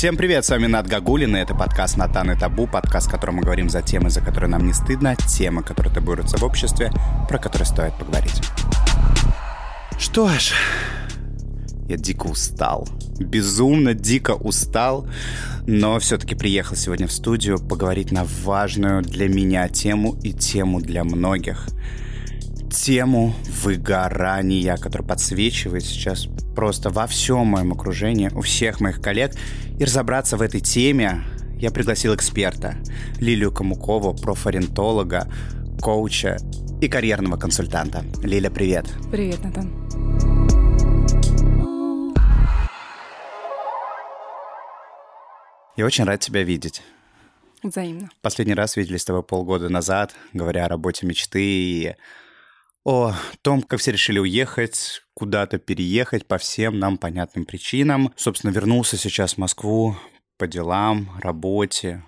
Всем 0.00 0.16
привет, 0.16 0.46
с 0.46 0.48
вами 0.48 0.66
Над 0.66 0.86
Гагулин, 0.86 1.36
и 1.36 1.40
это 1.40 1.54
подкаст 1.54 1.98
«Натан 1.98 2.30
и 2.30 2.34
табу», 2.34 2.66
подкаст, 2.66 3.08
в 3.08 3.10
котором 3.10 3.34
мы 3.34 3.42
говорим 3.42 3.68
за 3.68 3.82
темы, 3.82 4.08
за 4.08 4.22
которые 4.22 4.48
нам 4.48 4.66
не 4.66 4.72
стыдно, 4.72 5.14
темы, 5.14 5.62
которые 5.62 5.92
табуируются 5.92 6.38
в 6.38 6.42
обществе, 6.42 6.90
про 7.28 7.36
которые 7.36 7.66
стоит 7.66 7.92
поговорить. 7.98 8.40
Что 9.98 10.26
ж, 10.30 10.54
я 11.86 11.98
дико 11.98 12.28
устал. 12.28 12.88
Безумно 13.18 13.92
дико 13.92 14.30
устал, 14.30 15.06
но 15.66 15.98
все-таки 15.98 16.34
приехал 16.34 16.76
сегодня 16.76 17.06
в 17.06 17.12
студию 17.12 17.58
поговорить 17.58 18.10
на 18.10 18.24
важную 18.24 19.02
для 19.02 19.28
меня 19.28 19.68
тему 19.68 20.18
и 20.22 20.32
тему 20.32 20.80
для 20.80 21.04
многих. 21.04 21.68
Тему 22.70 23.34
выгорания, 23.62 24.76
которая 24.76 25.06
подсвечивает 25.06 25.84
сейчас 25.84 26.26
просто 26.54 26.90
во 26.90 27.06
всем 27.06 27.48
моем 27.48 27.72
окружении, 27.72 28.30
у 28.34 28.42
всех 28.42 28.80
моих 28.80 29.00
коллег. 29.00 29.32
И 29.78 29.84
разобраться 29.84 30.36
в 30.36 30.42
этой 30.42 30.60
теме 30.60 31.22
я 31.56 31.70
пригласил 31.70 32.14
эксперта 32.14 32.76
Лилию 33.18 33.52
Камукову, 33.52 34.14
профориентолога, 34.14 35.28
коуча 35.80 36.38
и 36.80 36.88
карьерного 36.88 37.36
консультанта. 37.36 38.04
Лиля, 38.22 38.50
привет. 38.50 38.86
Привет, 39.10 39.42
Натан. 39.42 39.70
Я 45.76 45.86
очень 45.86 46.04
рад 46.04 46.20
тебя 46.20 46.42
видеть. 46.44 46.82
Взаимно. 47.62 48.10
Последний 48.22 48.54
раз 48.54 48.76
виделись 48.76 49.02
с 49.02 49.04
тобой 49.04 49.22
полгода 49.22 49.68
назад, 49.68 50.14
говоря 50.32 50.64
о 50.64 50.68
работе 50.68 51.06
мечты 51.06 51.42
и 51.42 51.94
о 52.84 53.14
том, 53.42 53.62
как 53.62 53.80
все 53.80 53.92
решили 53.92 54.18
уехать, 54.18 55.02
куда-то 55.14 55.58
переехать 55.58 56.26
по 56.26 56.38
всем 56.38 56.78
нам 56.78 56.98
понятным 56.98 57.44
причинам. 57.44 58.12
Собственно, 58.16 58.50
вернулся 58.50 58.96
сейчас 58.96 59.34
в 59.34 59.38
Москву 59.38 59.96
по 60.38 60.46
делам, 60.46 61.10
работе. 61.20 62.02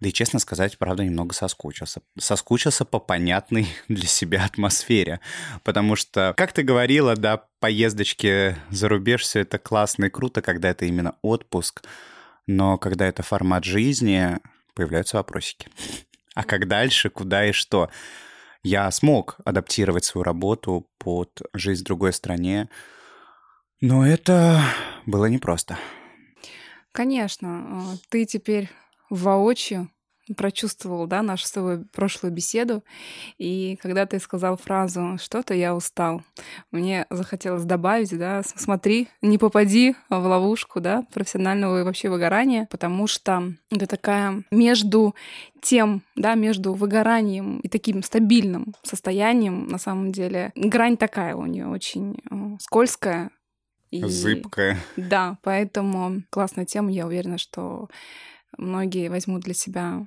Да 0.00 0.08
и, 0.08 0.12
честно 0.12 0.38
сказать, 0.38 0.78
правда, 0.78 1.04
немного 1.04 1.34
соскучился. 1.34 2.00
Соскучился 2.18 2.84
по 2.84 2.98
понятной 2.98 3.68
для 3.88 4.06
себя 4.06 4.44
атмосфере. 4.44 5.20
Потому 5.62 5.96
что, 5.96 6.34
как 6.36 6.52
ты 6.52 6.62
говорила, 6.62 7.16
да, 7.16 7.44
поездочки 7.60 8.56
за 8.70 8.88
рубеж, 8.88 9.22
все 9.22 9.40
это 9.40 9.58
классно 9.58 10.06
и 10.06 10.10
круто, 10.10 10.42
когда 10.42 10.70
это 10.70 10.84
именно 10.86 11.16
отпуск. 11.22 11.82
Но 12.46 12.78
когда 12.78 13.06
это 13.06 13.22
формат 13.22 13.64
жизни, 13.64 14.38
появляются 14.74 15.16
вопросики. 15.16 15.68
А 16.36 16.42
как 16.42 16.66
дальше, 16.66 17.10
куда 17.10 17.46
и 17.46 17.52
что? 17.52 17.90
Я 18.66 18.90
смог 18.90 19.36
адаптировать 19.44 20.04
свою 20.04 20.22
работу 20.22 20.88
под 20.96 21.42
жизнь 21.52 21.82
в 21.82 21.84
другой 21.84 22.14
стране, 22.14 22.70
но 23.82 24.06
это 24.06 24.58
было 25.04 25.26
непросто. 25.26 25.78
Конечно, 26.90 27.84
ты 28.08 28.24
теперь 28.24 28.70
воочию 29.10 29.90
прочувствовал, 30.36 31.06
да, 31.06 31.22
нашу 31.22 31.46
с 31.46 31.52
тобой 31.52 31.84
прошлую 31.92 32.32
беседу, 32.32 32.82
и 33.38 33.76
когда 33.82 34.06
ты 34.06 34.18
сказал 34.18 34.56
фразу 34.56 35.18
«что-то 35.20 35.54
я 35.54 35.74
устал», 35.74 36.22
мне 36.70 37.06
захотелось 37.10 37.64
добавить, 37.64 38.16
да, 38.16 38.42
смотри, 38.42 39.08
не 39.20 39.38
попади 39.38 39.94
в 40.08 40.26
ловушку, 40.26 40.80
да, 40.80 41.04
профессионального 41.12 41.84
вообще 41.84 42.08
выгорания, 42.08 42.66
потому 42.70 43.06
что 43.06 43.52
это 43.70 43.86
такая 43.86 44.44
между 44.50 45.14
тем, 45.60 46.02
да, 46.16 46.34
между 46.34 46.72
выгоранием 46.72 47.60
и 47.60 47.68
таким 47.68 48.02
стабильным 48.02 48.74
состоянием, 48.82 49.66
на 49.66 49.78
самом 49.78 50.12
деле, 50.12 50.52
грань 50.54 50.96
такая 50.96 51.34
у 51.36 51.46
нее 51.46 51.66
очень 51.66 52.18
э, 52.30 52.56
скользкая, 52.60 53.30
и... 53.90 54.02
Зыбкая. 54.04 54.78
Да, 54.96 55.38
поэтому 55.42 56.24
классная 56.30 56.64
тема. 56.64 56.90
Я 56.90 57.06
уверена, 57.06 57.38
что 57.38 57.88
многие 58.58 59.08
возьмут 59.08 59.42
для 59.42 59.54
себя 59.54 60.06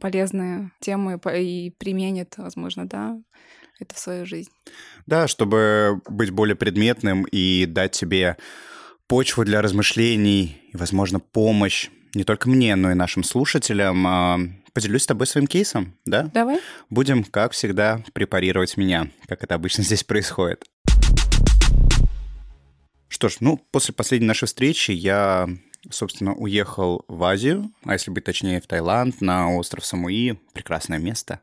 полезные 0.00 0.70
темы 0.80 1.20
и 1.36 1.70
применят, 1.78 2.34
возможно, 2.36 2.86
да, 2.86 3.18
это 3.80 3.94
в 3.94 3.98
свою 3.98 4.26
жизнь. 4.26 4.50
Да, 5.06 5.26
чтобы 5.28 6.00
быть 6.08 6.30
более 6.30 6.56
предметным 6.56 7.24
и 7.24 7.66
дать 7.66 7.92
тебе 7.92 8.36
почву 9.06 9.44
для 9.44 9.60
размышлений 9.60 10.60
и, 10.72 10.76
возможно, 10.76 11.20
помощь 11.20 11.90
не 12.14 12.24
только 12.24 12.48
мне, 12.48 12.76
но 12.76 12.90
и 12.90 12.94
нашим 12.94 13.24
слушателям. 13.24 14.06
А, 14.06 14.38
поделюсь 14.72 15.02
с 15.02 15.06
тобой 15.06 15.26
своим 15.26 15.46
кейсом, 15.46 15.94
да? 16.04 16.30
Давай. 16.34 16.60
Будем, 16.90 17.24
как 17.24 17.52
всегда, 17.52 18.02
препарировать 18.12 18.76
меня, 18.76 19.10
как 19.26 19.42
это 19.42 19.54
обычно 19.54 19.82
здесь 19.84 20.04
происходит. 20.04 20.64
Что 23.08 23.28
ж, 23.28 23.36
ну, 23.40 23.58
после 23.70 23.94
последней 23.94 24.26
нашей 24.26 24.46
встречи 24.46 24.90
я 24.90 25.48
собственно, 25.90 26.34
уехал 26.34 27.04
в 27.08 27.22
Азию, 27.24 27.70
а 27.84 27.92
если 27.92 28.10
быть 28.10 28.24
точнее, 28.24 28.60
в 28.60 28.66
Таиланд, 28.66 29.20
на 29.20 29.54
остров 29.54 29.84
Самуи. 29.84 30.38
Прекрасное 30.52 30.98
место. 30.98 31.40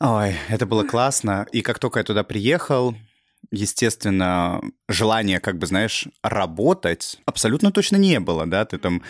Ой, 0.00 0.36
это 0.48 0.66
было 0.66 0.84
классно. 0.84 1.46
И 1.52 1.62
как 1.62 1.78
только 1.78 2.00
я 2.00 2.04
туда 2.04 2.24
приехал, 2.24 2.94
естественно, 3.50 4.60
желания, 4.88 5.40
как 5.40 5.58
бы, 5.58 5.66
знаешь, 5.66 6.08
работать 6.22 7.18
абсолютно 7.26 7.72
точно 7.72 7.96
не 7.96 8.20
было, 8.20 8.46
да, 8.46 8.64
ты 8.64 8.78
там 8.78 9.02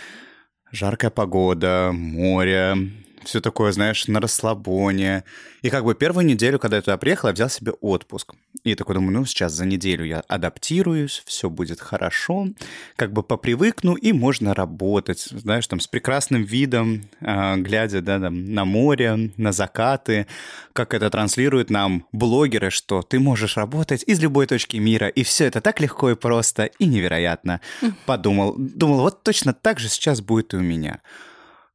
жаркая 0.71 1.11
погода, 1.11 1.91
море, 1.93 2.77
все 3.25 3.41
такое, 3.41 3.73
знаешь, 3.73 4.07
на 4.09 4.21
расслабоне. 4.21 5.25
И 5.63 5.71
как 5.71 5.85
бы 5.85 5.95
первую 5.95 6.27
неделю, 6.27 6.59
когда 6.59 6.77
я 6.77 6.83
туда 6.83 6.97
приехал, 6.97 7.29
я 7.29 7.35
взял 7.35 7.49
себе 7.49 7.73
отпуск. 7.73 8.35
И 8.65 8.75
такой 8.75 8.95
думаю, 8.95 9.13
ну, 9.13 9.25
сейчас 9.27 9.53
за 9.53 9.67
неделю 9.67 10.05
я 10.05 10.21
адаптируюсь, 10.21 11.23
все 11.27 11.51
будет 11.51 11.81
хорошо, 11.81 12.49
как 12.97 13.13
бы 13.13 13.23
попривыкну, 13.23 13.95
и 13.95 14.13
можно 14.13 14.55
работать, 14.55 15.21
знаешь, 15.21 15.67
там, 15.67 15.81
с 15.81 15.87
прекрасным 15.87 16.45
видом, 16.45 17.03
э, 17.21 17.57
глядя, 17.57 18.01
да, 18.01 18.19
там, 18.19 18.55
на 18.55 18.65
море, 18.65 19.33
на 19.37 19.53
закаты, 19.53 20.27
как 20.73 20.95
это 20.95 21.11
транслируют 21.11 21.69
нам 21.69 22.07
блогеры, 22.13 22.71
что 22.71 23.03
ты 23.03 23.21
можешь 23.21 23.57
работать 23.57 24.03
из 24.07 24.21
любой 24.21 24.47
точки 24.47 24.79
мира, 24.79 25.09
и 25.09 25.23
все 25.25 25.45
это 25.45 25.61
так 25.61 25.81
легко 25.81 26.11
и 26.11 26.15
просто, 26.15 26.65
и 26.79 26.87
невероятно. 26.87 27.61
Подумал, 28.07 28.55
думал, 28.57 29.01
вот 29.01 29.23
точно 29.23 29.53
так 29.53 29.79
же 29.79 29.89
сейчас 29.89 30.21
будет 30.21 30.55
и 30.55 30.57
у 30.57 30.61
меня. 30.61 31.01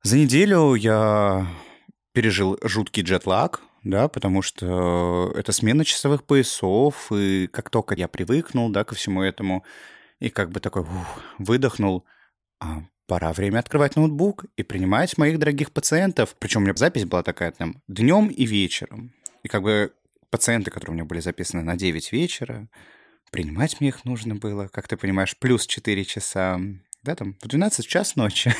За 0.01 0.17
неделю 0.17 0.75
я 0.75 1.45
пережил 2.13 2.57
жуткий 2.63 3.03
джетлаг, 3.03 3.61
да, 3.83 4.07
потому 4.07 4.41
что 4.41 5.33
это 5.35 5.51
смена 5.51 5.83
часовых 5.83 6.23
поясов, 6.23 7.11
и 7.11 7.47
как 7.47 7.69
только 7.69 7.95
я 7.95 8.07
привыкнул, 8.07 8.69
да, 8.69 8.83
ко 8.83 8.95
всему 8.95 9.21
этому, 9.21 9.65
и 10.19 10.29
как 10.29 10.51
бы 10.51 10.59
такой 10.61 10.83
ух, 10.83 11.23
выдохнул, 11.37 12.05
а 12.59 12.83
пора 13.07 13.33
время 13.33 13.59
открывать 13.59 13.95
ноутбук 13.95 14.45
и 14.55 14.63
принимать 14.63 15.17
моих 15.17 15.39
дорогих 15.39 15.71
пациентов. 15.71 16.35
Причем 16.39 16.61
у 16.61 16.63
меня 16.65 16.75
запись 16.75 17.05
была 17.05 17.23
такая 17.23 17.51
там 17.51 17.81
днем 17.87 18.27
и 18.27 18.45
вечером. 18.45 19.13
И 19.43 19.47
как 19.47 19.63
бы 19.63 19.91
пациенты, 20.29 20.71
которые 20.71 20.91
у 20.91 20.95
меня 20.95 21.05
были 21.05 21.19
записаны 21.19 21.63
на 21.63 21.75
9 21.75 22.11
вечера, 22.11 22.69
принимать 23.31 23.81
мне 23.81 23.89
их 23.89 24.05
нужно 24.05 24.35
было, 24.35 24.67
как 24.67 24.87
ты 24.87 24.95
понимаешь, 24.95 25.35
плюс 25.37 25.65
4 25.65 26.05
часа 26.05 26.59
да, 27.03 27.15
там, 27.15 27.35
в 27.41 27.47
12 27.47 27.87
час 27.87 28.15
ночи. 28.15 28.53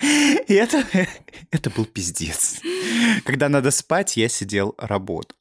И 0.48 0.54
это, 0.54 0.84
это 1.50 1.70
был 1.70 1.86
пиздец. 1.86 2.60
Когда 3.24 3.48
надо 3.48 3.70
спать, 3.70 4.16
я 4.16 4.28
сидел, 4.28 4.74
работал. 4.78 5.36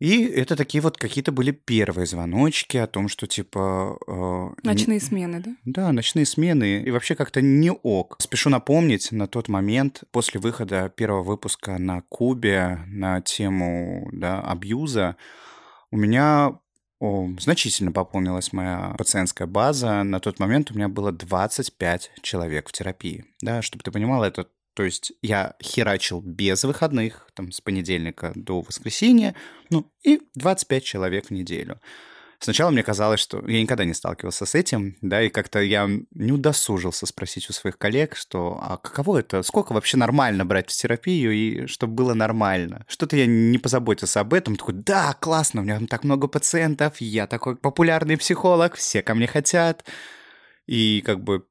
И 0.00 0.24
это 0.26 0.54
такие 0.54 0.80
вот 0.80 0.96
какие-то 0.96 1.32
были 1.32 1.50
первые 1.50 2.06
звоночки 2.06 2.76
о 2.76 2.86
том, 2.86 3.08
что 3.08 3.26
типа... 3.26 3.98
Э, 4.06 4.50
ночные 4.62 4.94
не... 4.94 5.00
смены, 5.00 5.40
да? 5.40 5.56
Да, 5.64 5.92
ночные 5.92 6.24
смены. 6.24 6.82
И 6.82 6.90
вообще 6.92 7.16
как-то 7.16 7.40
не 7.40 7.72
ок. 7.72 8.16
Спешу 8.20 8.48
напомнить, 8.48 9.10
на 9.10 9.26
тот 9.26 9.48
момент, 9.48 10.04
после 10.12 10.40
выхода 10.40 10.88
первого 10.88 11.24
выпуска 11.24 11.78
на 11.78 12.02
Кубе 12.02 12.78
на 12.86 13.20
тему 13.22 14.08
да, 14.12 14.40
абьюза, 14.40 15.16
у 15.90 15.96
меня 15.96 16.60
о, 17.00 17.28
значительно 17.38 17.92
пополнилась 17.92 18.52
моя 18.52 18.94
пациентская 18.98 19.46
база. 19.46 20.02
На 20.02 20.20
тот 20.20 20.38
момент 20.38 20.70
у 20.70 20.74
меня 20.74 20.88
было 20.88 21.12
25 21.12 22.10
человек 22.22 22.68
в 22.68 22.72
терапии. 22.72 23.24
Да, 23.40 23.62
чтобы 23.62 23.84
ты 23.84 23.90
понимал, 23.90 24.24
это 24.24 24.48
то 24.74 24.84
есть 24.84 25.12
я 25.22 25.56
херачил 25.60 26.20
без 26.20 26.62
выходных, 26.62 27.28
там, 27.34 27.50
с 27.50 27.60
понедельника 27.60 28.30
до 28.36 28.60
воскресенья, 28.60 29.34
ну, 29.70 29.90
и 30.04 30.20
25 30.36 30.84
человек 30.84 31.26
в 31.26 31.30
неделю. 31.32 31.80
Сначала 32.40 32.70
мне 32.70 32.84
казалось, 32.84 33.18
что 33.18 33.44
я 33.48 33.60
никогда 33.60 33.84
не 33.84 33.94
сталкивался 33.94 34.46
с 34.46 34.54
этим, 34.54 34.96
да, 35.00 35.22
и 35.22 35.28
как-то 35.28 35.60
я 35.60 35.90
не 36.12 36.32
удосужился 36.32 37.04
спросить 37.04 37.50
у 37.50 37.52
своих 37.52 37.78
коллег, 37.78 38.14
что, 38.14 38.58
а 38.62 38.76
каково 38.76 39.18
это, 39.18 39.42
сколько 39.42 39.72
вообще 39.72 39.96
нормально 39.96 40.44
брать 40.44 40.70
в 40.70 40.76
терапию, 40.76 41.32
и 41.32 41.66
чтобы 41.66 41.94
было 41.94 42.14
нормально. 42.14 42.84
Что-то 42.86 43.16
я 43.16 43.26
не 43.26 43.58
позаботился 43.58 44.20
об 44.20 44.34
этом, 44.34 44.54
такой, 44.54 44.74
да, 44.74 45.14
классно, 45.18 45.62
у 45.62 45.64
меня 45.64 45.76
там 45.78 45.88
так 45.88 46.04
много 46.04 46.28
пациентов, 46.28 47.00
я 47.00 47.26
такой 47.26 47.56
популярный 47.56 48.16
психолог, 48.16 48.76
все 48.76 49.02
ко 49.02 49.14
мне 49.14 49.26
хотят. 49.26 49.84
И 50.66 51.02
как 51.04 51.24
бы 51.24 51.44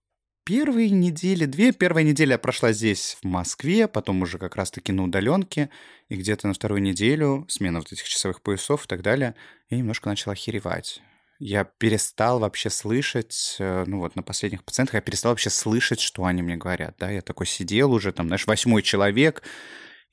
первые 0.47 0.91
недели, 0.91 1.44
две 1.44 1.73
первая 1.73 2.05
неделя 2.05 2.38
прошла 2.38 2.71
здесь, 2.71 3.17
в 3.21 3.25
Москве, 3.25 3.89
потом 3.89 4.21
уже 4.21 4.38
как 4.38 4.55
раз-таки 4.55 4.94
на 4.94 5.03
удаленке, 5.03 5.69
и 6.07 6.15
где-то 6.15 6.47
на 6.47 6.53
вторую 6.53 6.81
неделю 6.81 7.45
смена 7.49 7.79
вот 7.79 7.91
этих 7.91 8.05
часовых 8.05 8.41
поясов 8.41 8.85
и 8.85 8.88
так 8.88 9.01
далее, 9.01 9.35
я 9.69 9.77
немножко 9.77 10.07
начала 10.07 10.31
охеревать. 10.31 11.01
Я 11.38 11.65
перестал 11.65 12.39
вообще 12.39 12.69
слышать, 12.69 13.57
э, 13.59 13.83
ну 13.88 13.99
вот 13.99 14.15
на 14.15 14.23
последних 14.23 14.63
пациентах 14.63 14.94
я 14.95 15.01
перестал 15.01 15.33
вообще 15.33 15.49
слышать, 15.49 15.99
что 15.99 16.23
они 16.23 16.41
мне 16.41 16.55
говорят, 16.55 16.95
да, 16.97 17.11
я 17.11 17.21
такой 17.21 17.45
сидел 17.45 17.91
уже, 17.91 18.13
там, 18.13 18.27
знаешь, 18.27 18.47
восьмой 18.47 18.83
человек, 18.83 19.44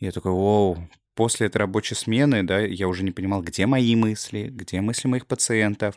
я 0.01 0.11
такой, 0.11 0.33
воу, 0.33 0.89
после 1.15 1.47
этой 1.47 1.59
рабочей 1.59 1.95
смены, 1.95 2.43
да, 2.43 2.59
я 2.59 2.89
уже 2.89 3.05
не 3.05 3.13
понимал, 3.13 3.41
где 3.41 3.67
мои 3.67 3.95
мысли, 3.95 4.49
где 4.51 4.81
мысли 4.81 5.07
моих 5.07 5.29
пациентов. 5.29 5.95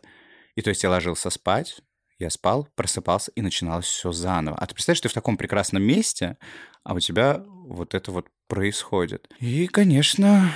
И 0.54 0.62
то 0.62 0.70
есть 0.70 0.84
я 0.84 0.92
ложился 0.92 1.32
спать, 1.32 1.82
я 2.20 2.30
спал, 2.30 2.68
просыпался, 2.76 3.32
и 3.36 3.42
начиналось 3.42 3.86
все 3.86 4.12
заново. 4.12 4.58
А 4.58 4.66
ты 4.66 4.74
представляешь, 4.74 5.02
ты 5.02 5.10
в 5.10 5.14
таком 5.14 5.38
прекрасном 5.38 5.84
месте, 5.84 6.38
а 6.84 6.94
у 6.94 7.00
тебя 7.00 7.44
вот 7.48 7.94
это 7.94 8.12
вот 8.12 8.28
происходит. 8.48 9.30
И, 9.40 9.68
конечно, 9.68 10.52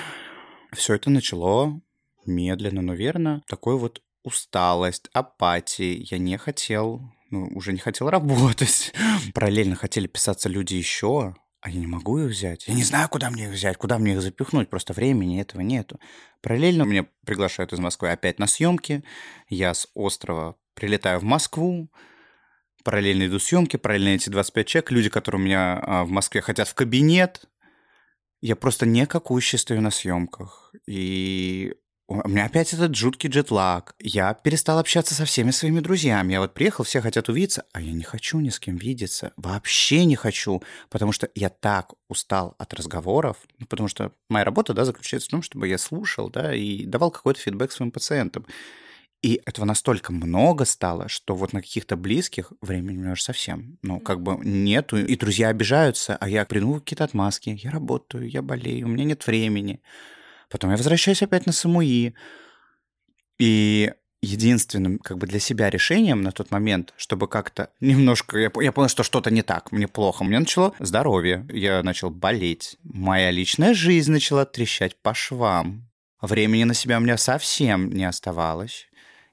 все 0.73 0.95
это 0.95 1.09
начало 1.09 1.81
медленно, 2.25 2.81
но 2.81 2.93
верно, 2.93 3.43
такой 3.47 3.77
вот 3.77 4.01
усталость, 4.23 5.09
апатии. 5.13 6.07
Я 6.09 6.17
не 6.17 6.37
хотел, 6.37 7.01
ну, 7.29 7.47
уже 7.53 7.73
не 7.73 7.79
хотел 7.79 8.09
работать. 8.11 8.93
Параллельно 9.33 9.75
хотели 9.75 10.07
писаться 10.07 10.49
люди 10.49 10.75
еще, 10.75 11.35
а 11.61 11.69
я 11.69 11.79
не 11.79 11.87
могу 11.87 12.19
их 12.19 12.31
взять. 12.31 12.67
Я 12.67 12.73
не 12.73 12.83
знаю, 12.83 13.07
куда 13.09 13.29
мне 13.29 13.45
их 13.45 13.51
взять, 13.51 13.77
куда 13.77 13.99
мне 13.99 14.13
их 14.13 14.21
запихнуть, 14.21 14.69
просто 14.69 14.93
времени 14.93 15.39
этого 15.39 15.61
нету. 15.61 15.99
Параллельно 16.41 16.83
меня 16.83 17.05
приглашают 17.25 17.71
из 17.71 17.79
Москвы 17.79 18.09
опять 18.09 18.39
на 18.39 18.47
съемки. 18.47 19.03
Я 19.47 19.73
с 19.73 19.87
острова 19.93 20.55
прилетаю 20.73 21.19
в 21.19 21.23
Москву, 21.23 21.91
параллельно 22.83 23.27
иду 23.27 23.39
съемки, 23.39 23.77
параллельно 23.77 24.15
эти 24.15 24.29
25 24.29 24.67
человек, 24.67 24.91
люди, 24.91 25.09
которые 25.09 25.41
у 25.41 25.45
меня 25.45 25.79
а, 25.79 26.03
в 26.03 26.09
Москве 26.09 26.41
хотят 26.41 26.67
в 26.67 26.73
кабинет. 26.73 27.45
Я 28.41 28.55
просто 28.55 28.85
никакущий 28.85 29.59
стою 29.59 29.81
на 29.81 29.91
съемках. 29.91 30.73
И 30.87 31.75
у 32.07 32.27
меня 32.27 32.45
опять 32.45 32.73
этот 32.73 32.93
жуткий 32.93 33.29
джетлаг. 33.29 33.95
Я 33.99 34.33
перестал 34.33 34.79
общаться 34.79 35.15
со 35.15 35.23
всеми 35.23 35.51
своими 35.51 35.79
друзьями. 35.79 36.33
Я 36.33 36.41
вот 36.41 36.53
приехал, 36.53 36.83
все 36.83 36.99
хотят 36.99 37.29
увидеться, 37.29 37.65
а 37.71 37.79
я 37.79 37.93
не 37.93 38.03
хочу 38.03 38.39
ни 38.39 38.49
с 38.49 38.59
кем 38.59 38.75
видеться. 38.75 39.31
Вообще 39.37 40.03
не 40.03 40.17
хочу, 40.17 40.61
потому 40.89 41.13
что 41.13 41.29
я 41.35 41.49
так 41.49 41.93
устал 42.09 42.55
от 42.57 42.73
разговоров. 42.73 43.37
Ну, 43.59 43.65
потому 43.67 43.87
что 43.87 44.11
моя 44.27 44.43
работа, 44.43 44.73
да, 44.73 44.83
заключается 44.83 45.29
в 45.29 45.31
том, 45.31 45.41
чтобы 45.41 45.69
я 45.69 45.77
слушал, 45.77 46.29
да, 46.29 46.53
и 46.53 46.85
давал 46.85 47.11
какой-то 47.11 47.39
фидбэк 47.39 47.71
своим 47.71 47.91
пациентам. 47.91 48.45
И 49.21 49.39
этого 49.45 49.65
настолько 49.65 50.11
много 50.11 50.65
стало, 50.65 51.07
что 51.07 51.35
вот 51.35 51.53
на 51.53 51.61
каких-то 51.61 51.95
близких 51.95 52.53
времени 52.59 53.07
уже 53.07 53.21
совсем, 53.21 53.77
ну, 53.83 53.99
как 53.99 54.21
бы 54.21 54.37
нету. 54.43 54.97
И 54.97 55.15
друзья 55.15 55.49
обижаются, 55.49 56.17
а 56.17 56.27
я 56.27 56.43
приду 56.45 56.79
какие-то 56.79 57.03
отмазки. 57.03 57.59
Я 57.61 57.69
работаю, 57.69 58.27
я 58.27 58.41
болею, 58.41 58.87
у 58.87 58.89
меня 58.89 59.03
нет 59.03 59.27
времени. 59.27 59.81
Потом 60.49 60.71
я 60.71 60.77
возвращаюсь 60.77 61.21
опять 61.21 61.45
на 61.45 61.51
Самуи. 61.51 62.15
И 63.37 63.93
единственным 64.23 64.99
как 64.99 65.17
бы 65.17 65.27
для 65.27 65.39
себя 65.39 65.69
решением 65.69 66.21
на 66.21 66.31
тот 66.31 66.49
момент, 66.51 66.93
чтобы 66.97 67.27
как-то 67.27 67.69
немножко... 67.79 68.39
Я, 68.39 68.51
я 68.59 68.71
понял, 68.71 68.89
что 68.89 69.03
что-то 69.03 69.29
не 69.31 69.43
так, 69.43 69.71
мне 69.71 69.87
плохо. 69.87 70.23
Мне 70.23 70.39
начало 70.39 70.73
здоровье, 70.79 71.45
я 71.51 71.83
начал 71.83 72.09
болеть. 72.09 72.77
Моя 72.83 73.29
личная 73.29 73.75
жизнь 73.75 74.11
начала 74.11 74.45
трещать 74.45 74.95
по 74.95 75.13
швам. 75.13 75.89
Времени 76.21 76.63
на 76.65 76.73
себя 76.73 76.97
у 76.97 77.01
меня 77.01 77.17
совсем 77.17 77.89
не 77.91 78.05
оставалось. 78.05 78.87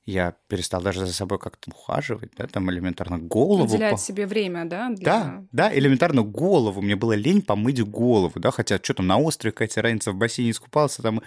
Я 0.09 0.37
перестал 0.49 0.81
даже 0.81 1.05
за 1.05 1.13
собой 1.13 1.39
как-то 1.39 1.71
ухаживать, 1.71 2.31
да, 2.35 2.47
там 2.47 2.71
элементарно 2.71 3.19
голову... 3.19 3.65
Уделять 3.65 3.93
по... 3.93 3.99
себе 3.99 4.27
время, 4.27 4.65
да? 4.65 4.89
Для... 4.89 5.05
Да, 5.05 5.45
да, 5.53 5.79
элементарно 5.79 6.23
голову. 6.23 6.81
Мне 6.81 6.97
было 6.97 7.13
лень 7.13 7.43
помыть 7.43 7.83
голову, 7.83 8.41
да, 8.41 8.51
хотя 8.51 8.79
что 8.83 8.95
там 8.95 9.07
на 9.07 9.19
острове 9.19 9.53
какая-то 9.53 9.83
разница, 9.83 10.13
в 10.13 10.17
бассейне 10.17 10.53
искупался, 10.53 11.03
там 11.03 11.21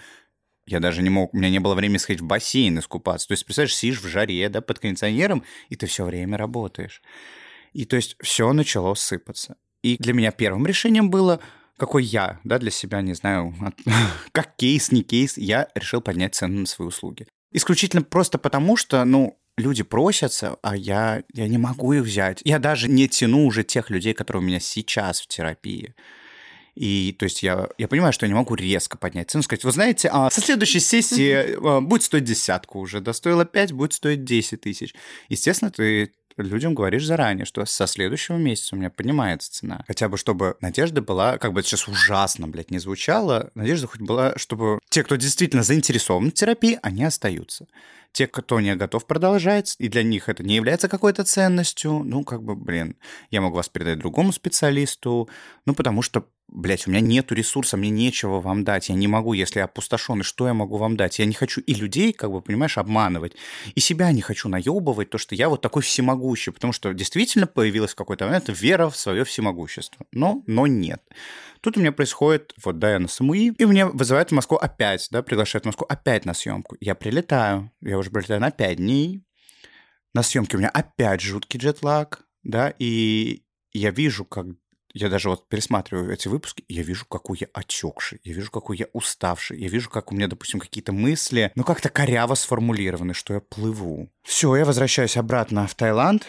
я 0.66 0.80
даже 0.80 1.00
не 1.02 1.10
мог, 1.10 1.32
у 1.32 1.36
меня 1.36 1.48
не 1.48 1.60
было 1.60 1.76
времени 1.76 1.98
сходить 1.98 2.22
в 2.22 2.26
бассейн 2.26 2.76
искупаться. 2.80 3.28
То 3.28 3.34
есть, 3.34 3.44
представляешь, 3.44 3.76
сидишь 3.76 4.02
в 4.02 4.08
жаре, 4.08 4.48
да, 4.48 4.60
под 4.60 4.80
кондиционером, 4.80 5.44
и 5.68 5.76
ты 5.76 5.86
все 5.86 6.04
время 6.04 6.36
работаешь. 6.36 7.02
И 7.74 7.84
то 7.84 7.94
есть 7.94 8.16
все 8.20 8.52
начало 8.52 8.94
сыпаться. 8.94 9.58
И 9.82 9.96
для 9.96 10.12
меня 10.12 10.32
первым 10.32 10.66
решением 10.66 11.08
было, 11.08 11.38
какой 11.76 12.02
я, 12.02 12.40
да, 12.42 12.58
для 12.58 12.72
себя, 12.72 13.00
не 13.00 13.14
знаю, 13.14 13.54
как 14.32 14.56
кейс, 14.56 14.90
не 14.90 15.04
кейс, 15.04 15.38
я 15.38 15.68
решил 15.76 16.00
поднять 16.00 16.34
цену 16.34 16.62
на 16.62 16.66
свои 16.66 16.88
услуги. 16.88 17.28
Исключительно 17.52 18.02
просто 18.02 18.38
потому, 18.38 18.76
что, 18.76 19.04
ну, 19.04 19.38
люди 19.56 19.82
просятся, 19.82 20.56
а 20.62 20.76
я, 20.76 21.22
я 21.34 21.48
не 21.48 21.58
могу 21.58 21.92
их 21.92 22.02
взять. 22.02 22.40
Я 22.44 22.58
даже 22.58 22.88
не 22.88 23.08
тяну 23.08 23.46
уже 23.46 23.64
тех 23.64 23.90
людей, 23.90 24.14
которые 24.14 24.42
у 24.42 24.46
меня 24.46 24.60
сейчас 24.60 25.20
в 25.20 25.26
терапии. 25.26 25.94
И 26.74 27.14
то 27.18 27.24
есть 27.24 27.42
я, 27.42 27.68
я 27.76 27.86
понимаю, 27.86 28.14
что 28.14 28.24
я 28.24 28.28
не 28.28 28.34
могу 28.34 28.54
резко 28.54 28.96
поднять 28.96 29.30
цену, 29.30 29.42
сказать, 29.42 29.62
вы 29.64 29.72
знаете, 29.72 30.08
а 30.10 30.30
со 30.30 30.40
следующей 30.40 30.80
сессии 30.80 31.54
а, 31.62 31.80
будет 31.82 32.02
стоить 32.02 32.24
десятку 32.24 32.78
уже, 32.80 33.00
да, 33.00 33.12
стоило 33.12 33.44
5, 33.44 33.72
будет 33.72 33.92
стоить 33.92 34.24
10 34.24 34.60
тысяч. 34.60 34.94
Естественно, 35.28 35.70
ты 35.70 36.12
людям 36.36 36.74
говоришь 36.74 37.06
заранее, 37.06 37.44
что 37.44 37.64
со 37.64 37.86
следующего 37.86 38.36
месяца 38.36 38.74
у 38.74 38.78
меня 38.78 38.90
поднимается 38.90 39.52
цена. 39.52 39.84
Хотя 39.86 40.08
бы, 40.08 40.16
чтобы 40.16 40.56
надежда 40.60 41.02
была, 41.02 41.38
как 41.38 41.52
бы 41.52 41.60
это 41.60 41.68
сейчас 41.68 41.88
ужасно, 41.88 42.48
блядь, 42.48 42.70
не 42.70 42.78
звучало, 42.78 43.50
надежда 43.54 43.86
хоть 43.86 44.00
была, 44.00 44.34
чтобы 44.36 44.78
те, 44.88 45.02
кто 45.02 45.16
действительно 45.16 45.62
заинтересован 45.62 46.30
в 46.30 46.34
терапии, 46.34 46.78
они 46.82 47.04
остаются. 47.04 47.66
Те, 48.12 48.26
кто 48.26 48.60
не 48.60 48.76
готов 48.76 49.06
продолжать, 49.06 49.74
и 49.78 49.88
для 49.88 50.02
них 50.02 50.28
это 50.28 50.42
не 50.42 50.56
является 50.56 50.88
какой-то 50.88 51.24
ценностью, 51.24 52.02
ну, 52.04 52.24
как 52.24 52.42
бы, 52.42 52.54
блин, 52.54 52.96
я 53.30 53.40
могу 53.40 53.56
вас 53.56 53.70
передать 53.70 53.98
другому 53.98 54.32
специалисту, 54.32 55.30
ну, 55.64 55.74
потому 55.74 56.02
что 56.02 56.26
блядь, 56.52 56.86
у 56.86 56.90
меня 56.90 57.00
нету 57.00 57.34
ресурса, 57.34 57.76
мне 57.76 57.90
нечего 57.90 58.40
вам 58.40 58.64
дать, 58.64 58.88
я 58.88 58.94
не 58.94 59.08
могу, 59.08 59.32
если 59.32 59.58
я 59.58 59.64
опустошенный, 59.64 60.22
что 60.22 60.46
я 60.46 60.54
могу 60.54 60.76
вам 60.76 60.96
дать? 60.96 61.18
Я 61.18 61.24
не 61.24 61.32
хочу 61.32 61.60
и 61.60 61.74
людей, 61.74 62.12
как 62.12 62.30
бы, 62.30 62.40
понимаешь, 62.40 62.78
обманывать, 62.78 63.34
и 63.74 63.80
себя 63.80 64.12
не 64.12 64.20
хочу 64.20 64.48
наебывать, 64.48 65.10
то, 65.10 65.18
что 65.18 65.34
я 65.34 65.48
вот 65.48 65.62
такой 65.62 65.82
всемогущий, 65.82 66.52
потому 66.52 66.72
что 66.72 66.92
действительно 66.92 67.46
появилась 67.46 67.92
в 67.92 67.96
какой-то 67.96 68.26
момент 68.26 68.48
вера 68.48 68.88
в 68.88 68.96
свое 68.96 69.24
всемогущество, 69.24 70.06
но, 70.12 70.42
но 70.46 70.66
нет. 70.66 71.02
Тут 71.60 71.76
у 71.76 71.80
меня 71.80 71.92
происходит, 71.92 72.52
вот, 72.62 72.78
да, 72.78 72.92
я 72.92 72.98
на 72.98 73.08
Самуи, 73.08 73.52
и 73.56 73.64
меня 73.64 73.86
вызывают 73.86 74.30
в 74.30 74.34
Москву 74.34 74.56
опять, 74.56 75.08
да, 75.10 75.22
приглашают 75.22 75.64
в 75.64 75.66
Москву 75.66 75.86
опять 75.88 76.24
на 76.24 76.34
съемку. 76.34 76.76
Я 76.80 76.94
прилетаю, 76.94 77.70
я 77.80 77.98
уже 77.98 78.10
прилетаю 78.10 78.40
на 78.40 78.50
5 78.50 78.76
дней, 78.76 79.22
на 80.14 80.22
съемке 80.22 80.56
у 80.56 80.60
меня 80.60 80.68
опять 80.68 81.20
жуткий 81.20 81.58
джетлаг, 81.58 82.24
да, 82.42 82.74
и 82.78 83.44
я 83.72 83.90
вижу, 83.90 84.24
как 84.24 84.46
я 84.94 85.08
даже 85.08 85.28
вот 85.28 85.48
пересматриваю 85.48 86.12
эти 86.12 86.28
выпуски, 86.28 86.64
я 86.68 86.82
вижу, 86.82 87.06
какой 87.06 87.38
я 87.40 87.48
отекший, 87.52 88.20
я 88.24 88.32
вижу, 88.32 88.50
какой 88.50 88.76
я 88.76 88.86
уставший, 88.92 89.60
я 89.60 89.68
вижу, 89.68 89.90
как 89.90 90.12
у 90.12 90.14
меня, 90.14 90.28
допустим, 90.28 90.60
какие-то 90.60 90.92
мысли, 90.92 91.52
ну, 91.54 91.64
как-то 91.64 91.88
коряво 91.88 92.34
сформулированы, 92.34 93.14
что 93.14 93.34
я 93.34 93.40
плыву. 93.40 94.10
Все, 94.22 94.56
я 94.56 94.64
возвращаюсь 94.64 95.16
обратно 95.16 95.66
в 95.66 95.74
Таиланд, 95.74 96.26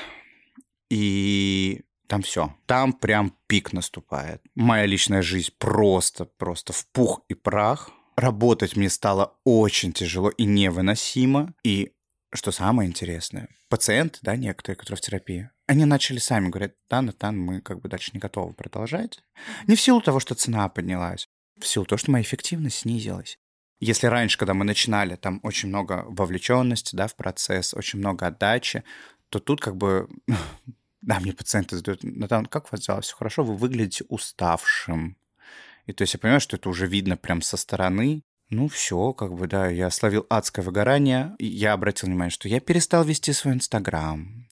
и 0.89 1.81
там 2.07 2.21
все. 2.21 2.53
Там 2.65 2.93
прям 2.93 3.35
пик 3.47 3.73
наступает. 3.73 4.41
Моя 4.55 4.85
личная 4.85 5.21
жизнь 5.21 5.51
просто, 5.57 6.25
просто 6.25 6.73
в 6.73 6.85
пух 6.87 7.21
и 7.27 7.33
прах. 7.33 7.89
Работать 8.15 8.75
мне 8.75 8.89
стало 8.89 9.35
очень 9.43 9.93
тяжело 9.93 10.29
и 10.29 10.43
невыносимо. 10.45 11.53
И 11.63 11.93
что 12.31 12.51
самое 12.51 12.89
интересное, 12.89 13.49
пациенты, 13.69 14.19
да, 14.21 14.35
некоторые, 14.35 14.77
которые 14.77 14.97
в 14.97 15.01
терапии, 15.01 15.49
они 15.67 15.85
начали 15.85 16.17
сами 16.17 16.49
говорить, 16.49 16.73
да, 16.89 17.01
Натан, 17.01 17.39
мы 17.39 17.61
как 17.61 17.81
бы 17.81 17.89
дальше 17.89 18.11
не 18.13 18.19
готовы 18.19 18.53
продолжать. 18.53 19.23
Не 19.67 19.75
в 19.75 19.81
силу 19.81 20.01
того, 20.01 20.19
что 20.19 20.35
цена 20.35 20.67
поднялась, 20.69 21.27
в 21.59 21.65
силу 21.65 21.85
того, 21.85 21.97
что 21.97 22.11
моя 22.11 22.23
эффективность 22.23 22.79
снизилась. 22.79 23.37
Если 23.79 24.07
раньше, 24.07 24.37
когда 24.37 24.53
мы 24.53 24.65
начинали, 24.65 25.15
там 25.15 25.39
очень 25.43 25.69
много 25.69 26.05
вовлеченности, 26.07 26.95
да, 26.95 27.07
в 27.07 27.15
процесс, 27.15 27.73
очень 27.73 27.99
много 27.99 28.27
отдачи, 28.27 28.83
то 29.29 29.39
тут 29.39 29.61
как 29.61 29.75
бы, 29.75 30.07
да, 31.01 31.19
мне 31.19 31.33
пациенты 31.33 31.77
задают, 31.77 32.03
Натан, 32.03 32.45
как 32.45 32.65
у 32.65 32.67
вас 32.71 32.81
дела? 32.85 33.01
Все 33.01 33.15
хорошо, 33.15 33.43
вы 33.43 33.55
выглядите 33.55 34.05
уставшим. 34.07 35.17
И 35.85 35.91
то 35.91 36.03
есть 36.03 36.13
я 36.13 36.19
понимаю, 36.19 36.39
что 36.39 36.55
это 36.55 36.69
уже 36.69 36.87
видно 36.87 37.17
прям 37.17 37.41
со 37.41 37.57
стороны, 37.57 38.23
ну 38.49 38.67
все, 38.67 39.13
как 39.13 39.33
бы, 39.33 39.47
да, 39.47 39.67
я 39.67 39.89
словил 39.89 40.25
адское 40.29 40.63
выгорание. 40.63 41.35
Я 41.39 41.73
обратил 41.73 42.07
внимание, 42.07 42.31
что 42.31 42.47
я 42.47 42.59
перестал 42.59 43.03
вести 43.03 43.33
свой 43.33 43.55
Инстаграм. 43.55 44.47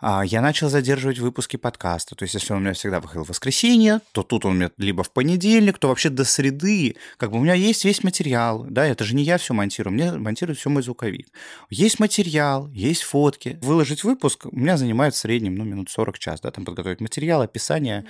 А, 0.00 0.24
я 0.24 0.40
начал 0.40 0.68
задерживать 0.68 1.18
выпуски 1.18 1.56
подкаста. 1.56 2.14
То 2.14 2.22
есть, 2.22 2.34
если 2.34 2.52
он 2.52 2.60
у 2.60 2.62
меня 2.62 2.72
всегда 2.72 3.00
выходил 3.00 3.24
в 3.24 3.28
воскресенье, 3.28 4.00
то 4.12 4.22
тут 4.22 4.44
он 4.44 4.52
у 4.52 4.54
меня 4.54 4.70
либо 4.78 5.02
в 5.02 5.10
понедельник, 5.10 5.78
то 5.78 5.88
вообще 5.88 6.08
до 6.08 6.24
среды. 6.24 6.96
Как 7.18 7.30
бы 7.30 7.38
у 7.38 7.40
меня 7.42 7.54
есть 7.54 7.84
весь 7.84 8.02
материал. 8.02 8.66
Да, 8.68 8.86
это 8.86 9.04
же 9.04 9.14
не 9.14 9.22
я 9.22 9.38
все 9.38 9.52
монтирую, 9.52 9.92
мне 9.92 10.12
монтирует 10.12 10.58
все 10.58 10.70
мой 10.70 10.82
звуковик. 10.82 11.28
Есть 11.68 12.00
материал, 12.00 12.68
есть 12.68 13.02
фотки. 13.02 13.58
Выложить 13.60 14.04
выпуск 14.04 14.46
у 14.46 14.56
меня 14.56 14.76
занимает 14.76 15.14
в 15.14 15.18
среднем, 15.18 15.54
ну, 15.54 15.64
минут 15.64 15.90
40 15.90 16.18
час, 16.18 16.40
да, 16.40 16.50
там 16.50 16.64
подготовить 16.64 17.00
материал, 17.00 17.42
описание. 17.42 18.06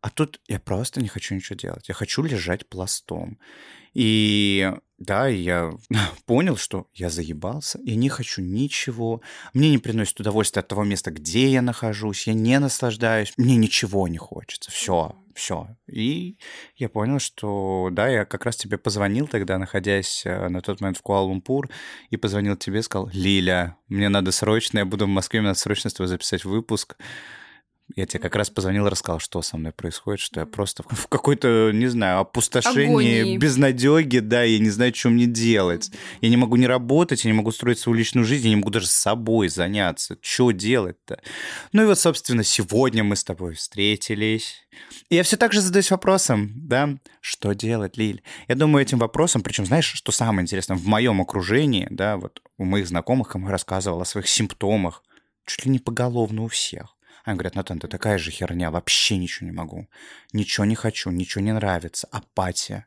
А 0.00 0.10
тут 0.10 0.40
я 0.46 0.60
просто 0.60 1.00
не 1.00 1.08
хочу 1.08 1.34
ничего 1.34 1.56
делать. 1.56 1.88
Я 1.88 1.94
хочу 1.94 2.22
лежать 2.22 2.68
пластом. 2.68 3.38
И 3.94 4.72
да, 4.98 5.28
я 5.28 5.72
понял, 6.26 6.56
что 6.56 6.88
я 6.94 7.08
заебался, 7.08 7.78
я 7.84 7.94
не 7.94 8.08
хочу 8.08 8.42
ничего. 8.42 9.22
Мне 9.54 9.70
не 9.70 9.78
приносит 9.78 10.18
удовольствия 10.18 10.60
от 10.60 10.68
того 10.68 10.84
места, 10.84 11.10
где 11.10 11.48
я 11.48 11.62
нахожусь, 11.62 12.26
я 12.26 12.34
не 12.34 12.58
наслаждаюсь, 12.58 13.32
мне 13.36 13.56
ничего 13.56 14.08
не 14.08 14.18
хочется. 14.18 14.70
Все, 14.72 15.14
Все. 15.34 15.68
И 15.86 16.36
я 16.76 16.88
понял, 16.88 17.20
что 17.20 17.90
да, 17.92 18.08
я 18.08 18.24
как 18.24 18.44
раз 18.44 18.56
тебе 18.56 18.76
позвонил 18.76 19.28
тогда, 19.28 19.56
находясь 19.58 20.22
э, 20.26 20.48
на 20.48 20.62
тот 20.62 20.80
момент 20.80 20.98
в 20.98 21.02
Куала-Лумпур, 21.02 21.70
и 22.10 22.16
позвонил 22.16 22.56
тебе, 22.56 22.82
сказал, 22.82 23.08
Лиля, 23.12 23.76
мне 23.86 24.08
надо 24.08 24.32
срочно, 24.32 24.78
я 24.78 24.84
буду 24.84 25.06
в 25.06 25.08
Москве, 25.08 25.40
мне 25.40 25.50
надо 25.50 25.60
срочно 25.60 25.90
с 25.90 25.94
тобой 25.94 26.08
записать 26.08 26.44
выпуск. 26.44 26.96
Я 27.96 28.04
тебе 28.04 28.20
как 28.20 28.36
раз 28.36 28.50
позвонил 28.50 28.86
и 28.86 28.90
рассказал, 28.90 29.18
что 29.18 29.40
со 29.40 29.56
мной 29.56 29.72
происходит, 29.72 30.20
что 30.20 30.40
я 30.40 30.46
просто 30.46 30.82
в 30.88 31.08
какой-то, 31.08 31.70
не 31.72 31.86
знаю, 31.86 32.20
опустошении, 32.20 33.20
Агонии. 33.20 33.36
безнадеге, 33.38 34.20
да, 34.20 34.42
я 34.42 34.58
не 34.58 34.70
знаю, 34.70 34.94
что 34.94 35.08
мне 35.08 35.26
делать. 35.26 35.90
Я 36.20 36.28
не 36.28 36.36
могу 36.36 36.56
не 36.56 36.66
работать, 36.66 37.24
я 37.24 37.30
не 37.30 37.36
могу 37.36 37.50
строить 37.50 37.78
свою 37.78 37.96
личную 37.96 38.26
жизнь, 38.26 38.44
я 38.44 38.50
не 38.50 38.56
могу 38.56 38.70
даже 38.70 38.86
с 38.86 38.92
собой 38.92 39.48
заняться. 39.48 40.18
Что 40.20 40.50
делать-то? 40.50 41.20
Ну 41.72 41.82
и 41.82 41.86
вот, 41.86 41.98
собственно, 41.98 42.44
сегодня 42.44 43.04
мы 43.04 43.16
с 43.16 43.24
тобой 43.24 43.54
встретились. 43.54 44.66
И 45.08 45.16
я 45.16 45.22
все 45.22 45.36
так 45.36 45.52
же 45.52 45.60
задаюсь 45.60 45.90
вопросом, 45.90 46.52
да, 46.54 46.90
что 47.20 47.52
делать, 47.54 47.96
Лиль? 47.96 48.22
Я 48.48 48.54
думаю, 48.54 48.82
этим 48.82 48.98
вопросом, 48.98 49.42
причем, 49.42 49.64
знаешь, 49.66 49.90
что 49.92 50.12
самое 50.12 50.42
интересное, 50.42 50.76
в 50.76 50.86
моем 50.86 51.20
окружении, 51.20 51.88
да, 51.90 52.16
вот 52.16 52.42
у 52.58 52.64
моих 52.64 52.86
знакомых, 52.86 53.28
кому 53.28 53.46
я 53.46 53.52
рассказывал 53.52 54.00
о 54.00 54.04
своих 54.04 54.28
симптомах, 54.28 55.02
чуть 55.46 55.64
ли 55.64 55.70
не 55.70 55.78
поголовно 55.78 56.42
у 56.42 56.48
всех 56.48 56.97
они 57.30 57.38
говорят, 57.38 57.54
Натан, 57.54 57.78
ты 57.78 57.88
такая 57.88 58.18
же 58.18 58.30
херня, 58.30 58.70
вообще 58.70 59.16
ничего 59.16 59.46
не 59.46 59.52
могу. 59.52 59.88
Ничего 60.32 60.64
не 60.64 60.74
хочу, 60.74 61.10
ничего 61.10 61.44
не 61.44 61.52
нравится, 61.52 62.08
апатия. 62.10 62.86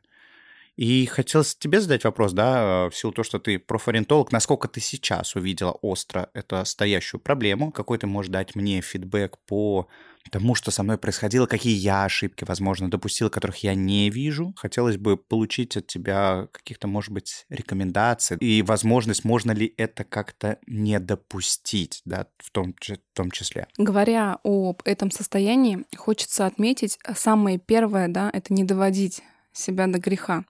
И 0.82 1.06
хотелось 1.06 1.54
тебе 1.54 1.80
задать 1.80 2.02
вопрос, 2.02 2.32
да, 2.32 2.90
в 2.90 2.96
силу 2.96 3.12
того, 3.12 3.22
что 3.22 3.38
ты 3.38 3.60
профориентолог, 3.60 4.32
насколько 4.32 4.66
ты 4.66 4.80
сейчас 4.80 5.36
увидела 5.36 5.70
остро 5.70 6.28
эту 6.34 6.64
стоящую 6.64 7.20
проблему, 7.20 7.70
какой 7.70 7.98
ты 7.98 8.08
можешь 8.08 8.32
дать 8.32 8.56
мне 8.56 8.80
фидбэк 8.80 9.38
по 9.46 9.86
тому, 10.32 10.56
что 10.56 10.72
со 10.72 10.82
мной 10.82 10.98
происходило, 10.98 11.46
какие 11.46 11.76
я 11.76 12.04
ошибки, 12.04 12.42
возможно, 12.42 12.90
допустил, 12.90 13.30
которых 13.30 13.58
я 13.58 13.76
не 13.76 14.10
вижу. 14.10 14.54
Хотелось 14.56 14.96
бы 14.96 15.16
получить 15.16 15.76
от 15.76 15.86
тебя 15.86 16.48
каких-то, 16.50 16.88
может 16.88 17.12
быть, 17.12 17.46
рекомендаций 17.48 18.36
и 18.38 18.62
возможность, 18.62 19.24
можно 19.24 19.52
ли 19.52 19.72
это 19.76 20.02
как-то 20.02 20.58
не 20.66 20.98
допустить, 20.98 22.02
да, 22.04 22.26
в 22.38 22.50
том, 22.50 22.74
в 22.74 23.16
том 23.16 23.30
числе. 23.30 23.68
Говоря 23.78 24.40
об 24.42 24.82
этом 24.84 25.12
состоянии, 25.12 25.84
хочется 25.96 26.46
отметить 26.46 26.98
самое 27.14 27.58
первое, 27.58 28.08
да, 28.08 28.30
это 28.32 28.52
не 28.52 28.64
доводить 28.64 29.22
себя 29.52 29.86
до 29.86 29.98
греха. 29.98 30.44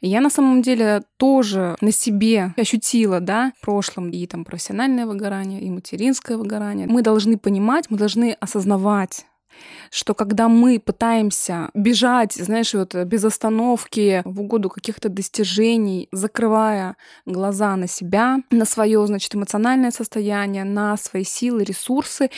я 0.00 0.20
на 0.20 0.30
самом 0.30 0.62
деле 0.62 1.02
тоже 1.16 1.76
на 1.80 1.92
себе 1.92 2.54
ощутила, 2.56 3.20
да, 3.20 3.52
в 3.58 3.64
прошлом 3.64 4.10
и 4.10 4.26
там 4.26 4.44
профессиональное 4.44 5.06
выгорание, 5.06 5.60
и 5.60 5.70
материнское 5.70 6.36
выгорание. 6.36 6.86
Мы 6.86 7.02
должны 7.02 7.38
понимать, 7.38 7.90
мы 7.90 7.98
должны 7.98 8.36
осознавать, 8.40 9.24
что 9.90 10.14
когда 10.14 10.48
мы 10.48 10.78
пытаемся 10.78 11.70
бежать, 11.74 12.34
знаешь, 12.34 12.74
вот 12.74 12.94
без 12.94 13.24
остановки 13.24 14.22
в 14.24 14.40
угоду 14.40 14.68
каких-то 14.68 15.08
достижений, 15.08 16.08
закрывая 16.12 16.96
глаза 17.24 17.76
на 17.76 17.86
себя, 17.86 18.38
на 18.50 18.64
свое, 18.64 19.06
значит, 19.06 19.34
эмоциональное 19.34 19.90
состояние, 19.90 20.64
на 20.64 20.96
свои 20.96 21.24
силы, 21.24 21.64
ресурсы, 21.64 22.30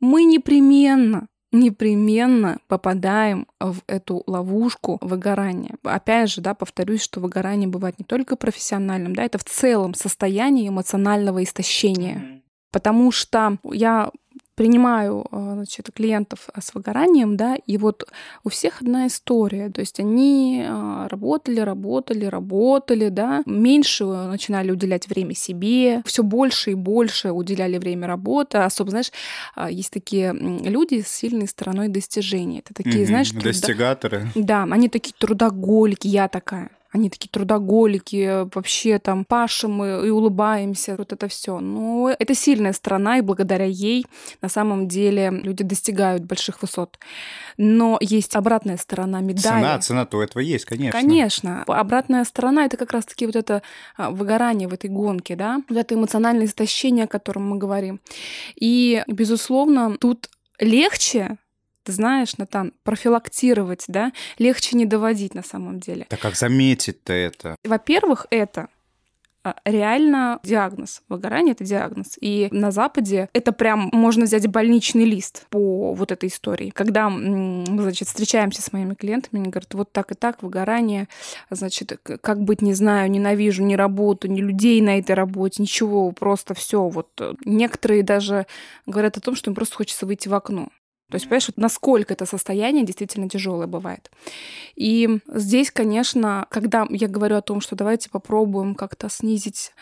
мы 0.00 0.24
непременно 0.24 1.28
непременно 1.54 2.58
попадаем 2.66 3.46
в 3.60 3.78
эту 3.86 4.22
ловушку 4.26 4.98
выгорания. 5.00 5.76
Опять 5.84 6.30
же, 6.30 6.40
да, 6.40 6.54
повторюсь, 6.54 7.02
что 7.02 7.20
выгорание 7.20 7.68
бывает 7.68 7.98
не 7.98 8.04
только 8.04 8.36
профессиональным, 8.36 9.14
да, 9.14 9.22
это 9.22 9.38
в 9.38 9.44
целом 9.44 9.94
состояние 9.94 10.68
эмоционального 10.68 11.42
истощения. 11.42 12.42
Потому 12.72 13.12
что 13.12 13.58
я 13.70 14.10
принимаю 14.54 15.26
э, 15.30 15.52
значит, 15.54 15.90
клиентов 15.94 16.48
с 16.58 16.74
выгоранием, 16.74 17.36
да, 17.36 17.56
и 17.56 17.76
вот 17.76 18.04
у 18.44 18.48
всех 18.48 18.82
одна 18.82 19.06
история, 19.06 19.70
то 19.70 19.80
есть 19.80 20.00
они 20.00 20.64
э, 20.66 21.06
работали, 21.10 21.60
работали, 21.60 22.24
работали, 22.26 23.08
да, 23.08 23.42
меньше 23.46 24.04
начинали 24.04 24.70
уделять 24.70 25.08
время 25.08 25.34
себе, 25.34 26.02
все 26.04 26.22
больше 26.22 26.72
и 26.72 26.74
больше 26.74 27.30
уделяли 27.30 27.78
время 27.78 28.06
работе, 28.06 28.58
особо, 28.58 28.90
знаешь, 28.90 29.12
э, 29.56 29.68
есть 29.70 29.90
такие 29.90 30.32
люди 30.32 31.02
с 31.02 31.08
сильной 31.08 31.48
стороной 31.48 31.88
достижений, 31.88 32.60
это 32.60 32.74
такие, 32.74 33.04
mm-hmm. 33.04 33.06
знаешь, 33.06 33.30
достигаторы. 33.32 34.28
Да, 34.34 34.64
они 34.64 34.88
такие 34.88 35.14
трудоголики, 35.18 36.06
я 36.06 36.28
такая. 36.28 36.70
Они 36.94 37.10
такие 37.10 37.28
трудоголики, 37.28 38.46
вообще 38.54 39.00
там 39.00 39.24
пашем 39.24 39.84
и 39.84 40.10
улыбаемся, 40.10 40.94
вот 40.96 41.12
это 41.12 41.26
все. 41.26 41.58
Но 41.58 42.14
это 42.16 42.34
сильная 42.34 42.72
сторона, 42.72 43.18
и 43.18 43.20
благодаря 43.20 43.64
ей 43.64 44.06
на 44.40 44.48
самом 44.48 44.86
деле 44.86 45.28
люди 45.30 45.64
достигают 45.64 46.22
больших 46.22 46.62
высот. 46.62 47.00
Но 47.56 47.98
есть 48.00 48.36
обратная 48.36 48.76
сторона 48.76 49.20
медали. 49.20 49.60
Цена, 49.60 49.78
цена-то 49.80 50.18
у 50.18 50.20
этого 50.20 50.40
есть, 50.40 50.66
конечно. 50.66 51.00
Конечно. 51.00 51.64
Обратная 51.66 52.22
сторона— 52.24 52.64
это 52.66 52.76
как 52.76 52.92
раз-таки 52.92 53.26
вот 53.26 53.34
это 53.34 53.62
а, 53.96 54.10
выгорание 54.10 54.68
в 54.68 54.72
этой 54.72 54.88
гонке, 54.88 55.34
да, 55.34 55.62
вот 55.68 55.76
это 55.76 55.96
эмоциональное 55.96 56.46
истощение, 56.46 57.06
о 57.06 57.08
котором 57.08 57.48
мы 57.48 57.58
говорим. 57.58 58.00
И, 58.54 59.02
безусловно, 59.08 59.96
тут 59.98 60.30
легче 60.60 61.38
ты 61.84 61.92
знаешь, 61.92 62.36
Натан, 62.38 62.72
профилактировать, 62.82 63.84
да, 63.88 64.12
легче 64.38 64.76
не 64.76 64.86
доводить 64.86 65.34
на 65.34 65.42
самом 65.42 65.80
деле. 65.80 66.06
Так 66.08 66.20
как 66.20 66.34
заметить-то 66.34 67.12
это? 67.12 67.56
Во-первых, 67.62 68.26
это 68.30 68.68
а, 69.46 69.56
реально 69.66 70.40
диагноз. 70.42 71.02
Выгорание— 71.10 71.52
это 71.54 71.64
диагноз. 71.64 72.16
И 72.18 72.48
на 72.50 72.70
Западе 72.70 73.28
это 73.34 73.52
прям 73.52 73.90
можно 73.92 74.24
взять 74.24 74.46
больничный 74.46 75.04
лист 75.04 75.46
по 75.50 75.92
вот 75.92 76.10
этой 76.12 76.30
истории. 76.30 76.70
Когда 76.70 77.10
мы, 77.10 77.82
значит, 77.82 78.08
встречаемся 78.08 78.62
с 78.62 78.72
моими 78.72 78.94
клиентами, 78.94 79.42
они 79.42 79.50
говорят, 79.50 79.74
вот 79.74 79.92
так 79.92 80.12
и 80.12 80.14
так, 80.14 80.42
выгорание, 80.42 81.08
значит, 81.50 82.00
как 82.02 82.40
быть, 82.40 82.62
не 82.62 82.72
знаю, 82.72 83.10
ненавижу 83.10 83.62
ни 83.62 83.74
работу, 83.74 84.28
ни 84.28 84.40
людей 84.40 84.80
на 84.80 84.98
этой 84.98 85.14
работе, 85.14 85.60
ничего, 85.60 86.10
просто 86.12 86.54
все. 86.54 86.88
Вот 86.88 87.10
некоторые 87.44 88.02
даже 88.02 88.46
говорят 88.86 89.18
о 89.18 89.20
том, 89.20 89.36
что 89.36 89.50
им 89.50 89.54
просто 89.54 89.76
хочется 89.76 90.06
выйти 90.06 90.28
в 90.28 90.34
окно. 90.34 90.70
То 91.10 91.16
есть, 91.16 91.26
понимаешь, 91.26 91.48
вот 91.48 91.58
насколько 91.58 92.14
это 92.14 92.24
состояние 92.24 92.84
действительно 92.84 93.28
тяжелое 93.28 93.66
бывает. 93.66 94.10
И 94.74 95.20
здесь, 95.28 95.70
конечно, 95.70 96.46
когда 96.50 96.86
я 96.88 97.08
говорю 97.08 97.36
о 97.36 97.42
том, 97.42 97.60
что 97.60 97.76
давайте 97.76 98.08
попробуем 98.08 98.74
как-то 98.74 99.10
снизить 99.10 99.72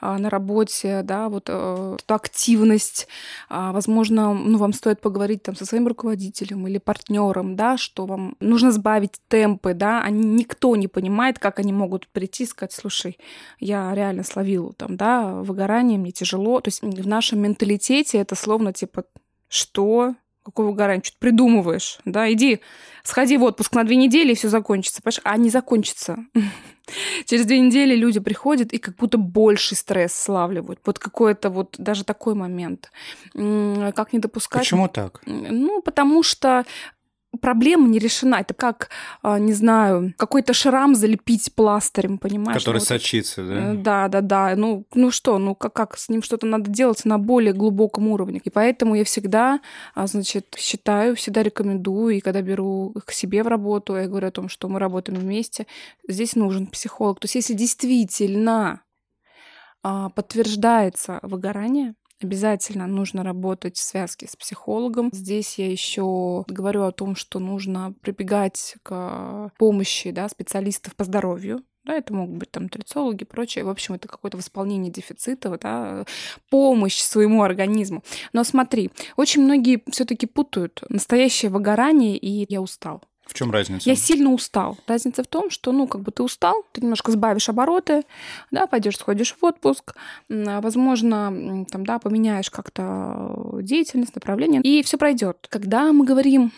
а, 0.00 0.18
на 0.18 0.28
работе, 0.28 1.02
да, 1.04 1.28
вот 1.28 1.44
а, 1.48 1.96
эту 1.96 2.14
активность, 2.14 3.06
а, 3.48 3.72
возможно, 3.72 4.34
ну, 4.34 4.58
вам 4.58 4.72
стоит 4.72 5.00
поговорить 5.00 5.44
там 5.44 5.54
со 5.54 5.64
своим 5.64 5.86
руководителем 5.86 6.66
или 6.66 6.78
партнером, 6.78 7.54
да, 7.54 7.76
что 7.78 8.04
вам 8.04 8.34
нужно 8.40 8.72
сбавить 8.72 9.20
темпы, 9.28 9.74
да, 9.74 10.02
они, 10.02 10.24
никто 10.24 10.74
не 10.74 10.88
понимает, 10.88 11.38
как 11.38 11.60
они 11.60 11.72
могут 11.72 12.08
прийти 12.08 12.42
и 12.42 12.46
сказать, 12.46 12.72
слушай, 12.72 13.18
я 13.60 13.94
реально 13.94 14.24
словил 14.24 14.74
там, 14.76 14.96
да, 14.96 15.32
выгорание, 15.32 15.96
мне 15.96 16.10
тяжело. 16.10 16.60
То 16.60 16.68
есть 16.68 16.82
в 16.82 17.06
нашем 17.06 17.40
менталитете 17.40 18.18
это 18.18 18.34
словно 18.34 18.72
типа, 18.72 19.04
что? 19.48 20.14
Какого 20.44 20.68
выгорания? 20.68 21.02
Что-то 21.02 21.18
придумываешь, 21.20 21.98
да? 22.04 22.30
Иди, 22.32 22.60
сходи 23.04 23.36
в 23.36 23.42
отпуск 23.44 23.74
на 23.74 23.84
две 23.84 23.96
недели, 23.96 24.32
и 24.32 24.34
все 24.34 24.48
закончится. 24.48 25.00
Понимаешь? 25.02 25.20
А 25.24 25.36
не 25.36 25.50
закончится. 25.50 26.18
Через 27.26 27.46
две 27.46 27.60
недели 27.60 27.94
люди 27.94 28.18
приходят 28.18 28.72
и 28.72 28.78
как 28.78 28.96
будто 28.96 29.18
больший 29.18 29.76
стресс 29.76 30.14
славливают. 30.14 30.80
Вот 30.84 30.98
какой-то 30.98 31.50
вот 31.50 31.76
даже 31.78 32.04
такой 32.04 32.34
момент. 32.34 32.90
Как 33.32 34.12
не 34.12 34.18
допускать... 34.18 34.62
Почему 34.62 34.88
так? 34.88 35.22
Ну, 35.26 35.80
потому 35.80 36.22
что 36.22 36.64
проблема 37.40 37.88
не 37.88 37.98
решена. 37.98 38.36
Это 38.36 38.54
как, 38.54 38.90
а, 39.22 39.38
не 39.38 39.52
знаю, 39.52 40.14
какой-то 40.16 40.52
шрам 40.52 40.94
залепить 40.94 41.54
пластырем, 41.54 42.18
понимаешь? 42.18 42.58
Который 42.58 42.78
вот. 42.78 42.88
сочится, 42.88 43.44
да? 43.44 43.72
Э, 43.72 43.74
да, 43.74 44.08
да, 44.08 44.20
да. 44.20 44.56
Ну, 44.56 44.84
ну 44.94 45.10
что, 45.10 45.38
ну 45.38 45.54
как, 45.54 45.72
как 45.72 45.98
с 45.98 46.08
ним 46.08 46.22
что-то 46.22 46.46
надо 46.46 46.70
делать 46.70 47.04
на 47.04 47.18
более 47.18 47.52
глубоком 47.52 48.08
уровне. 48.08 48.40
И 48.44 48.50
поэтому 48.50 48.94
я 48.94 49.04
всегда, 49.04 49.60
а, 49.94 50.06
значит, 50.06 50.54
считаю, 50.58 51.16
всегда 51.16 51.42
рекомендую, 51.42 52.16
и 52.16 52.20
когда 52.20 52.42
беру 52.42 52.94
к 53.06 53.12
себе 53.12 53.42
в 53.42 53.48
работу, 53.48 53.96
я 53.96 54.06
говорю 54.06 54.28
о 54.28 54.32
том, 54.32 54.48
что 54.48 54.68
мы 54.68 54.78
работаем 54.78 55.18
вместе, 55.18 55.66
здесь 56.06 56.36
нужен 56.36 56.66
психолог. 56.66 57.20
То 57.20 57.24
есть 57.26 57.34
если 57.34 57.54
действительно 57.54 58.82
а, 59.82 60.10
подтверждается 60.10 61.18
выгорание, 61.22 61.94
Обязательно 62.22 62.86
нужно 62.86 63.24
работать 63.24 63.76
в 63.76 63.82
связке 63.82 64.28
с 64.28 64.36
психологом. 64.36 65.10
Здесь 65.12 65.58
я 65.58 65.70
еще 65.70 66.44
говорю 66.46 66.84
о 66.84 66.92
том, 66.92 67.16
что 67.16 67.38
нужно 67.38 67.94
прибегать 68.00 68.76
к 68.82 69.50
помощи 69.58 70.10
да, 70.12 70.28
специалистов 70.28 70.94
по 70.94 71.04
здоровью, 71.04 71.64
да, 71.84 71.94
это 71.94 72.14
могут 72.14 72.36
быть 72.36 72.50
там 72.50 72.64
нутрициологи 72.64 73.22
и 73.22 73.26
прочее. 73.26 73.64
В 73.64 73.68
общем, 73.68 73.94
это 73.94 74.06
какое-то 74.06 74.36
восполнение 74.36 74.92
дефицита, 74.92 75.58
да, 75.60 76.04
помощь 76.48 77.00
своему 77.00 77.42
организму. 77.42 78.04
Но 78.32 78.44
смотри, 78.44 78.90
очень 79.16 79.42
многие 79.42 79.82
все-таки 79.90 80.26
путают 80.26 80.82
настоящее 80.88 81.50
выгорание 81.50 82.16
и 82.16 82.46
я 82.48 82.60
устал. 82.62 83.02
В 83.32 83.34
чем 83.34 83.50
разница? 83.50 83.88
Я 83.88 83.96
сильно 83.96 84.30
устал. 84.30 84.76
Разница 84.86 85.22
в 85.22 85.26
том, 85.26 85.48
что, 85.48 85.72
ну, 85.72 85.86
как 85.86 86.02
бы 86.02 86.12
ты 86.12 86.22
устал, 86.22 86.66
ты 86.72 86.82
немножко 86.82 87.10
сбавишь 87.12 87.48
обороты, 87.48 88.02
да, 88.50 88.66
пойдешь, 88.66 88.98
сходишь 88.98 89.34
в 89.40 89.42
отпуск, 89.42 89.94
возможно, 90.28 91.64
там, 91.70 91.86
да, 91.86 91.98
поменяешь 91.98 92.50
как-то 92.50 93.58
деятельность, 93.62 94.14
направление, 94.14 94.60
и 94.60 94.82
все 94.82 94.98
пройдет. 94.98 95.46
Когда 95.48 95.94
мы 95.94 96.04
говорим 96.04 96.52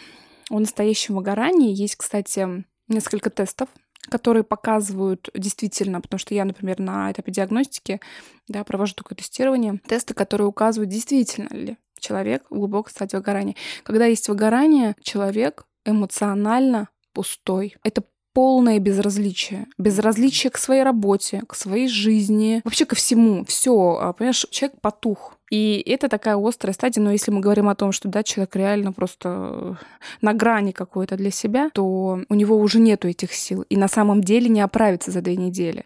о 0.51 0.59
настоящем 0.59 1.15
выгорании 1.15 1.73
есть, 1.73 1.95
кстати, 1.95 2.65
несколько 2.89 3.31
тестов, 3.31 3.69
которые 4.11 4.43
показывают 4.43 5.31
действительно, 5.33 6.01
потому 6.01 6.19
что 6.19 6.35
я, 6.35 6.45
например, 6.45 6.81
на 6.81 7.13
этапе 7.13 7.31
диагностики 7.31 8.01
да, 8.49 8.65
провожу 8.65 8.95
такое 8.95 9.15
тестирование, 9.15 9.81
тесты, 9.87 10.13
которые 10.13 10.49
указывают, 10.49 10.91
действительно 10.91 11.55
ли 11.55 11.77
человек 12.01 12.43
в 12.51 12.57
глубокой 12.57 12.91
стадии 12.91 13.15
выгорания. 13.15 13.55
Когда 13.85 14.07
есть 14.07 14.29
выгорание, 14.29 14.97
человек 15.03 15.67
эмоционально 15.85 16.89
пустой. 17.13 17.77
Это 17.85 18.03
полное 18.35 18.81
безразличие. 18.81 19.67
Безразличие 19.79 20.51
к 20.51 20.59
своей 20.59 20.83
работе, 20.83 21.43
к 21.47 21.55
своей 21.55 21.89
жизни, 21.89 22.61
вообще 22.65 22.85
ко 22.85 22.97
всему. 22.97 23.45
Все, 23.45 23.97
а, 24.01 24.13
понимаешь, 24.13 24.45
человек 24.51 24.81
потух. 24.81 25.39
И 25.51 25.81
это 25.87 26.09
такая 26.09 26.37
острая 26.37 26.75
стадия, 26.75 27.03
но 27.03 27.13
если 27.13 27.31
мы 27.31 27.41
говорим 27.41 27.69
о 27.69 27.77
том, 27.77 27.93
что 27.93 28.09
да, 28.09 28.25
человек 28.25 28.57
реально 28.57 28.93
просто 28.93 29.79
на 30.21 30.33
грани 30.33 30.73
какой-то 30.73 31.17
для 31.17 31.31
себя, 31.31 31.71
то 31.73 32.19
у 32.29 32.35
него 32.35 32.57
уже 32.57 32.81
нету 32.81 33.07
этих 33.07 33.33
сил. 33.33 33.63
И 33.69 33.77
на 33.77 33.87
самом 33.87 34.21
деле 34.21 34.49
не 34.49 34.61
оправится 34.61 35.13
за 35.13 35.21
две 35.21 35.37
недели. 35.37 35.85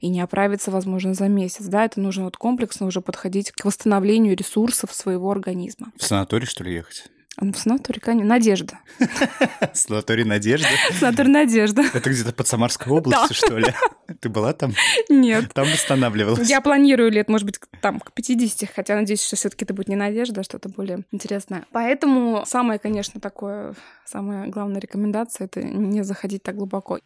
И 0.00 0.08
не 0.08 0.22
оправится, 0.22 0.70
возможно, 0.70 1.12
за 1.12 1.28
месяц. 1.28 1.66
Да, 1.66 1.84
это 1.84 2.00
нужно 2.00 2.24
вот 2.24 2.38
комплексно 2.38 2.86
уже 2.86 3.02
подходить 3.02 3.52
к 3.52 3.66
восстановлению 3.66 4.34
ресурсов 4.34 4.94
своего 4.94 5.30
организма. 5.30 5.92
В 5.98 6.04
санаторий, 6.04 6.46
что 6.46 6.64
ли, 6.64 6.72
ехать? 6.72 7.04
В 7.38 7.54
санаторий, 7.54 8.00
конечно. 8.00 8.28
Надежда. 8.28 8.78
Санаторий 9.72 10.24
Надежда? 10.24 10.68
Санаторий 10.98 11.30
Надежда. 11.30 11.82
Это 11.82 12.10
где-то 12.10 12.32
под 12.32 12.46
Самарской 12.46 12.92
областью, 12.92 13.34
что 13.34 13.58
ли? 13.58 13.72
Ты 14.20 14.28
была 14.28 14.52
там? 14.52 14.74
Нет. 15.08 15.52
Там 15.54 15.66
восстанавливалась? 15.66 16.48
Я 16.48 16.60
планирую 16.60 17.10
лет, 17.10 17.28
может 17.28 17.46
быть, 17.46 17.58
там, 17.80 18.00
к 18.00 18.12
50, 18.12 18.70
хотя 18.74 18.96
надеюсь, 18.96 19.24
что 19.24 19.36
все 19.36 19.48
таки 19.48 19.64
это 19.64 19.72
будет 19.72 19.88
не 19.88 19.96
Надежда, 19.96 20.42
а 20.42 20.44
что-то 20.44 20.68
более 20.68 21.04
интересное. 21.10 21.64
Поэтому 21.72 22.44
самое, 22.46 22.78
конечно, 22.78 23.18
такое, 23.18 23.74
самая 24.04 24.48
главная 24.48 24.80
рекомендация— 24.80 25.44
это 25.46 25.62
не 25.62 26.04
заходить 26.04 26.42
так 26.42 26.56
глубоко. 26.56 27.00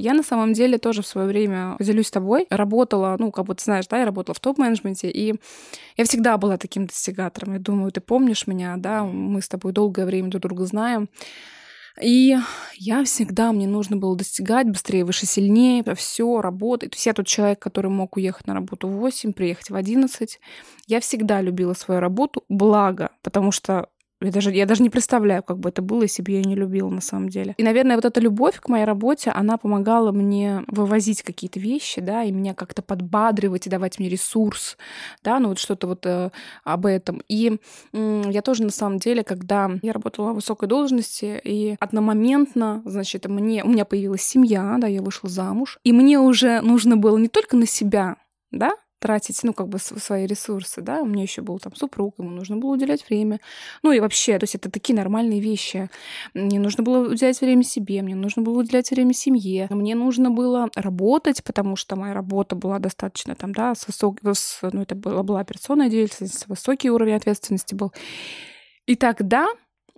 Я 0.00 0.14
на 0.14 0.22
самом 0.22 0.52
деле 0.52 0.78
тоже 0.78 1.02
в 1.02 1.06
свое 1.06 1.26
время, 1.26 1.76
поделюсь 1.78 2.10
тобой, 2.10 2.46
работала, 2.50 3.16
ну, 3.18 3.30
как 3.30 3.44
бы 3.44 3.54
ты 3.54 3.64
знаешь, 3.64 3.86
да, 3.86 3.98
я 3.98 4.04
работала 4.06 4.34
в 4.34 4.40
топ-менеджменте, 4.40 5.10
и 5.10 5.34
я 5.96 6.04
всегда 6.04 6.36
была 6.38 6.56
таким 6.56 6.86
достигатором. 6.86 7.54
Я 7.54 7.58
думаю, 7.58 7.92
ты 7.92 8.00
помнишь 8.00 8.46
меня, 8.46 8.76
да, 8.78 9.04
мы 9.04 9.42
с 9.42 9.48
тобой 9.48 9.72
долгое 9.72 10.06
время 10.06 10.30
друг 10.30 10.42
друга 10.42 10.64
знаем. 10.64 11.08
И 12.00 12.36
я 12.76 13.04
всегда, 13.04 13.52
мне 13.52 13.66
нужно 13.66 13.96
было 13.96 14.16
достигать 14.16 14.68
быстрее, 14.68 15.04
выше, 15.04 15.26
сильнее, 15.26 15.84
все, 15.94 16.40
работать. 16.40 16.92
То 16.92 16.94
есть 16.96 17.06
я 17.06 17.12
тот 17.12 17.26
человек, 17.26 17.58
который 17.58 17.90
мог 17.90 18.16
уехать 18.16 18.46
на 18.46 18.54
работу 18.54 18.88
в 18.88 18.92
8, 18.92 19.32
приехать 19.32 19.70
в 19.70 19.74
11. 19.74 20.40
Я 20.86 21.00
всегда 21.00 21.42
любила 21.42 21.74
свою 21.74 22.00
работу, 22.00 22.44
благо, 22.48 23.10
потому 23.22 23.52
что 23.52 23.88
я 24.20 24.30
даже, 24.30 24.50
я 24.52 24.66
даже 24.66 24.82
не 24.82 24.90
представляю, 24.90 25.42
как 25.42 25.58
бы 25.58 25.70
это 25.70 25.82
было, 25.82 26.02
если 26.02 26.22
бы 26.22 26.32
я 26.32 26.42
не 26.42 26.54
любила 26.54 26.90
на 26.90 27.00
самом 27.00 27.28
деле. 27.28 27.54
И, 27.56 27.62
наверное, 27.62 27.96
вот 27.96 28.04
эта 28.04 28.20
любовь 28.20 28.60
к 28.60 28.68
моей 28.68 28.84
работе, 28.84 29.30
она 29.30 29.56
помогала 29.56 30.12
мне 30.12 30.62
вывозить 30.66 31.22
какие-то 31.22 31.58
вещи, 31.58 32.00
да, 32.00 32.24
и 32.24 32.30
меня 32.30 32.54
как-то 32.54 32.82
подбадривать 32.82 33.66
и 33.66 33.70
давать 33.70 33.98
мне 33.98 34.08
ресурс, 34.08 34.76
да, 35.24 35.38
ну 35.38 35.48
вот 35.48 35.58
что-то 35.58 35.86
вот 35.86 36.04
э, 36.06 36.30
об 36.64 36.86
этом. 36.86 37.22
И 37.28 37.58
э, 37.92 38.22
я 38.26 38.42
тоже 38.42 38.64
на 38.64 38.70
самом 38.70 38.98
деле, 38.98 39.24
когда 39.24 39.70
я 39.82 39.92
работала 39.92 40.32
в 40.32 40.36
высокой 40.36 40.68
должности, 40.68 41.40
и 41.42 41.76
одномоментно, 41.80 42.82
значит, 42.84 43.26
мне, 43.26 43.64
у 43.64 43.68
меня 43.68 43.84
появилась 43.84 44.22
семья, 44.22 44.76
да, 44.78 44.86
я 44.86 45.02
вышла 45.02 45.28
замуж, 45.28 45.78
и 45.84 45.92
мне 45.92 46.18
уже 46.18 46.60
нужно 46.60 46.96
было 46.96 47.16
не 47.16 47.28
только 47.28 47.56
на 47.56 47.66
себя, 47.66 48.16
да, 48.50 48.74
тратить, 49.00 49.40
ну, 49.42 49.52
как 49.52 49.68
бы 49.68 49.78
свои 49.78 50.26
ресурсы, 50.26 50.82
да, 50.82 51.00
у 51.00 51.06
меня 51.06 51.22
еще 51.22 51.42
был 51.42 51.58
там 51.58 51.74
супруг, 51.74 52.14
ему 52.18 52.30
нужно 52.30 52.56
было 52.56 52.74
уделять 52.74 53.08
время, 53.08 53.40
ну, 53.82 53.92
и 53.92 53.98
вообще, 53.98 54.38
то 54.38 54.44
есть 54.44 54.54
это 54.54 54.70
такие 54.70 54.94
нормальные 54.94 55.40
вещи. 55.40 55.90
Мне 56.34 56.60
нужно 56.60 56.84
было 56.84 57.08
уделять 57.10 57.40
время 57.40 57.64
себе, 57.64 58.02
мне 58.02 58.14
нужно 58.14 58.42
было 58.42 58.60
уделять 58.60 58.90
время 58.90 59.14
семье, 59.14 59.66
мне 59.70 59.94
нужно 59.94 60.30
было 60.30 60.68
работать, 60.76 61.42
потому 61.42 61.76
что 61.76 61.96
моя 61.96 62.14
работа 62.14 62.54
была 62.54 62.78
достаточно 62.78 63.34
там, 63.34 63.52
да, 63.52 63.74
с 63.74 63.86
высокой, 63.86 64.34
ну, 64.72 64.82
это 64.82 64.94
была, 64.94 65.22
была 65.22 65.40
операционная 65.40 65.88
деятельность, 65.88 66.46
высокий 66.46 66.90
уровень 66.90 67.14
ответственности 67.14 67.74
был. 67.74 67.92
И 68.86 68.96
тогда, 68.96 69.48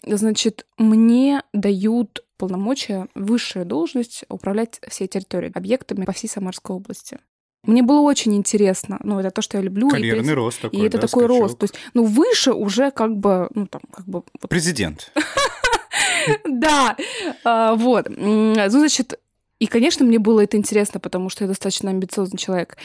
значит, 0.05 0.67
мне 0.79 1.43
дают 1.53 2.25
полномочия, 2.37 3.09
высшая 3.15 3.65
должность 3.65 4.25
управлять 4.29 4.81
всей 4.89 5.09
территорией, 5.09 5.53
объектами 5.55 6.05
по 6.05 6.13
всей 6.13 6.29
Самарской 6.29 6.77
области. 6.77 7.19
Мне 7.65 7.83
было 7.83 8.01
очень 8.01 8.35
интересно. 8.35 8.99
Ну, 9.05 9.21
это 9.21 9.31
то, 9.31 9.41
что 9.43 9.57
я 9.57 9.63
люблю. 9.63 9.89
Карьерный 9.89 10.33
и, 10.33 10.35
рост 10.35 10.61
такой, 10.61 10.81
И 10.81 10.83
это 10.83 10.99
да, 10.99 11.07
такой 11.07 11.25
скачок. 11.25 11.43
рост. 11.43 11.59
То 11.59 11.65
есть, 11.65 11.75
ну, 11.95 12.05
выше 12.05 12.53
уже 12.53 12.91
как 12.91 13.17
бы, 13.17 13.49
ну, 13.55 13.67
там, 13.67 13.83
как 13.93 14.07
бы... 14.07 14.23
Президент. 14.49 15.13
Да, 16.45 16.97
а, 17.43 17.75
вот. 17.75 18.07
Ну, 18.09 18.55
значит, 18.69 19.19
и, 19.59 19.67
конечно, 19.67 20.05
мне 20.05 20.21
было 20.21 20.45
это 20.45 20.57
интересно, 20.57 21.01
потому 21.01 21.29
что 21.29 21.45
я 21.45 21.49
достаточно 21.49 21.91
амбициозный 21.91 22.39
человек. 22.39 22.77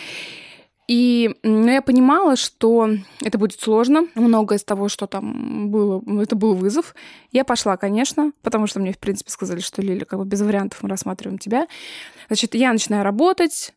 И 0.88 1.36
ну, 1.44 1.70
я 1.70 1.82
понимала, 1.82 2.36
что 2.36 2.90
это 3.22 3.38
будет 3.38 3.60
сложно. 3.60 4.08
Многое 4.16 4.58
из 4.58 4.64
того, 4.64 4.88
что 4.88 5.06
там 5.06 5.70
было, 5.70 6.02
это 6.22 6.36
был 6.36 6.54
вызов. 6.54 6.96
Я 7.32 7.44
пошла, 7.44 7.76
конечно, 7.76 8.32
потому 8.42 8.68
что 8.68 8.80
мне, 8.80 8.94
в 8.94 8.98
принципе, 8.98 9.30
сказали, 9.30 9.60
что 9.60 9.82
Лиля, 9.82 10.06
как 10.06 10.20
бы 10.20 10.26
без 10.26 10.42
вариантов 10.42 10.82
мы 10.82 10.90
рассматриваем 10.90 11.40
тебя. 11.40 11.68
Значит, 12.28 12.56
я 12.56 12.72
начинаю 12.72 13.04
работать, 13.04 13.74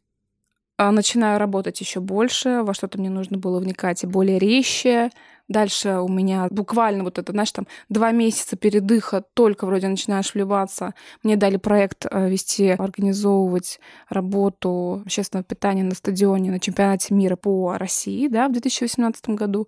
начинаю 0.90 1.38
работать 1.38 1.80
еще 1.80 2.00
больше, 2.00 2.62
во 2.62 2.74
что-то 2.74 2.98
мне 2.98 3.10
нужно 3.10 3.38
было 3.38 3.60
вникать 3.60 4.02
и 4.04 4.06
более 4.06 4.38
резче. 4.38 5.10
Дальше 5.50 5.98
у 5.98 6.06
меня 6.06 6.46
буквально 6.48 7.02
вот 7.02 7.18
это, 7.18 7.32
знаешь, 7.32 7.50
там 7.50 7.66
два 7.88 8.12
месяца 8.12 8.56
передыха, 8.56 9.24
только 9.34 9.66
вроде 9.66 9.88
начинаешь 9.88 10.32
вливаться. 10.32 10.94
Мне 11.24 11.34
дали 11.34 11.56
проект 11.56 12.06
э, 12.08 12.30
вести, 12.30 12.68
организовывать 12.68 13.80
работу 14.08 15.02
общественного 15.04 15.42
питания 15.42 15.82
на 15.82 15.96
стадионе 15.96 16.52
на 16.52 16.60
чемпионате 16.60 17.14
мира 17.14 17.34
по 17.34 17.76
России, 17.76 18.28
да, 18.28 18.46
в 18.46 18.52
2018 18.52 19.30
году. 19.30 19.66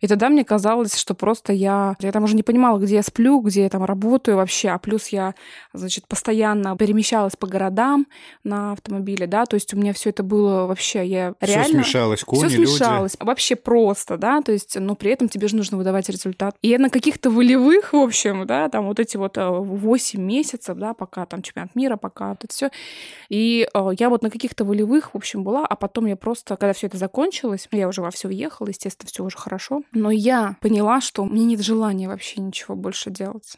И 0.00 0.06
тогда 0.06 0.28
мне 0.28 0.44
казалось, 0.44 0.96
что 0.96 1.14
просто 1.14 1.52
я... 1.52 1.96
Я 1.98 2.12
там 2.12 2.22
уже 2.22 2.36
не 2.36 2.44
понимала, 2.44 2.78
где 2.78 2.96
я 2.96 3.02
сплю, 3.02 3.40
где 3.40 3.62
я 3.62 3.68
там 3.68 3.84
работаю 3.84 4.36
вообще. 4.36 4.68
А 4.68 4.78
плюс 4.78 5.08
я, 5.08 5.34
значит, 5.72 6.06
постоянно 6.06 6.76
перемещалась 6.76 7.34
по 7.34 7.48
городам 7.48 8.06
на 8.44 8.72
автомобиле, 8.72 9.26
да, 9.26 9.46
то 9.46 9.54
есть 9.54 9.74
у 9.74 9.76
меня 9.76 9.92
все 9.92 10.10
это 10.10 10.22
было 10.22 10.66
вообще... 10.66 11.04
Я 11.04 11.34
реально... 11.40 11.64
Все 11.64 11.84
смешалось, 11.84 12.22
кони, 12.22 12.46
Все 12.46 12.56
смешалось. 12.56 13.14
люди. 13.14 13.26
Вообще 13.26 13.56
просто, 13.56 14.16
да, 14.18 14.40
то 14.40 14.52
есть, 14.52 14.78
но 14.78 14.94
при 14.94 15.15
этом 15.16 15.28
тебе 15.28 15.48
же 15.48 15.56
нужно 15.56 15.76
выдавать 15.76 16.08
результат. 16.08 16.56
И 16.62 16.76
на 16.78 16.90
каких-то 16.90 17.30
волевых, 17.30 17.92
в 17.92 17.96
общем, 17.96 18.46
да, 18.46 18.68
там 18.68 18.86
вот 18.86 19.00
эти 19.00 19.16
вот 19.16 19.36
8 19.36 20.18
э, 20.18 20.22
месяцев, 20.22 20.76
да, 20.76 20.94
пока 20.94 21.26
там 21.26 21.42
чемпионат 21.42 21.74
мира, 21.74 21.96
пока 21.96 22.30
вот 22.30 22.44
это 22.44 22.52
все. 22.52 22.70
И 23.28 23.68
э, 23.72 23.90
я 23.98 24.10
вот 24.10 24.22
на 24.22 24.30
каких-то 24.30 24.64
волевых, 24.64 25.14
в 25.14 25.16
общем, 25.16 25.42
была, 25.42 25.66
а 25.66 25.74
потом 25.74 26.06
я 26.06 26.16
просто, 26.16 26.56
когда 26.56 26.72
все 26.72 26.86
это 26.86 26.98
закончилось, 26.98 27.68
я 27.72 27.88
уже 27.88 28.02
во 28.02 28.10
все 28.10 28.28
въехала, 28.28 28.68
естественно, 28.68 29.08
все 29.08 29.24
уже 29.24 29.36
хорошо. 29.36 29.82
Но 29.92 30.10
я 30.10 30.56
поняла, 30.60 31.00
что 31.00 31.24
мне 31.24 31.44
нет 31.44 31.60
желания 31.60 32.08
вообще 32.08 32.40
ничего 32.40 32.76
больше 32.76 33.10
делать. 33.10 33.56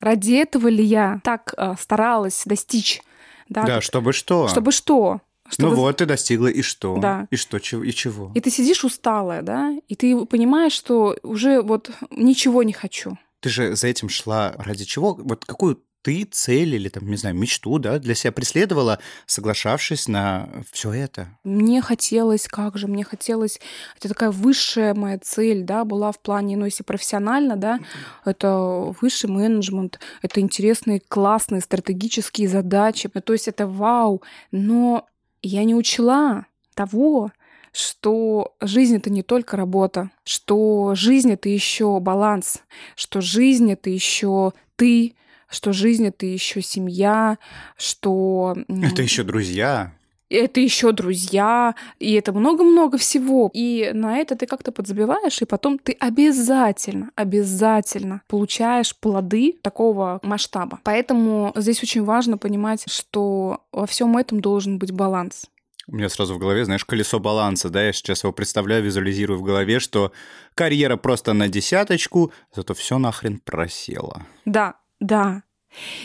Ради 0.00 0.34
этого 0.34 0.68
ли 0.68 0.84
я 0.84 1.20
так 1.24 1.54
э, 1.56 1.74
старалась 1.78 2.42
достичь? 2.44 3.02
Да, 3.48 3.62
да 3.62 3.80
чтобы 3.80 4.12
что? 4.12 4.48
Чтобы 4.48 4.72
что? 4.72 5.20
Чтобы... 5.48 5.70
Ну 5.70 5.76
вот, 5.76 5.96
ты 5.96 6.06
достигла, 6.06 6.48
и 6.48 6.62
что? 6.62 6.98
Да. 6.98 7.26
И 7.30 7.36
что, 7.36 7.58
чего, 7.58 7.82
и 7.82 7.92
чего? 7.92 8.32
И 8.34 8.40
ты 8.40 8.50
сидишь 8.50 8.84
усталая, 8.84 9.42
да, 9.42 9.74
и 9.88 9.94
ты 9.94 10.26
понимаешь, 10.26 10.72
что 10.72 11.16
уже 11.22 11.62
вот 11.62 11.90
ничего 12.10 12.62
не 12.62 12.72
хочу. 12.72 13.18
Ты 13.40 13.48
же 13.48 13.76
за 13.76 13.86
этим 13.86 14.08
шла 14.08 14.54
ради 14.58 14.84
чего? 14.84 15.14
Вот 15.14 15.44
какую 15.44 15.82
ты 16.02 16.24
цель 16.24 16.74
или 16.74 16.88
там, 16.88 17.08
не 17.10 17.16
знаю, 17.16 17.36
мечту, 17.36 17.78
да, 17.78 17.98
для 17.98 18.14
себя 18.14 18.32
преследовала, 18.32 18.98
соглашавшись 19.26 20.08
на 20.08 20.48
все 20.70 20.92
это? 20.92 21.28
Мне 21.44 21.82
хотелось, 21.82 22.46
как 22.46 22.78
же, 22.78 22.86
мне 22.86 23.04
хотелось, 23.04 23.60
это 23.98 24.08
такая 24.08 24.30
высшая 24.30 24.94
моя 24.94 25.18
цель, 25.18 25.64
да, 25.64 25.84
была 25.84 26.12
в 26.12 26.20
плане, 26.20 26.56
ну, 26.56 26.64
если 26.64 26.82
профессионально, 26.82 27.56
да, 27.56 27.80
это 28.24 28.94
высший 29.00 29.28
менеджмент, 29.28 29.98
это 30.22 30.40
интересные, 30.40 31.00
классные 31.00 31.60
стратегические 31.60 32.48
задачи, 32.48 33.08
то 33.08 33.32
есть 33.32 33.48
это 33.48 33.66
вау, 33.66 34.22
но 34.50 35.06
я 35.42 35.64
не 35.64 35.74
учла 35.74 36.46
того, 36.74 37.32
что 37.72 38.54
жизнь 38.60 38.96
это 38.96 39.10
не 39.10 39.22
только 39.22 39.56
работа, 39.56 40.10
что 40.24 40.94
жизнь 40.94 41.32
это 41.32 41.48
еще 41.48 42.00
баланс, 42.00 42.62
что 42.96 43.20
жизнь 43.20 43.70
это 43.70 43.90
еще 43.90 44.52
ты, 44.76 45.14
что 45.48 45.72
жизнь 45.72 46.06
это 46.06 46.26
еще 46.26 46.62
семья, 46.62 47.38
что... 47.76 48.56
Это 48.68 49.02
еще 49.02 49.22
друзья. 49.22 49.94
Это 50.30 50.60
еще 50.60 50.92
друзья, 50.92 51.74
и 51.98 52.12
это 52.12 52.32
много-много 52.32 52.98
всего. 52.98 53.50
И 53.54 53.90
на 53.94 54.18
это 54.18 54.36
ты 54.36 54.46
как-то 54.46 54.72
подзабиваешь, 54.72 55.40
и 55.40 55.46
потом 55.46 55.78
ты 55.78 55.92
обязательно, 55.92 57.10
обязательно 57.14 58.22
получаешь 58.28 58.94
плоды 58.94 59.58
такого 59.62 60.20
масштаба. 60.22 60.80
Поэтому 60.84 61.52
здесь 61.56 61.82
очень 61.82 62.04
важно 62.04 62.36
понимать, 62.36 62.84
что 62.90 63.64
во 63.72 63.86
всем 63.86 64.16
этом 64.16 64.40
должен 64.40 64.78
быть 64.78 64.92
баланс. 64.92 65.46
У 65.90 65.96
меня 65.96 66.10
сразу 66.10 66.34
в 66.34 66.38
голове, 66.38 66.66
знаешь, 66.66 66.84
колесо 66.84 67.18
баланса, 67.18 67.70
да, 67.70 67.82
я 67.82 67.94
сейчас 67.94 68.22
его 68.22 68.34
представляю, 68.34 68.82
визуализирую 68.84 69.38
в 69.38 69.42
голове, 69.42 69.80
что 69.80 70.12
карьера 70.54 70.96
просто 70.96 71.32
на 71.32 71.48
десяточку, 71.48 72.30
зато 72.54 72.74
все 72.74 72.98
нахрен 72.98 73.40
просело. 73.42 74.26
Да, 74.44 74.74
да. 75.00 75.44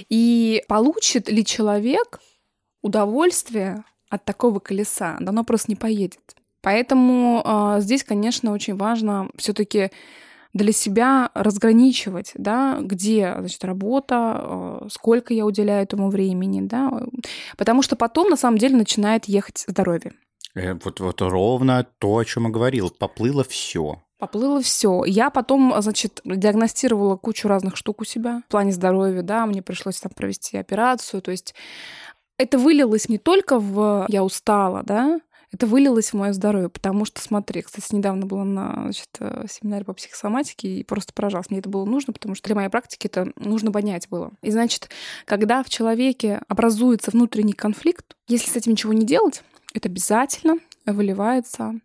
И 0.07 0.63
получит 0.69 1.27
ли 1.29 1.43
человек 1.45 2.21
удовольствие 2.81 3.83
от 4.13 4.26
такого 4.26 4.60
колеса? 4.60 5.17
Да 5.19 5.30
оно 5.30 5.43
просто 5.43 5.71
не 5.71 5.76
поедет. 5.76 6.21
Поэтому 6.62 7.41
э, 7.43 7.82
здесь, 7.82 8.04
конечно, 8.04 8.54
очень 8.54 8.76
важно 8.76 9.30
все-таки 9.38 9.89
для 10.54 10.71
себя 10.71 11.32
разграничивать, 11.34 12.32
да, 12.36 12.78
где, 12.80 13.34
значит, 13.39 13.65
работа, 13.65 14.39
э, 14.84 14.88
сколько 14.91 15.34
я 15.34 15.45
уделяю 15.45 15.84
этому 15.84 16.10
времени, 16.10 16.62
да, 16.62 16.91
потому 17.58 17.82
что 17.82 17.95
потом, 17.95 18.30
на 18.30 18.38
самом 18.38 18.60
деле, 18.60 18.78
начинает 18.78 19.26
ехать 19.26 19.65
здоровье. 19.67 20.13
Э, 20.56 20.76
вот, 20.76 20.99
вот 20.99 21.21
ровно 21.21 21.86
то, 21.97 22.17
о 22.17 22.23
чем 22.23 22.45
я 22.45 22.49
говорил, 22.52 22.91
поплыло 22.91 23.43
все. 23.43 24.02
Поплыло 24.19 24.62
все. 24.62 25.04
Я 25.04 25.30
потом, 25.32 25.73
значит, 25.82 26.21
диагностировала 26.23 27.17
кучу 27.17 27.49
разных 27.49 27.76
штук 27.76 28.02
у 28.02 28.06
себя 28.06 28.41
в 28.47 28.52
плане 28.52 28.71
здоровья, 28.71 29.21
да, 29.21 29.45
мне 29.45 29.62
пришлось 29.62 29.99
там 29.99 30.13
провести 30.15 30.56
операцию, 30.56 31.21
то 31.21 31.32
есть 31.32 31.56
это 32.43 32.58
вылилось 32.58 33.10
не 33.10 33.17
только 33.17 33.60
в 33.60 34.06
«я 34.10 34.23
устала», 34.23 34.84
да, 34.84 35.19
это 35.53 35.67
вылилось 35.67 36.10
в 36.10 36.13
мое 36.15 36.34
здоровье, 36.34 36.67
потому 36.67 37.06
что, 37.06 37.21
смотри, 37.21 37.62
кстати, 37.62 37.93
недавно 37.93 38.25
была 38.25 38.43
на 38.43 38.73
значит, 38.84 39.10
э, 39.19 39.45
семинаре 39.47 39.86
по 39.86 39.93
психосоматике 39.93 40.67
и 40.67 40.84
просто 40.84 41.13
поражалась. 41.13 41.51
Мне 41.51 41.60
это 41.60 41.69
было 41.69 41.86
нужно, 41.86 42.12
потому 42.12 42.34
что 42.34 42.47
для 42.47 42.56
моей 42.56 42.69
практики 42.69 43.06
это 43.06 43.32
нужно 43.36 43.71
понять 43.71 44.10
было. 44.10 44.32
И, 44.41 44.49
значит, 44.49 44.89
когда 45.25 45.62
в 45.62 45.69
человеке 45.69 46.41
образуется 46.47 47.12
внутренний 47.12 47.53
конфликт, 47.53 48.15
если 48.27 48.49
с 48.49 48.56
этим 48.56 48.71
ничего 48.71 48.93
не 48.93 49.06
делать, 49.06 49.43
это 49.75 49.89
обязательно 49.89 50.58
выливается 50.86 51.76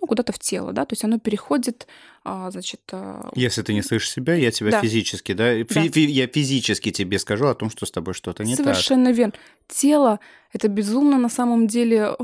ну, 0.00 0.06
куда-то 0.06 0.32
в 0.32 0.38
тело, 0.38 0.72
да, 0.72 0.84
то 0.84 0.94
есть 0.94 1.04
оно 1.04 1.18
переходит, 1.18 1.86
а, 2.24 2.50
значит... 2.50 2.80
А, 2.92 3.30
Если 3.34 3.62
ты 3.62 3.72
не 3.72 3.82
слышишь 3.82 4.10
себя, 4.10 4.34
я 4.34 4.50
тебя 4.50 4.72
да. 4.72 4.80
физически, 4.80 5.32
да? 5.32 5.54
да, 5.64 5.80
я 5.80 6.26
физически 6.26 6.90
тебе 6.90 7.18
скажу 7.18 7.46
о 7.46 7.54
том, 7.54 7.70
что 7.70 7.86
с 7.86 7.90
тобой 7.90 8.14
что-то 8.14 8.42
не 8.42 8.56
Совершенно 8.56 8.74
так. 8.74 8.84
Совершенно 8.84 9.12
верно. 9.12 9.32
Тело— 9.68 10.20
это 10.52 10.68
безумно 10.68 11.18
на 11.18 11.28
самом 11.28 11.66
деле 11.66 12.16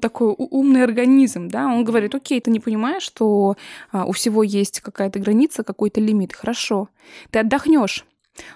такой 0.00 0.34
умный 0.38 0.84
организм, 0.84 1.48
да, 1.48 1.66
он 1.66 1.84
говорит, 1.84 2.14
окей, 2.14 2.40
ты 2.40 2.50
не 2.50 2.60
понимаешь, 2.60 3.02
что 3.02 3.56
а, 3.90 4.06
у 4.06 4.12
всего 4.12 4.42
есть 4.42 4.80
какая-то 4.80 5.18
граница, 5.18 5.64
какой-то 5.64 6.00
лимит, 6.00 6.32
хорошо, 6.32 6.88
ты 7.30 7.40
отдохнешь, 7.40 8.06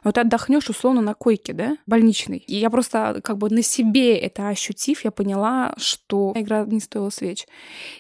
но 0.04 0.12
ты 0.12 0.20
отдохнешь 0.20 0.68
условно 0.68 1.00
на 1.00 1.14
койке, 1.14 1.52
да, 1.52 1.76
больничной. 1.86 2.38
И 2.38 2.56
я 2.56 2.70
просто 2.70 3.20
как 3.22 3.38
бы 3.38 3.50
на 3.50 3.62
себе 3.62 4.16
это 4.16 4.48
ощутив, 4.48 5.04
я 5.04 5.10
поняла, 5.10 5.74
что 5.76 6.32
игра 6.34 6.64
не 6.64 6.80
стоила 6.80 7.10
свеч. 7.10 7.46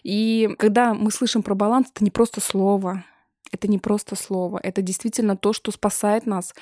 И 0.02 0.54
когда 0.58 0.94
мы 0.94 1.10
слышим 1.10 1.42
про 1.42 1.54
баланс, 1.54 1.88
это 1.94 2.04
не 2.04 2.10
просто 2.10 2.40
слово, 2.40 3.04
это 3.52 3.68
не 3.68 3.78
просто 3.78 4.16
слово, 4.16 4.58
это 4.62 4.82
действительно 4.82 5.36
то, 5.36 5.52
что 5.52 5.70
спасает 5.70 6.26
нас 6.26 6.54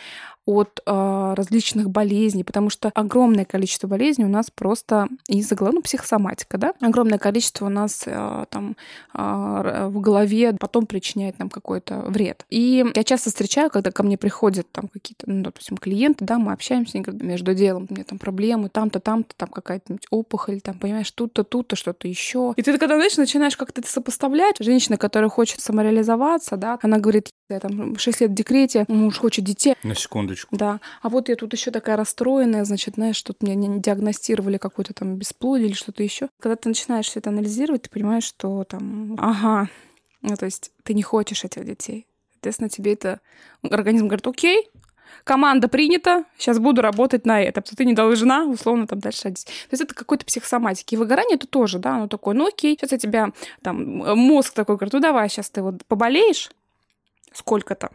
от 0.46 0.80
э, 0.85 1.35
различных 1.37 1.90
болезней, 1.90 2.44
потому 2.44 2.70
что 2.70 2.90
огромное 2.94 3.44
количество 3.44 3.87
болезней 3.87 4.24
у 4.24 4.28
нас 4.28 4.50
просто 4.50 5.09
из-за 5.28 5.54
головы, 5.54 5.76
ну, 5.76 5.83
психосоматика, 5.83 6.59
да, 6.59 6.74
огромное 6.80 7.18
количество 7.18 7.66
у 7.66 7.70
нас 7.70 8.04
э, 8.07 8.44
там 8.50 8.76
э, 9.14 9.88
в 9.88 10.00
голове 10.00 10.54
потом 10.59 10.87
причиняет 10.87 11.38
нам 11.38 11.48
какой-то 11.48 12.00
вред. 12.07 12.44
И 12.50 12.85
я 12.94 13.04
часто 13.04 13.30
встречаю, 13.30 13.70
когда 13.70 13.90
ко 13.90 14.02
мне 14.02 14.18
приходят 14.18 14.70
там 14.70 14.88
какие-то, 14.88 15.30
ну, 15.30 15.42
допустим, 15.42 15.76
клиенты, 15.76 16.24
да, 16.24 16.38
мы 16.38 16.52
общаемся, 16.52 16.92
они 16.94 17.04
говорят, 17.04 17.22
между 17.22 17.54
делом 17.54 17.87
у 17.88 17.94
меня 17.94 18.04
там 18.04 18.18
проблемы, 18.18 18.68
там-то, 18.68 19.00
там-то, 19.00 19.35
там 19.37 19.48
какая-то 19.48 19.96
опухоль, 20.11 20.61
там, 20.61 20.78
понимаешь, 20.78 21.11
тут-то, 21.11 21.44
тут-то, 21.44 21.76
что-то 21.76 22.07
еще. 22.07 22.52
И 22.57 22.62
ты 22.62 22.76
когда, 22.78 22.96
знаешь, 22.96 23.16
начинаешь 23.16 23.57
как-то 23.57 23.80
это 23.80 23.90
сопоставлять, 23.90 24.57
женщина, 24.59 24.96
которая 24.96 25.30
хочет 25.30 25.61
самореализоваться, 25.61 26.57
да, 26.57 26.78
она 26.83 26.98
говорит, 26.98 27.30
я 27.48 27.61
там 27.61 27.96
6 27.96 28.20
лет 28.20 28.30
в 28.30 28.35
декрете, 28.35 28.85
муж 28.88 29.18
хочет 29.18 29.44
детей. 29.44 29.74
На 29.83 29.94
секундочку. 30.37 30.57
Да. 30.57 30.81
А 31.03 31.09
вот 31.09 31.29
я 31.29 31.37
тут 31.37 31.53
еще 31.53 31.70
такая 31.70 31.97
расстроенная, 31.97 32.64
значит, 32.64 32.94
знаешь, 32.94 33.16
что 33.16 33.35
меня 33.40 33.55
не 33.55 33.81
диагностировали 33.81 34.59
какой-то 34.59 34.94
там 34.94 35.16
бесплодие 35.16 35.68
или 35.68 35.75
что-то 35.75 36.03
еще. 36.03 36.29
Когда 36.40 36.57
ты 36.57 36.68
начинаешь 36.68 37.07
все 37.07 37.20
это 37.20 37.31
анализировать, 37.31 37.83
ты 37.83 37.90
понимаешь, 37.90 38.25
что 38.25 38.64
там, 38.64 39.16
ага, 39.18 39.68
ну, 40.23 40.37
то 40.37 40.44
есть 40.44 40.73
ты 40.83 40.94
не 40.94 41.03
хочешь 41.03 41.44
этих 41.44 41.64
детей. 41.64 42.07
Соответственно, 42.35 42.68
тебе 42.68 42.92
это 42.92 43.20
организм 43.62 44.07
говорит, 44.07 44.27
окей, 44.27 44.68
команда 45.25 45.68
принята, 45.68 46.25
сейчас 46.37 46.59
буду 46.59 46.83
работать 46.83 47.25
на 47.25 47.40
это, 47.40 47.62
ты 47.62 47.85
не 47.85 47.94
должна, 47.94 48.44
условно, 48.44 48.87
там 48.87 49.01
дальше 49.01 49.29
одеть. 49.29 49.47
То 49.47 49.73
есть 49.73 49.83
это 49.83 49.94
какой-то 49.94 50.27
психосоматики. 50.27 50.94
И 50.94 50.99
выгорание 50.99 51.37
это 51.37 51.47
тоже, 51.47 51.79
да, 51.79 51.97
оно 51.97 52.09
такое, 52.09 52.35
ну 52.35 52.47
окей, 52.49 52.77
сейчас 52.77 52.92
я 52.92 52.99
тебя, 52.99 53.33
там, 53.62 53.77
мозг 54.18 54.53
такой 54.53 54.77
говорит, 54.77 54.92
ну 54.92 55.01
давай, 55.01 55.29
сейчас 55.29 55.49
ты 55.51 55.62
вот 55.62 55.85
поболеешь, 55.87 56.51
сколько-то. 57.33 57.90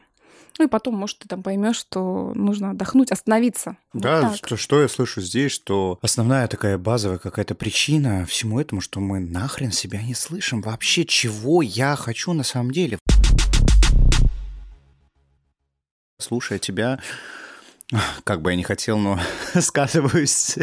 Ну 0.60 0.65
и 0.65 0.67
потом, 0.67 0.95
может, 0.95 1.19
ты 1.19 1.28
там 1.30 1.41
поймешь, 1.41 1.78
что 1.78 2.34
нужно 2.36 2.72
отдохнуть, 2.72 3.13
остановиться. 3.13 3.78
Да, 3.93 4.28
вот 4.28 4.36
что, 4.36 4.58
что 4.58 4.82
я 4.82 4.89
слышу 4.89 5.22
здесь, 5.22 5.54
что 5.54 5.98
основная 6.02 6.50
такая 6.50 6.78
базовая 6.78 7.17
какая-то 7.17 7.56
причина 7.56 8.26
всему 8.26 8.60
этому, 8.60 8.82
что 8.82 9.00
мы 9.00 9.22
нахрен 9.22 9.72
себя 9.72 10.02
не 10.02 10.13
слышим. 10.13 10.62
Вообще, 10.62 11.06
чего 11.06 11.62
я 11.62 11.95
хочу 11.95 12.34
на 12.34 12.43
самом 12.43 12.72
деле? 12.72 13.00
Слушая 16.17 16.60
тебя, 16.60 17.00
как 18.26 18.41
бы 18.41 18.52
я 18.52 18.58
не 18.58 18.63
хотел, 18.63 18.98
но 18.98 19.17
сказываюсь 19.62 20.58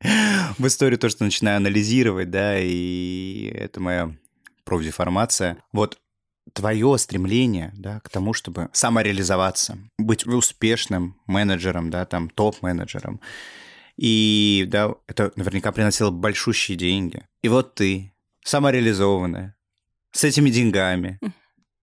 в 0.00 0.64
историю 0.64 1.00
то, 1.00 1.08
что 1.08 1.24
начинаю 1.24 1.56
анализировать, 1.56 2.30
да, 2.30 2.56
и 2.56 3.46
это 3.52 3.80
моя 3.80 4.14
профдеформация. 4.62 5.58
Вот 5.72 5.98
твое 6.52 6.98
стремление 6.98 7.72
да, 7.74 8.00
к 8.00 8.08
тому, 8.08 8.32
чтобы 8.32 8.68
самореализоваться, 8.72 9.78
быть 9.98 10.26
успешным 10.26 11.20
менеджером, 11.26 11.90
да, 11.90 12.04
там, 12.04 12.28
топ-менеджером. 12.28 13.20
И 13.96 14.64
да, 14.68 14.94
это 15.06 15.32
наверняка 15.36 15.72
приносило 15.72 16.10
большущие 16.10 16.76
деньги. 16.76 17.26
И 17.42 17.48
вот 17.48 17.74
ты, 17.74 18.12
самореализованная, 18.44 19.56
с 20.12 20.24
этими 20.24 20.50
деньгами, 20.50 21.18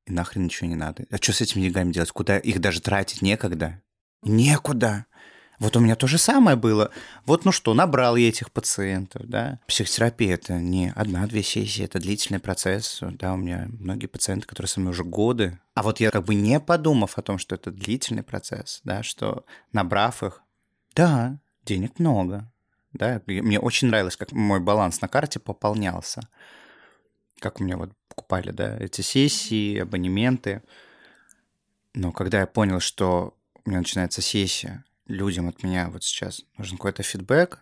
и 0.06 0.12
нахрен 0.12 0.46
ничего 0.46 0.68
не 0.68 0.76
надо. 0.76 1.06
А 1.12 1.18
что 1.18 1.34
с 1.34 1.42
этими 1.42 1.64
деньгами 1.64 1.92
делать? 1.92 2.12
Куда 2.12 2.38
их 2.38 2.60
даже 2.60 2.82
тратить 2.82 3.22
некогда? 3.22 3.82
Некуда. 4.24 5.06
Вот 5.60 5.76
у 5.76 5.82
меня 5.82 5.96
то 5.96 6.08
же 6.08 6.18
самое 6.18 6.56
было. 6.56 6.90
Вот, 7.26 7.44
ну 7.44 7.52
что, 7.52 7.74
набрал 7.74 8.16
я 8.16 8.30
этих 8.30 8.50
пациентов, 8.52 9.24
да. 9.26 9.60
Психотерапия– 9.68 10.34
это 10.36 10.54
не 10.54 10.94
одна-две 10.96 11.44
сессии, 11.44 11.84
это 11.84 12.00
длительный 12.00 12.40
процесс. 12.40 13.00
Да, 13.02 13.34
у 13.34 13.38
меня 13.38 13.68
многие 13.78 14.08
пациенты, 14.08 14.48
которые 14.48 14.70
со 14.70 14.80
мной 14.80 14.92
уже 14.92 15.04
годы. 15.04 15.60
А 15.74 15.84
вот 15.84 16.00
я 16.00 16.12
как 16.12 16.24
бы 16.24 16.36
не 16.36 16.62
подумав 16.62 17.18
о 17.18 17.22
том, 17.22 17.38
что 17.38 17.56
это 17.56 17.72
длительный 17.72 18.24
процесс, 18.24 18.80
да, 18.86 19.04
что 19.04 19.46
набрав 19.74 20.24
их, 20.24 20.42
да, 20.96 21.40
денег 21.66 22.00
много, 22.00 22.50
да, 22.94 23.22
мне 23.28 23.60
очень 23.60 23.90
нравилось, 23.90 24.16
как 24.16 24.32
мой 24.32 24.60
баланс 24.60 25.02
на 25.02 25.08
карте 25.08 25.40
пополнялся. 25.40 26.22
Как 27.40 27.60
у 27.60 27.64
меня 27.64 27.78
вот 27.78 27.92
покупали, 28.08 28.52
да, 28.52 28.78
эти 28.78 29.02
сессии, 29.02 29.78
абонементы. 29.78 30.64
Но 31.94 32.12
когда 32.12 32.40
я 32.40 32.48
понял, 32.48 32.80
что 32.80 33.38
у 33.66 33.70
меня 33.70 33.80
начинается 33.80 34.22
сессия, 34.22 34.84
людям 35.10 35.50
от 35.50 35.64
меня 35.64 35.90
вот 35.90 36.04
сейчас 36.04 36.44
нужен 36.58 36.78
какой-то 36.78 37.04
фидбэк, 37.04 37.60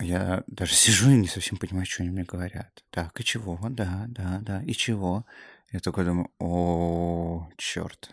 я 0.00 0.42
даже 0.46 0.74
сижу 0.74 1.10
и 1.10 1.16
не 1.16 1.28
совсем 1.28 1.58
понимаю, 1.58 1.86
что 1.86 2.02
они 2.02 2.10
мне 2.10 2.24
говорят. 2.24 2.84
Так, 2.90 3.20
и 3.20 3.24
чего? 3.24 3.58
Да, 3.70 4.06
да, 4.08 4.40
да, 4.42 4.62
и 4.62 4.72
чего? 4.72 5.24
Я 5.70 5.80
такой 5.80 6.04
думаю, 6.04 6.30
о, 6.38 7.48
черт. 7.56 8.10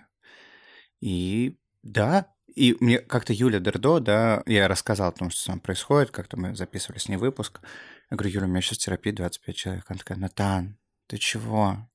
И 1.01 1.57
да, 1.83 2.27
и 2.55 2.75
мне 2.79 2.99
как-то 2.99 3.33
Юля 3.33 3.59
Дердо, 3.59 3.99
да, 3.99 4.43
я 4.45 4.67
рассказал 4.67 5.09
о 5.09 5.13
том, 5.13 5.29
что 5.29 5.47
там 5.47 5.59
происходит, 5.59 6.11
как-то 6.11 6.37
мы 6.37 6.55
записывали 6.55 6.99
с 6.99 7.07
ней 7.07 7.17
выпуск. 7.17 7.61
Я 8.11 8.17
говорю, 8.17 8.35
Юля, 8.35 8.45
у 8.47 8.49
меня 8.49 8.61
сейчас 8.61 8.79
терапия 8.79 9.13
25 9.13 9.55
человек. 9.55 9.85
Она 9.87 9.99
такая, 9.99 10.17
Натан, 10.17 10.77
ты 11.07 11.17
чего? 11.17 11.89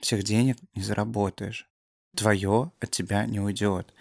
Всех 0.00 0.22
денег 0.22 0.58
не 0.74 0.82
заработаешь. 0.82 1.68
Твое 2.14 2.72
от 2.80 2.90
тебя 2.90 3.26
не 3.26 3.40
уйдет. 3.40 3.92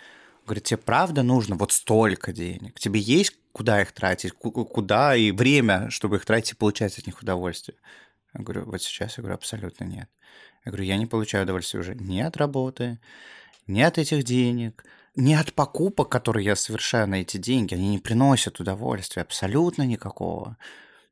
Говорит, 0.46 0.66
тебе 0.66 0.78
правда 0.78 1.24
нужно 1.24 1.56
вот 1.56 1.72
столько 1.72 2.32
денег? 2.32 2.80
Тебе 2.80 3.00
есть 3.00 3.36
куда 3.52 3.82
их 3.82 3.92
тратить? 3.92 4.34
Куда 4.34 5.16
и 5.16 5.32
время, 5.32 5.90
чтобы 5.90 6.18
их 6.18 6.26
тратить 6.26 6.52
и 6.52 6.56
получать 6.56 6.98
от 7.00 7.08
них 7.08 7.22
удовольствие? 7.22 7.78
Я 8.34 8.44
говорю, 8.44 8.66
вот 8.66 8.82
сейчас 8.82 9.18
я 9.18 9.22
говорю, 9.22 9.36
абсолютно 9.36 9.86
нет. 9.86 10.10
Я 10.64 10.72
говорю, 10.72 10.84
я 10.84 10.98
не 10.98 11.08
получаю 11.08 11.44
удовольствия 11.46 11.80
уже 11.80 11.96
ни 11.96 12.20
от 12.20 12.38
работы, 12.38 13.00
ни 13.66 13.82
от 13.82 13.98
этих 13.98 14.24
денег, 14.24 14.86
ни 15.16 15.34
от 15.34 15.54
покупок, 15.54 16.10
которые 16.10 16.46
я 16.46 16.56
совершаю 16.56 17.08
на 17.08 17.22
эти 17.22 17.38
деньги. 17.38 17.74
Они 17.74 17.90
не 17.90 18.00
приносят 18.00 18.60
удовольствия 18.60 19.24
абсолютно 19.24 19.84
никакого. 19.84 20.58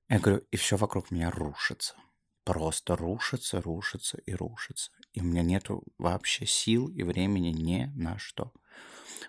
Я 0.10 0.20
говорю, 0.20 0.44
и 0.52 0.58
все 0.58 0.78
вокруг 0.78 1.10
меня 1.10 1.32
рушится. 1.32 1.96
Просто 2.44 2.96
рушится, 2.96 3.62
рушится 3.62 4.20
и 4.26 4.34
рушится. 4.34 4.92
И 5.14 5.22
у 5.22 5.24
меня 5.24 5.42
нету 5.42 5.84
вообще 5.98 6.46
сил 6.46 6.88
и 6.90 7.04
времени 7.04 7.50
ни 7.50 7.92
на 7.96 8.20
что. 8.20 8.52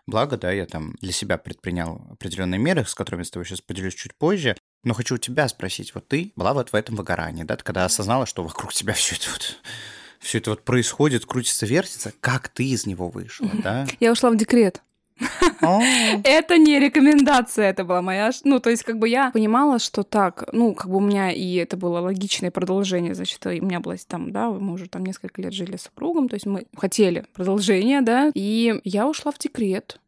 Благо, 0.06 0.36
да, 0.36 0.52
я 0.52 0.66
там 0.66 0.94
для 1.00 1.12
себя 1.12 1.38
предпринял 1.38 2.02
определенные 2.10 2.58
меры, 2.58 2.84
с 2.84 2.94
которыми 2.94 3.22
я 3.22 3.24
с 3.24 3.30
тобой 3.30 3.46
сейчас 3.46 3.60
поделюсь 3.60 3.94
чуть 3.94 4.14
позже. 4.14 4.56
Но 4.82 4.94
хочу 4.94 5.14
у 5.14 5.18
тебя 5.18 5.48
спросить, 5.48 5.94
вот 5.94 6.08
ты 6.08 6.32
была 6.36 6.52
вот 6.52 6.70
в 6.70 6.74
этом 6.74 6.96
выгорании, 6.96 7.44
да, 7.44 7.56
ты 7.56 7.64
когда 7.64 7.84
осознала, 7.84 8.26
что 8.26 8.44
вокруг 8.44 8.72
тебя 8.72 8.92
все 8.92 9.16
это 9.16 9.30
вот 9.30 9.58
все 10.24 10.38
это 10.38 10.50
вот 10.50 10.64
происходит, 10.64 11.26
крутится, 11.26 11.66
вертится, 11.66 12.12
как 12.20 12.48
ты 12.48 12.64
из 12.64 12.86
него 12.86 13.10
вышла, 13.10 13.50
да? 13.62 13.86
Я 14.00 14.10
ушла 14.12 14.30
в 14.30 14.36
декрет. 14.36 14.82
Это 16.24 16.58
не 16.58 16.78
рекомендация, 16.78 17.70
это 17.70 17.84
была 17.84 18.02
моя... 18.02 18.30
Ну, 18.44 18.60
то 18.60 18.70
есть, 18.70 18.82
как 18.82 18.98
бы 18.98 19.08
я 19.08 19.30
понимала, 19.30 19.78
что 19.78 20.02
так, 20.02 20.48
ну, 20.52 20.74
как 20.74 20.90
бы 20.90 20.96
у 20.96 21.00
меня 21.00 21.30
и 21.30 21.54
это 21.54 21.76
было 21.76 22.00
логичное 22.00 22.50
продолжение, 22.50 23.14
значит, 23.14 23.44
у 23.46 23.50
меня 23.50 23.80
было 23.80 23.96
там, 24.08 24.32
да, 24.32 24.50
мы 24.50 24.72
уже 24.72 24.88
там 24.88 25.04
несколько 25.04 25.40
лет 25.40 25.52
жили 25.52 25.76
с 25.76 25.82
супругом, 25.82 26.28
то 26.28 26.34
есть 26.34 26.46
мы 26.46 26.66
хотели 26.76 27.26
продолжение, 27.32 28.00
да, 28.00 28.30
и 28.34 28.80
я 28.84 29.08
ушла 29.08 29.32
в 29.32 29.38
декрет. 29.38 30.00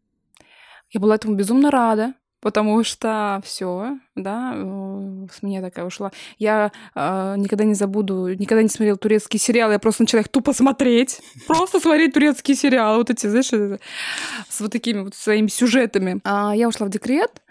Я 0.90 1.00
была 1.00 1.16
этому 1.16 1.34
безумно 1.34 1.70
рада, 1.70 2.14
потому 2.40 2.84
что 2.84 3.40
все, 3.44 3.98
да, 4.14 4.52
э, 4.54 5.26
с 5.32 5.42
меня 5.42 5.62
такая 5.62 5.84
ушла. 5.84 6.12
Я 6.38 6.72
э, 6.94 7.34
никогда 7.38 7.64
не 7.64 7.74
забуду, 7.74 8.34
никогда 8.34 8.62
не 8.62 8.68
смотрела 8.68 8.96
турецкие 8.96 9.40
сериалы, 9.40 9.74
я 9.74 9.78
просто 9.78 10.02
начала 10.02 10.20
их 10.20 10.28
тупо 10.28 10.52
смотреть, 10.52 11.20
просто 11.46 11.80
смотреть 11.80 12.14
турецкие 12.14 12.56
сериалы, 12.56 12.98
вот 12.98 13.10
эти, 13.10 13.26
знаешь, 13.26 13.48
с 13.48 14.60
вот 14.60 14.72
такими 14.72 15.00
вот 15.00 15.14
своими 15.14 15.48
сюжетами. 15.48 16.20
А 16.24 16.54
я 16.54 16.68
ушла 16.68 16.86
в 16.86 16.90
декрет 16.90 17.42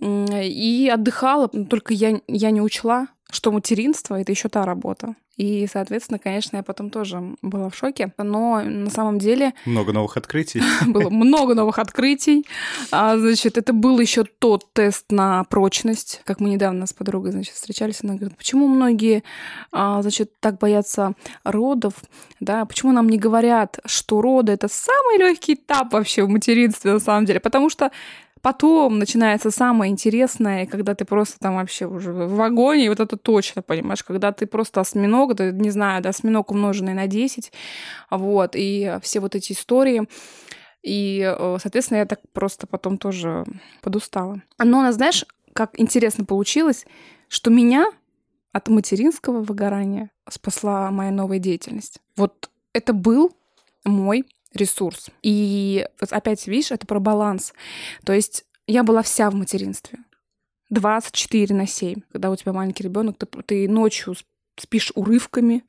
и 0.00 0.90
отдыхала, 0.92 1.48
только 1.48 1.94
я, 1.94 2.20
я 2.28 2.50
не 2.50 2.60
учла, 2.60 3.08
что 3.30 3.52
материнство— 3.52 4.20
это 4.20 4.32
еще 4.32 4.48
та 4.48 4.64
работа. 4.64 5.14
И, 5.38 5.68
соответственно, 5.72 6.18
конечно, 6.18 6.56
я 6.56 6.62
потом 6.64 6.90
тоже 6.90 7.36
была 7.42 7.70
в 7.70 7.76
шоке. 7.76 8.12
Но 8.18 8.60
на 8.60 8.90
самом 8.90 9.20
деле... 9.20 9.54
Много 9.66 9.92
новых 9.92 10.16
открытий. 10.16 10.60
Было 10.86 11.10
много 11.10 11.54
новых 11.54 11.78
открытий. 11.78 12.44
А, 12.90 13.16
значит, 13.16 13.56
это 13.56 13.72
был 13.72 14.00
еще 14.00 14.24
тот 14.24 14.72
тест 14.72 15.12
на 15.12 15.44
прочность. 15.44 16.22
Как 16.24 16.40
мы 16.40 16.48
недавно 16.50 16.86
с 16.86 16.92
подругой, 16.92 17.30
значит, 17.30 17.54
встречались, 17.54 18.00
она 18.02 18.14
говорит, 18.14 18.36
почему 18.36 18.66
многие, 18.66 19.22
а, 19.70 20.02
значит, 20.02 20.32
так 20.40 20.58
боятся 20.58 21.12
родов, 21.44 21.94
да, 22.40 22.64
почему 22.64 22.90
нам 22.90 23.08
не 23.08 23.18
говорят, 23.18 23.78
что 23.84 24.20
роды— 24.20 24.52
это 24.54 24.66
самый 24.68 25.18
легкий 25.18 25.54
этап 25.54 25.92
вообще 25.92 26.24
в 26.24 26.28
материнстве 26.28 26.92
на 26.94 27.00
самом 27.00 27.26
деле, 27.26 27.38
потому 27.38 27.70
что 27.70 27.92
Потом 28.42 28.98
начинается 28.98 29.50
самое 29.50 29.90
интересное, 29.90 30.66
когда 30.66 30.94
ты 30.94 31.04
просто 31.04 31.38
там 31.38 31.56
вообще 31.56 31.86
уже 31.86 32.12
в 32.12 32.34
вагоне, 32.34 32.88
вот 32.88 33.00
это 33.00 33.16
точно, 33.16 33.62
понимаешь, 33.62 34.04
когда 34.04 34.32
ты 34.32 34.46
просто 34.46 34.80
осьминог, 34.80 35.36
ты, 35.36 35.52
не 35.52 35.70
знаю, 35.70 36.02
да, 36.02 36.10
осьминог 36.10 36.50
умноженный 36.50 36.94
на 36.94 37.06
10, 37.06 37.52
вот, 38.10 38.52
и 38.54 38.98
все 39.02 39.20
вот 39.20 39.34
эти 39.34 39.52
истории. 39.52 40.08
И, 40.82 41.20
э, 41.20 41.56
соответственно, 41.60 41.98
я 41.98 42.06
так 42.06 42.20
просто 42.32 42.66
потом 42.66 42.98
тоже 42.98 43.44
подустала. 43.82 44.42
Но, 44.62 44.90
знаешь, 44.92 45.24
как 45.52 45.78
интересно 45.78 46.24
получилось, 46.24 46.86
что 47.28 47.50
меня 47.50 47.86
от 48.52 48.68
материнского 48.68 49.40
выгорания 49.40 50.10
спасла 50.28 50.90
моя 50.90 51.10
новая 51.10 51.38
деятельность. 51.38 52.00
Вот 52.16 52.50
это 52.72 52.92
был 52.92 53.32
мой 53.84 54.24
ресурс. 54.54 55.10
И 55.22 55.86
вот 56.00 56.12
опять, 56.12 56.46
видишь, 56.46 56.72
это 56.72 56.86
про 56.86 57.00
баланс. 57.00 57.52
То 58.04 58.12
есть 58.12 58.44
я 58.66 58.82
была 58.82 59.02
вся 59.02 59.30
в 59.30 59.34
материнстве. 59.34 59.98
24 60.70 61.54
на 61.54 61.66
7. 61.66 62.00
Когда 62.12 62.30
у 62.30 62.36
тебя 62.36 62.52
маленький 62.52 62.84
ребенок, 62.84 63.16
ты, 63.18 63.26
ты 63.42 63.68
ночью 63.68 64.14
спишь 64.60 64.92
урывками, 64.94 65.64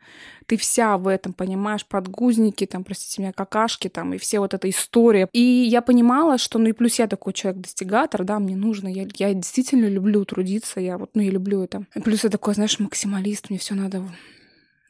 ты 0.48 0.58
вся 0.58 0.98
в 0.98 1.08
этом, 1.08 1.34
понимаешь, 1.34 1.86
подгузники, 1.86 2.66
там, 2.66 2.84
простите 2.84 3.22
меня, 3.22 3.34
какашки, 3.34 3.88
там, 3.88 4.14
и 4.14 4.18
все 4.18 4.40
вот 4.40 4.54
эта 4.54 4.70
история. 4.70 5.28
И 5.32 5.42
я 5.42 5.82
понимала, 5.82 6.38
что, 6.38 6.60
ну 6.60 6.70
и 6.70 6.74
плюс 6.74 6.98
я 6.98 7.08
такой 7.08 7.34
человек-достигатор, 7.34 8.24
да, 8.24 8.40
мне 8.40 8.56
нужно, 8.56 8.88
я, 8.88 9.08
я 9.16 9.34
действительно 9.34 9.86
люблю 9.86 10.26
трудиться, 10.26 10.80
я 10.80 10.98
вот, 10.98 11.12
ну, 11.14 11.22
я 11.22 11.32
люблю 11.32 11.62
это. 11.62 11.86
И 11.96 12.00
плюс 12.00 12.24
я 12.24 12.30
такой, 12.30 12.56
знаешь, 12.56 12.80
максималист, 12.80 13.50
мне 13.50 13.60
все 13.60 13.76
надо 13.76 14.04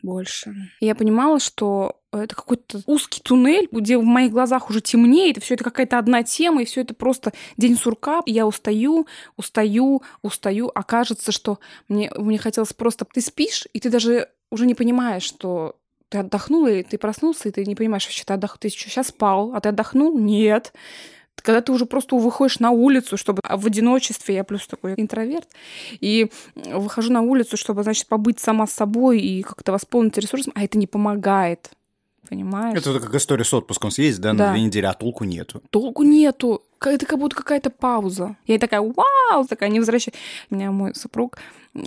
больше. 0.01 0.53
Я 0.79 0.95
понимала, 0.95 1.39
что 1.39 1.99
это 2.11 2.35
какой-то 2.35 2.81
узкий 2.85 3.21
туннель, 3.21 3.67
где 3.71 3.97
в 3.97 4.03
моих 4.03 4.31
глазах 4.31 4.69
уже 4.69 4.81
темнеет, 4.81 5.37
и 5.37 5.41
все 5.41 5.55
это 5.55 5.63
какая-то 5.63 5.97
одна 5.97 6.23
тема, 6.23 6.61
и 6.61 6.65
все 6.65 6.81
это 6.81 6.93
просто 6.93 7.33
день 7.57 7.77
сурка. 7.77 8.21
И 8.25 8.31
я 8.31 8.47
устаю, 8.47 9.07
устаю, 9.37 10.01
устаю, 10.21 10.71
а 10.73 10.83
кажется, 10.83 11.31
что 11.31 11.59
мне, 11.87 12.11
мне 12.15 12.37
хотелось 12.37 12.73
просто... 12.73 13.05
Ты 13.05 13.21
спишь, 13.21 13.67
и 13.73 13.79
ты 13.79 13.89
даже 13.89 14.29
уже 14.49 14.65
не 14.65 14.75
понимаешь, 14.75 15.23
что 15.23 15.75
ты 16.09 16.19
отдохнул, 16.19 16.65
или 16.65 16.81
ты 16.81 16.97
проснулся, 16.97 17.49
и 17.49 17.51
ты 17.51 17.65
не 17.65 17.75
понимаешь 17.75 18.05
вообще, 18.05 18.23
ты, 18.23 18.33
отдох... 18.33 18.57
ты 18.57 18.69
сейчас 18.69 19.07
спал, 19.07 19.53
а 19.53 19.61
ты 19.61 19.69
отдохнул? 19.69 20.17
Нет 20.17 20.73
когда 21.41 21.61
ты 21.61 21.71
уже 21.71 21.85
просто 21.85 22.15
выходишь 22.15 22.59
на 22.59 22.71
улицу, 22.71 23.17
чтобы 23.17 23.41
в 23.43 23.65
одиночестве, 23.65 24.35
я 24.35 24.43
плюс 24.43 24.67
такой 24.67 24.93
интроверт, 24.97 25.47
и 25.99 26.31
выхожу 26.55 27.11
на 27.11 27.21
улицу, 27.21 27.57
чтобы, 27.57 27.83
значит, 27.83 28.07
побыть 28.07 28.39
сама 28.39 28.67
с 28.67 28.71
собой 28.71 29.19
и 29.19 29.41
как-то 29.41 29.71
восполнить 29.71 30.17
ресурсом, 30.17 30.53
а 30.55 30.63
это 30.63 30.77
не 30.77 30.87
помогает. 30.87 31.71
Понимаешь? 32.29 32.77
Это 32.77 32.99
как 32.99 33.15
история 33.15 33.43
с 33.43 33.53
отпуском 33.53 33.89
съездить, 33.89 34.21
да, 34.21 34.33
да, 34.33 34.47
на 34.47 34.51
две 34.53 34.61
недели, 34.61 34.85
а 34.85 34.93
толку 34.93 35.23
нету. 35.23 35.63
Толку 35.71 36.03
нету. 36.03 36.61
Это 36.81 37.05
как 37.05 37.19
будто 37.19 37.35
какая-то 37.35 37.69
пауза. 37.69 38.35
Я 38.45 38.59
такая, 38.59 38.81
вау, 38.81 39.45
такая, 39.47 39.69
не 39.69 39.79
возвращай. 39.79 40.13
Меня 40.49 40.71
мой 40.71 40.95
супруг 40.95 41.37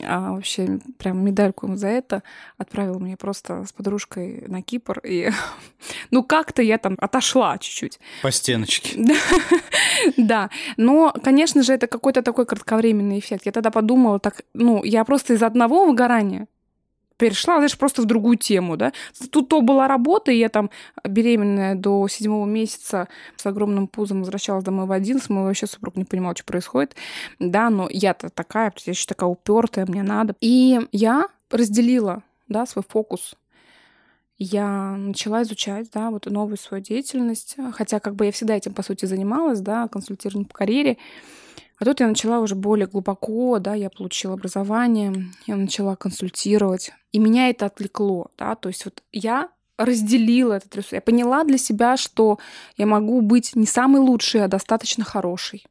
а, 0.05 0.33
вообще 0.33 0.79
прям 0.99 1.25
медальку 1.25 1.67
ему 1.67 1.77
за 1.77 1.89
это 1.89 2.23
отправил 2.57 3.01
мне 3.01 3.17
просто 3.17 3.65
с 3.65 3.73
подружкой 3.73 4.45
на 4.47 4.63
Кипр. 4.63 5.01
И, 5.01 5.31
ну, 6.11 6.23
как-то 6.23 6.63
я 6.63 6.79
там 6.79 6.97
отошла 6.99 7.59
чуть-чуть. 7.59 7.99
По 8.23 8.31
стеночке. 8.31 8.99
Да. 10.17 10.51
Но, 10.77 11.13
конечно 11.23 11.63
же, 11.63 11.73
это 11.73 11.87
какой-то 11.87 12.23
такой 12.23 12.45
кратковременный 12.45 13.21
эффект. 13.21 13.47
Я 13.47 13.53
тогда 13.53 13.71
подумала, 13.71 14.19
так, 14.19 14.43
ну, 14.53 14.83
я 14.83 15.05
просто 15.05 15.35
из 15.35 15.43
одного 15.43 15.87
выгорания 15.87 16.49
перешла, 17.23 17.59
знаешь, 17.59 17.79
просто 17.79 18.03
в 18.03 18.05
другую 18.07 18.37
тему, 18.37 18.77
да. 18.77 18.93
Тут 19.31 19.49
то 19.49 19.61
была 19.61 19.87
работа, 19.87 20.33
и 20.33 20.39
я 20.39 20.49
там 20.49 20.71
беременная 21.05 21.77
до 21.77 22.09
седьмого 22.09 22.47
месяца 22.47 23.07
с 23.37 23.47
огромным 23.47 23.87
пузом 23.87 24.19
возвращалась 24.19 24.65
домой 24.65 24.87
в 24.87 24.91
один, 24.91 25.21
мой 25.29 25.45
вообще 25.45 25.69
супруг 25.69 25.95
не 25.95 26.05
понимал, 26.05 26.35
что 26.35 26.45
происходит, 26.45 26.97
да, 27.39 27.71
но 27.71 27.87
я-то 27.89 28.29
такая, 28.29 28.73
я 28.85 28.91
еще 28.91 29.07
такая 29.07 29.31
упертая, 29.31 29.87
мне 29.87 30.03
надо. 30.03 30.35
И 30.41 30.81
я 30.91 31.29
разделила, 31.49 32.25
да, 32.49 32.67
свой 32.67 32.85
фокус. 32.89 33.37
Я 34.37 34.97
начала 34.97 35.43
изучать, 35.43 35.91
да, 35.95 36.11
вот 36.11 36.27
новую 36.27 36.57
свою 36.57 36.83
деятельность, 36.83 37.55
хотя 37.75 38.01
как 38.01 38.17
бы 38.17 38.27
я 38.27 38.33
всегда 38.33 38.57
этим, 38.57 38.75
по 38.75 38.83
сути, 38.83 39.07
занималась, 39.07 39.61
да, 39.61 39.87
консультированием 39.87 40.49
по 40.49 40.55
карьере, 40.55 40.99
а 41.83 41.85
тут 41.85 41.99
я 41.99 42.07
начала 42.07 42.39
уже 42.39 42.55
более 42.55 42.87
глубоко, 42.87 43.59
да, 43.59 43.75
я 43.75 43.91
получила 43.91 44.35
образование, 44.35 45.33
я 45.49 45.57
начала 45.57 45.97
консультировать, 45.97 46.93
и 47.11 47.19
меня 47.19 47.51
это 47.51 47.67
отвлекло, 47.67 48.31
да, 48.39 48.55
то 48.55 48.69
есть 48.69 48.85
вот 48.85 49.03
я 49.11 49.49
разделила 49.77 50.53
этот 50.53 50.77
ресурс, 50.77 50.93
я 50.93 51.01
поняла 51.01 51.43
для 51.43 51.59
себя, 51.59 51.97
что 51.97 52.39
я 52.77 52.87
могу 52.87 53.21
быть 53.21 53.57
не 53.57 53.67
самый 53.67 54.01
лучший, 54.01 54.45
а 54.45 54.49
достаточно 54.49 55.03
хороший. 55.03 55.67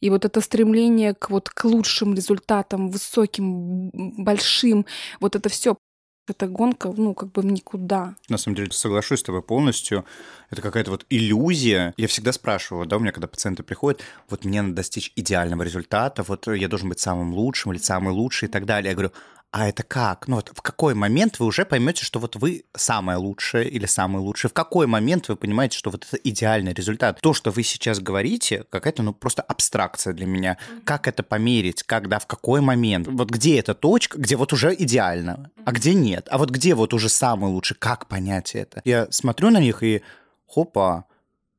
И 0.00 0.10
вот 0.10 0.24
это 0.24 0.40
стремление 0.40 1.14
к, 1.14 1.30
вот, 1.30 1.48
к 1.48 1.64
лучшим 1.64 2.14
результатам, 2.14 2.88
высоким, 2.88 3.90
большим, 4.18 4.84
вот 5.20 5.36
это 5.36 5.48
все 5.48 5.76
эта 6.26 6.46
гонка, 6.46 6.92
ну, 6.96 7.14
как 7.14 7.32
бы 7.32 7.42
в 7.42 7.46
никуда. 7.46 8.14
На 8.28 8.38
самом 8.38 8.56
деле, 8.56 8.72
соглашусь 8.72 9.20
с 9.20 9.22
тобой 9.22 9.42
полностью. 9.42 10.04
Это 10.50 10.62
какая-то 10.62 10.90
вот 10.90 11.04
иллюзия. 11.10 11.92
Я 11.96 12.08
всегда 12.08 12.32
спрашиваю, 12.32 12.86
да, 12.86 12.96
у 12.96 13.00
меня 13.00 13.12
когда 13.12 13.26
пациенты 13.26 13.62
приходят, 13.62 14.02
вот 14.28 14.44
мне 14.44 14.62
надо 14.62 14.76
достичь 14.76 15.12
идеального 15.16 15.62
результата, 15.62 16.22
вот 16.22 16.46
я 16.46 16.68
должен 16.68 16.88
быть 16.88 17.00
самым 17.00 17.34
лучшим 17.34 17.72
или 17.72 17.78
самый 17.78 18.12
лучший 18.12 18.48
и 18.48 18.50
так 18.50 18.64
далее. 18.64 18.90
Я 18.90 18.94
говорю, 18.94 19.12
а 19.54 19.68
это 19.68 19.84
как? 19.84 20.26
Ну 20.26 20.34
вот 20.34 20.50
в 20.52 20.62
какой 20.62 20.94
момент 20.94 21.38
вы 21.38 21.46
уже 21.46 21.64
поймете, 21.64 22.04
что 22.04 22.18
вот 22.18 22.34
вы 22.34 22.64
самое 22.74 23.18
лучшее 23.18 23.68
или 23.68 23.86
самый 23.86 24.18
лучший? 24.18 24.50
В 24.50 24.52
какой 24.52 24.88
момент 24.88 25.28
вы 25.28 25.36
понимаете, 25.36 25.78
что 25.78 25.90
вот 25.90 26.04
это 26.04 26.16
идеальный 26.16 26.72
результат? 26.72 27.20
То, 27.20 27.34
что 27.34 27.52
вы 27.52 27.62
сейчас 27.62 28.00
говорите, 28.00 28.64
какая-то 28.68 29.04
ну 29.04 29.14
просто 29.14 29.42
абстракция 29.42 30.12
для 30.12 30.26
меня. 30.26 30.58
Как 30.82 31.06
это 31.06 31.22
померить? 31.22 31.84
Когда, 31.84 32.18
в 32.18 32.26
какой 32.26 32.62
момент? 32.62 33.06
Вот 33.06 33.30
где 33.30 33.60
эта 33.60 33.74
точка, 33.74 34.18
где 34.18 34.34
вот 34.34 34.52
уже 34.52 34.74
идеально, 34.74 35.52
а 35.64 35.70
где 35.70 35.94
нет? 35.94 36.26
А 36.32 36.38
вот 36.38 36.50
где 36.50 36.74
вот 36.74 36.92
уже 36.92 37.08
самый 37.08 37.48
лучший? 37.48 37.76
Как 37.76 38.08
понять 38.08 38.56
это? 38.56 38.82
Я 38.84 39.06
смотрю 39.12 39.50
на 39.50 39.60
них 39.60 39.84
и 39.84 40.02
хопа, 40.48 41.04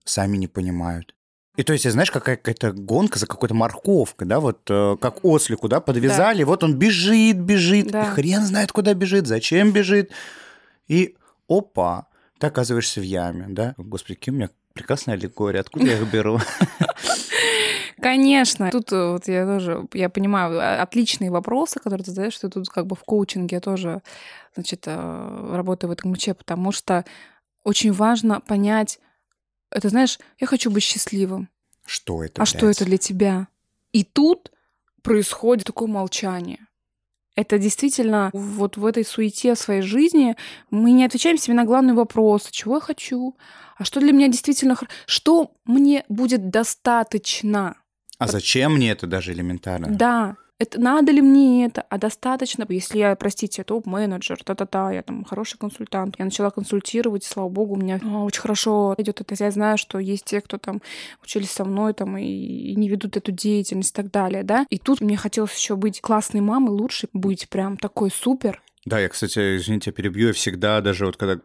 сами 0.03 0.35
не 0.35 0.49
понимают. 0.49 1.14
И 1.57 1.63
то 1.63 1.71
есть, 1.73 1.89
знаешь, 1.89 2.11
какая- 2.11 2.35
какая-то 2.35 2.73
гонка 2.73 3.17
за 3.17 3.27
какой-то 3.27 3.55
морковкой, 3.55 4.27
да, 4.27 4.39
вот 4.39 4.59
э, 4.69 4.97
как 4.99 5.23
ослику, 5.23 5.67
да, 5.69 5.79
подвязали, 5.79 6.43
вот 6.43 6.63
он 6.63 6.75
бежит, 6.75 7.39
бежит, 7.39 7.87
Да. 7.91 8.03
и 8.03 8.05
хрен 8.07 8.41
знает, 8.43 8.71
куда 8.73 8.93
бежит, 8.93 9.25
зачем 9.27 9.71
бежит. 9.71 10.11
И 10.87 11.15
опа, 11.47 12.07
ты 12.39 12.47
оказываешься 12.47 12.99
в 12.99 13.03
яме, 13.03 13.45
да. 13.49 13.73
Господи, 13.77 14.15
какие 14.15 14.33
у 14.33 14.37
меня 14.37 14.49
прекрасная 14.73 15.15
аллегория, 15.15 15.61
откуда 15.61 15.85
я 15.85 15.93
их 15.97 16.11
беру? 16.11 16.39
Конечно. 18.01 18.69
Тут 18.71 18.91
э, 18.91 19.11
вот 19.13 19.27
я 19.27 19.45
тоже, 19.45 19.87
я 19.93 20.09
понимаю, 20.09 20.59
а- 20.59 20.81
отличные 20.81 21.31
вопросы, 21.31 21.79
которые 21.79 22.03
ты 22.03 22.11
задаешь, 22.11 22.33
что 22.33 22.49
тут 22.49 22.69
как 22.69 22.85
бы 22.85 22.95
в 22.95 23.03
коучинге 23.03 23.55
я 23.55 23.59
тоже, 23.61 24.01
значит, 24.55 24.83
э, 24.85 25.49
работаю 25.53 25.89
в 25.89 25.93
этом 25.93 26.11
ключе, 26.13 26.33
потому 26.33 26.71
что 26.71 27.05
очень 27.63 27.91
важно 27.93 28.41
понять, 28.41 28.99
это 29.75 29.89
знаешь, 29.89 30.17
я 30.39 30.47
хочу 30.47 30.71
быть 30.71 30.83
счастливым. 30.83 31.49
Что 31.85 32.23
это, 32.23 32.41
А 32.41 32.45
что 32.45 32.59
блядь? 32.61 32.77
это 32.77 32.85
для 32.85 32.97
тебя? 32.97 33.47
И 33.91 34.03
тут 34.03 34.51
происходит 35.03 35.65
такое 35.67 35.87
молчание. 35.87 36.59
Это 37.35 37.59
действительно 37.59 38.29
вот 38.33 38.77
в 38.77 38.85
этой 38.85 39.03
суете 39.03 39.55
своей 39.55 39.81
жизни 39.81 40.35
мы 40.71 40.91
не 40.93 41.03
отвечаем 41.05 41.37
себе 41.37 41.53
на 41.55 41.65
главный 41.65 41.93
вопрос, 41.93 42.47
чего 42.49 42.75
я 42.75 42.81
хочу, 42.81 43.35
а 43.77 43.83
что 43.83 43.99
для 43.99 44.13
меня 44.13 44.29
действительно, 44.29 44.77
что 45.05 45.51
мне 45.65 46.05
будет 46.07 46.49
достаточно. 46.49 47.75
А 48.17 48.27
зачем 48.27 48.75
мне 48.75 48.91
это 48.91 49.05
даже 49.05 49.33
элементарно? 49.33 49.89
Да, 49.89 50.37
это 50.57 50.79
надо 50.79 51.11
ли 51.11 51.21
мне 51.21 51.65
это, 51.65 51.81
а 51.89 51.97
достаточно, 51.97 52.65
если 52.69 52.99
я, 52.99 53.15
простите, 53.15 53.63
топ-менеджер, 53.63 54.41
та-та-та, 54.43 54.91
я 54.91 55.01
там 55.01 55.25
хороший 55.25 55.57
консультант, 55.57 56.15
я 56.17 56.25
начала 56.25 56.49
консультировать, 56.49 57.23
слава 57.25 57.49
богу, 57.49 57.73
у 57.73 57.77
меня 57.77 57.99
а, 58.03 58.23
очень 58.23 58.41
хорошо 58.41 58.95
идет 58.97 59.19
это. 59.19 59.35
Я 59.37 59.51
знаю, 59.51 59.77
что 59.77 59.99
есть 59.99 60.25
те, 60.25 60.39
кто 60.39 60.57
там 60.57 60.81
учились 61.21 61.51
со 61.51 61.65
мной 61.65 61.93
там 61.93 62.17
и, 62.17 62.23
и 62.25 62.75
не 62.75 62.87
ведут 62.87 63.17
эту 63.17 63.31
деятельность 63.31 63.91
и 63.91 63.95
так 63.95 64.11
далее, 64.11 64.43
да. 64.43 64.65
И 64.69 64.77
тут 64.77 65.01
мне 65.01 65.17
хотелось 65.17 65.55
еще 65.55 65.75
быть 65.75 65.99
классной 65.99 66.41
мамой, 66.41 66.71
лучше 66.71 67.09
быть 67.11 67.49
прям 67.49 67.77
такой 67.77 68.09
супер, 68.09 68.61
да, 68.85 68.99
я, 68.99 69.09
кстати, 69.09 69.57
извините, 69.57 69.91
перебью, 69.91 70.27
я 70.27 70.33
всегда, 70.33 70.79
даже 70.79 71.07
вот 71.07 71.17
когда 71.17 71.41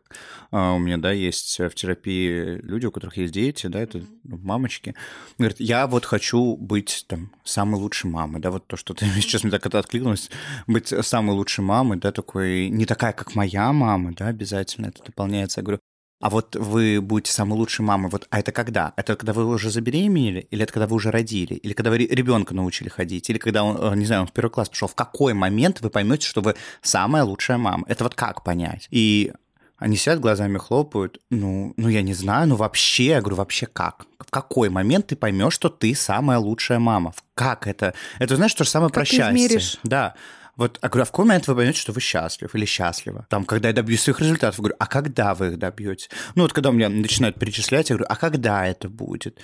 а, 0.51 0.75
у 0.75 0.79
меня, 0.79 0.99
да, 0.99 1.11
есть 1.11 1.59
в 1.59 1.71
терапии 1.71 2.61
люди, 2.63 2.85
у 2.85 2.91
которых 2.91 3.17
есть 3.17 3.33
дети, 3.33 3.67
да, 3.67 3.81
это 3.81 4.03
ну, 4.25 4.37
мамочки, 4.37 4.95
говорят, 5.39 5.59
я 5.59 5.87
вот 5.87 6.05
хочу 6.05 6.57
быть 6.57 7.07
там 7.09 7.33
самой 7.43 7.81
лучшей 7.81 8.11
мамой, 8.11 8.43
да, 8.43 8.51
вот 8.51 8.67
то, 8.67 8.77
что 8.77 8.93
ты 8.93 9.07
сейчас 9.21 9.43
мне 9.43 9.51
так 9.51 9.65
это 9.65 9.79
откликнулось, 9.79 10.31
быть 10.67 10.89
самой 10.89 11.35
лучшей 11.35 11.65
мамой, 11.65 11.99
да, 11.99 12.13
такой, 12.13 12.69
не 12.69 12.85
такая, 12.85 13.15
как 13.15 13.35
моя 13.35 13.73
мама, 13.73 14.13
да, 14.15 14.27
обязательно 14.27 14.87
это 14.87 15.03
дополняется. 15.03 15.61
Я 15.61 15.65
говорю, 15.65 15.81
а 16.21 16.29
вот 16.29 16.55
вы 16.55 17.01
будете 17.01 17.33
самой 17.33 17.55
лучшей 17.59 17.83
мамой, 17.83 18.11
вот, 18.11 18.27
а 18.31 18.41
это 18.41 18.53
когда? 18.53 18.93
Это 18.97 19.17
когда 19.17 19.33
вы 19.33 19.47
уже 19.47 19.71
забеременели, 19.71 20.47
или 20.51 20.63
это 20.63 20.73
когда 20.73 20.87
вы 20.87 20.97
уже 20.97 21.11
родили, 21.11 21.55
или 21.55 21.73
когда 21.73 21.91
вы 21.91 21.99
ребенка 21.99 22.55
научили 22.55 22.91
ходить, 22.91 23.31
или 23.31 23.39
когда 23.39 23.65
он, 23.65 23.93
э, 23.93 23.97
не 23.97 24.05
знаю, 24.05 24.23
он 24.23 24.27
в 24.29 24.33
первый 24.33 24.51
класс 24.51 24.69
пошел, 24.69 24.87
в 24.87 24.95
какой 24.95 25.33
момент 25.33 25.81
вы 25.81 25.89
поймете, 25.89 26.27
что 26.27 26.43
вы 26.43 26.57
самая 26.83 27.25
лучшая 27.25 27.57
мама? 27.57 27.85
Это 27.89 28.05
вот 28.05 28.15
как 28.15 28.45
понять? 28.45 28.87
И 28.91 29.33
они 29.79 29.97
сидят, 29.97 30.21
глазами 30.21 30.59
хлопают. 30.59 31.21
Ну, 31.31 31.73
ну 31.79 31.89
я 31.89 32.03
не 32.03 32.13
знаю, 32.13 32.49
ну 32.49 32.57
вообще, 32.57 33.07
я 33.07 33.21
говорю, 33.21 33.37
вообще 33.37 33.65
как? 33.65 34.05
В 34.19 34.31
какой 34.31 34.69
момент 34.69 35.07
ты 35.07 35.17
поймешь, 35.17 35.55
что 35.55 35.71
ты 35.71 35.95
самая 35.95 36.39
лучшая 36.39 36.79
мама? 36.79 37.15
Как 37.35 37.67
это? 37.67 37.95
Это 38.19 38.37
знаешь, 38.37 38.53
то 38.53 38.65
же 38.65 38.71
самое 38.71 38.91
как 38.91 38.95
про 38.97 39.05
счастье. 39.07 39.31
измеришь? 39.31 39.79
Да. 39.83 40.15
Вот, 40.61 40.79
а 40.83 40.89
в 40.89 40.91
какой 40.91 41.25
момент 41.25 41.49
вы 41.49 41.55
поймете, 41.55 41.81
что 41.81 41.93
вы 41.93 42.03
счастлив 42.03 42.55
или 42.55 42.67
счастлива? 42.67 43.25
Там, 43.31 43.47
когда 43.47 43.69
я 43.69 43.75
добьюсь 43.75 44.03
своих 44.03 44.21
результатов, 44.21 44.59
говорю, 44.59 44.77
а 44.79 44.87
когда 44.87 45.35
вы 45.35 45.47
их 45.47 45.59
добьете? 45.59 46.11
Ну, 46.35 46.43
вот 46.43 46.53
когда 46.53 46.71
меня 46.71 46.91
начинают 46.91 47.39
перечислять, 47.39 47.89
я 47.89 47.97
говорю, 47.97 48.07
а 48.11 48.17
когда 48.17 48.67
это 48.67 48.91
будет? 48.91 49.39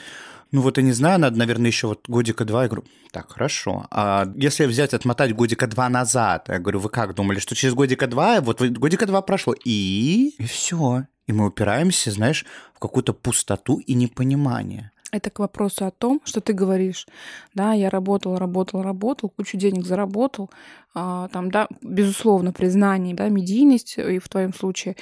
Ну 0.52 0.61
вот 0.61 0.76
я 0.76 0.83
не 0.83 0.92
знаю, 0.92 1.18
надо, 1.18 1.38
наверное, 1.38 1.68
еще 1.68 1.87
вот 1.87 2.07
годика 2.07 2.44
два. 2.44 2.64
Я 2.64 2.68
говорю, 2.68 2.85
так, 3.12 3.33
хорошо. 3.33 3.87
А 3.90 4.31
если 4.37 4.66
взять, 4.66 4.92
отмотать 4.92 5.35
годика 5.35 5.66
два 5.66 5.88
назад, 5.88 6.50
я 6.50 6.59
говорю, 6.59 6.81
вы 6.81 6.90
как 6.90 7.14
думали, 7.14 7.38
что 7.38 7.55
через 7.55 7.72
годика 7.72 8.07
два, 8.07 8.42
вот 8.42 8.61
годика 8.61 9.07
два 9.07 9.22
прошло, 9.22 9.55
и, 9.64 10.35
и 10.37 10.44
все. 10.44 11.07
И 11.26 11.33
мы 11.33 11.46
упираемся, 11.46 12.11
знаешь, 12.11 12.44
в 12.74 12.79
какую-то 12.79 13.14
пустоту 13.14 13.79
и 13.79 13.94
непонимание. 13.94 14.92
Это 15.16 15.31
к 15.31 15.38
вопросу 15.38 15.87
о 15.87 15.90
том, 15.90 16.20
что 16.24 16.40
ты 16.40 16.52
говоришь. 16.52 17.07
Да, 17.55 17.72
я 17.72 17.90
работал, 17.90 18.37
работал, 18.37 18.83
работал, 18.83 19.29
кучу 19.29 19.57
денег 19.57 19.85
заработал. 19.85 20.50
А, 20.94 21.29
там, 21.29 21.50
да, 21.50 21.68
безусловно, 21.83 22.52
признание, 22.52 23.14
да, 23.14 23.29
медийность 23.29 23.98
и 23.98 24.18
в 24.18 24.29
твоем 24.29 24.52
случае. 24.55 24.96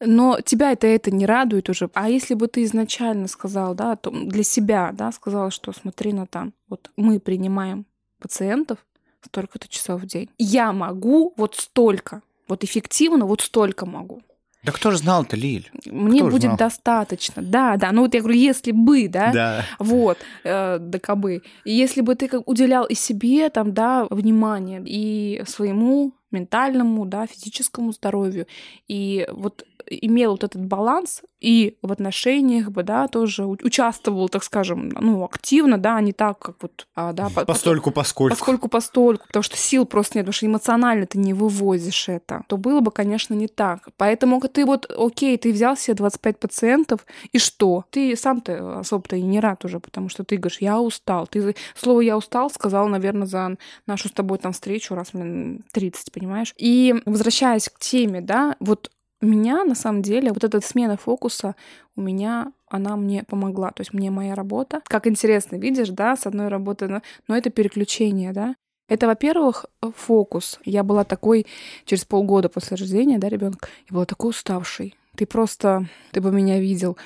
Но 0.00 0.40
тебя 0.40 0.72
это, 0.72 0.86
это 0.86 1.10
не 1.10 1.26
радует 1.26 1.68
уже. 1.68 1.90
А 1.94 2.08
если 2.08 2.34
бы 2.34 2.48
ты 2.48 2.64
изначально 2.64 3.28
сказал, 3.28 3.74
да, 3.74 3.96
то 3.96 4.10
для 4.10 4.42
себя, 4.42 4.92
да, 4.92 5.12
сказал, 5.12 5.50
что 5.50 5.72
смотри 5.72 6.12
на 6.12 6.26
там, 6.26 6.54
вот 6.68 6.90
мы 6.96 7.20
принимаем 7.20 7.86
пациентов 8.18 8.78
столько-то 9.22 9.68
часов 9.68 10.02
в 10.02 10.06
день. 10.06 10.30
Я 10.38 10.72
могу 10.72 11.34
вот 11.36 11.56
столько, 11.56 12.22
вот 12.48 12.64
эффективно 12.64 13.26
вот 13.26 13.42
столько 13.42 13.84
могу. 13.84 14.22
Да 14.62 14.72
кто 14.72 14.90
же 14.90 14.98
знал-то, 14.98 15.36
Лиль? 15.36 15.70
Мне 15.86 16.20
Кто 16.20 16.30
будет 16.30 16.42
знал? 16.42 16.56
достаточно. 16.56 17.42
Да, 17.42 17.76
да. 17.76 17.92
Ну 17.92 18.02
вот 18.02 18.14
я 18.14 18.20
говорю, 18.20 18.36
если 18.38 18.72
бы, 18.72 19.08
да, 19.08 19.32
Да. 19.32 19.64
вот, 19.78 20.18
э, 20.44 20.78
да 20.78 20.98
кабы. 20.98 21.42
И 21.64 21.72
если 21.72 22.02
бы 22.02 22.14
ты 22.14 22.28
как 22.28 22.46
уделял 22.46 22.84
и 22.84 22.94
себе 22.94 23.48
там, 23.48 23.72
да, 23.72 24.06
внимание, 24.10 24.82
и 24.84 25.42
своему 25.46 26.12
ментальному, 26.30 27.06
да, 27.06 27.26
физическому 27.26 27.92
здоровью, 27.92 28.46
и 28.86 29.26
вот 29.32 29.64
имел 29.90 30.32
вот 30.32 30.44
этот 30.44 30.64
баланс 30.64 31.22
и 31.40 31.76
в 31.82 31.90
отношениях 31.90 32.70
бы, 32.70 32.82
да, 32.82 33.08
тоже 33.08 33.44
участвовал, 33.44 34.28
так 34.28 34.44
скажем, 34.44 34.90
ну, 34.90 35.24
активно, 35.24 35.78
да, 35.78 35.96
а 35.96 36.00
не 36.00 36.12
так, 36.12 36.38
как 36.38 36.56
вот, 36.60 36.86
а, 36.94 37.12
да, 37.12 37.28
по- 37.34 37.44
Постольку, 37.44 37.90
поскольку. 37.90 38.36
Поскольку 38.36 38.68
постольку, 38.68 39.26
потому 39.26 39.42
что 39.42 39.56
сил 39.56 39.86
просто 39.86 40.18
нет, 40.18 40.24
потому 40.24 40.34
что 40.34 40.46
эмоционально 40.46 41.06
ты 41.06 41.18
не 41.18 41.34
вывозишь 41.34 42.08
это, 42.08 42.44
то 42.46 42.56
было 42.56 42.80
бы, 42.80 42.90
конечно, 42.90 43.34
не 43.34 43.48
так. 43.48 43.88
Поэтому 43.96 44.40
ты 44.40 44.64
вот, 44.64 44.90
окей, 44.96 45.36
ты 45.38 45.52
взял 45.52 45.76
себе 45.76 45.94
25 45.94 46.38
пациентов, 46.38 47.06
и 47.32 47.38
что? 47.38 47.84
Ты 47.90 48.14
сам-то 48.16 48.80
особо-то 48.80 49.16
и 49.16 49.22
не 49.22 49.40
рад 49.40 49.64
уже, 49.64 49.80
потому 49.80 50.08
что 50.08 50.24
ты 50.24 50.36
говоришь, 50.36 50.60
я 50.60 50.80
устал. 50.80 51.26
Ты 51.26 51.54
слово 51.74 52.00
«я 52.02 52.16
устал» 52.16 52.50
сказал, 52.50 52.88
наверное, 52.88 53.26
за 53.26 53.56
нашу 53.86 54.08
с 54.08 54.12
тобой 54.12 54.38
там 54.38 54.52
встречу 54.52 54.94
раз, 54.94 55.08
блин, 55.12 55.64
30, 55.72 56.12
понимаешь? 56.12 56.54
И 56.56 56.94
возвращаясь 57.06 57.68
к 57.68 57.78
теме, 57.78 58.20
да, 58.20 58.56
вот 58.60 58.90
меня, 59.26 59.64
на 59.64 59.74
самом 59.74 60.02
деле, 60.02 60.32
вот 60.32 60.44
эта 60.44 60.60
смена 60.60 60.96
фокуса 60.96 61.54
у 61.96 62.00
меня, 62.00 62.52
она 62.68 62.96
мне 62.96 63.24
помогла. 63.24 63.70
То 63.70 63.82
есть 63.82 63.92
мне 63.92 64.10
моя 64.10 64.34
работа, 64.34 64.80
как 64.84 65.06
интересно, 65.06 65.56
видишь, 65.56 65.90
да, 65.90 66.16
с 66.16 66.26
одной 66.26 66.48
работы, 66.48 66.88
но, 66.88 67.02
но 67.28 67.36
это 67.36 67.50
переключение, 67.50 68.32
да. 68.32 68.54
Это, 68.88 69.06
во-первых, 69.06 69.66
фокус. 69.94 70.58
Я 70.64 70.82
была 70.82 71.04
такой 71.04 71.46
через 71.84 72.04
полгода 72.04 72.48
после 72.48 72.76
рождения, 72.76 73.18
да, 73.18 73.28
ребенка, 73.28 73.68
я 73.88 73.94
была 73.94 74.04
такой 74.04 74.30
уставшей. 74.30 74.94
Ты 75.16 75.26
просто, 75.26 75.86
ты 76.12 76.20
бы 76.20 76.32
меня 76.32 76.60
видел. 76.60 76.96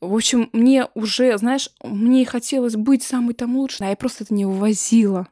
В 0.00 0.14
общем, 0.14 0.48
мне 0.52 0.86
уже, 0.94 1.36
знаешь, 1.38 1.70
мне 1.82 2.24
хотелось 2.24 2.76
быть 2.76 3.02
самой 3.02 3.34
там 3.34 3.56
лучшей, 3.56 3.86
а 3.86 3.90
я 3.90 3.96
просто 3.96 4.24
это 4.24 4.34
не 4.34 4.44
вывозила 4.44 5.28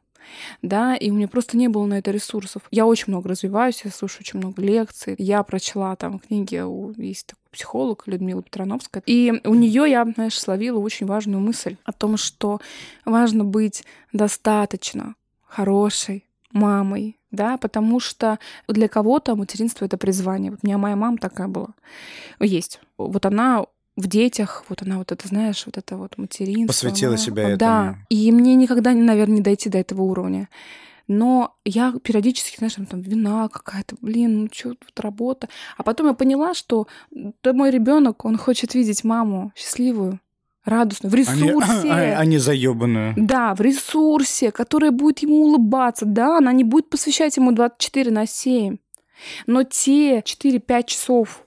да, 0.62 0.96
и 0.96 1.10
у 1.10 1.14
меня 1.14 1.28
просто 1.28 1.56
не 1.56 1.68
было 1.68 1.86
на 1.86 1.98
это 1.98 2.10
ресурсов. 2.10 2.62
Я 2.70 2.86
очень 2.86 3.06
много 3.08 3.28
развиваюсь, 3.28 3.82
я 3.84 3.90
слушаю 3.90 4.20
очень 4.20 4.38
много 4.38 4.60
лекций. 4.62 5.14
Я 5.18 5.42
прочла 5.42 5.96
там 5.96 6.18
книги, 6.18 6.62
есть 7.00 7.26
такой 7.26 7.42
психолог 7.50 8.04
Людмила 8.06 8.42
Петрановская, 8.42 9.02
и 9.04 9.40
у 9.44 9.54
нее 9.54 9.90
я, 9.90 10.04
знаешь, 10.04 10.38
словила 10.38 10.78
очень 10.78 11.06
важную 11.06 11.40
мысль 11.40 11.76
о 11.84 11.92
том, 11.92 12.16
что 12.16 12.60
важно 13.04 13.44
быть 13.44 13.84
достаточно 14.12 15.14
хорошей 15.46 16.24
мамой, 16.50 17.18
да, 17.30 17.56
потому 17.56 18.00
что 18.00 18.38
для 18.68 18.88
кого-то 18.88 19.36
материнство— 19.36 19.84
это 19.86 19.96
призвание. 19.96 20.50
Вот 20.50 20.60
у 20.62 20.66
меня 20.66 20.78
моя 20.78 20.96
мама 20.96 21.18
такая 21.18 21.48
была. 21.48 21.74
Есть. 22.40 22.80
Вот 22.96 23.24
она 23.26 23.66
в 23.96 24.06
детях, 24.06 24.64
вот 24.68 24.82
она 24.82 24.98
вот 24.98 25.12
это, 25.12 25.28
знаешь, 25.28 25.64
вот 25.66 25.76
это 25.76 25.96
вот 25.96 26.16
материнство. 26.18 26.66
Посвятила 26.68 27.12
она- 27.14 27.18
себя 27.18 27.56
Да. 27.56 27.82
этому. 27.90 27.96
И 28.08 28.32
мне 28.32 28.54
никогда, 28.54 28.92
наверное, 28.92 29.36
не 29.36 29.42
дойти 29.42 29.68
до 29.68 29.78
этого 29.78 30.02
уровня. 30.02 30.48
Но 31.08 31.54
я 31.64 31.92
периодически, 32.02 32.56
знаешь, 32.56 32.74
там, 32.74 32.86
там 32.86 33.02
вина 33.02 33.48
какая-то, 33.48 33.96
блин, 34.00 34.42
ну 34.44 34.48
что 34.52 34.70
тут 34.74 34.98
работа. 35.00 35.48
А 35.76 35.82
потом 35.82 36.06
я 36.06 36.12
поняла, 36.14 36.54
что 36.54 36.86
да, 37.10 37.52
мой 37.52 37.70
ребенок, 37.70 38.24
он 38.24 38.38
хочет 38.38 38.74
видеть 38.74 39.04
маму 39.04 39.52
счастливую, 39.54 40.20
радостную, 40.64 41.10
в 41.10 41.14
Они, 41.28 41.42
ресурсе. 41.42 41.88
а- 41.90 42.18
они 42.18 42.38
заебанные. 42.38 43.14
Да, 43.16 43.54
в 43.54 43.60
ресурсе, 43.60 44.52
которая 44.52 44.92
будет 44.92 45.18
ему 45.18 45.42
улыбаться. 45.42 46.06
Да, 46.06 46.38
она 46.38 46.52
не 46.52 46.64
будет 46.64 46.88
посвящать 46.88 47.36
ему 47.36 47.52
24 47.52 48.10
на 48.10 48.26
7. 48.26 48.78
Но 49.46 49.64
те 49.64 50.22
4-5 50.24 50.86
часов 50.86 51.44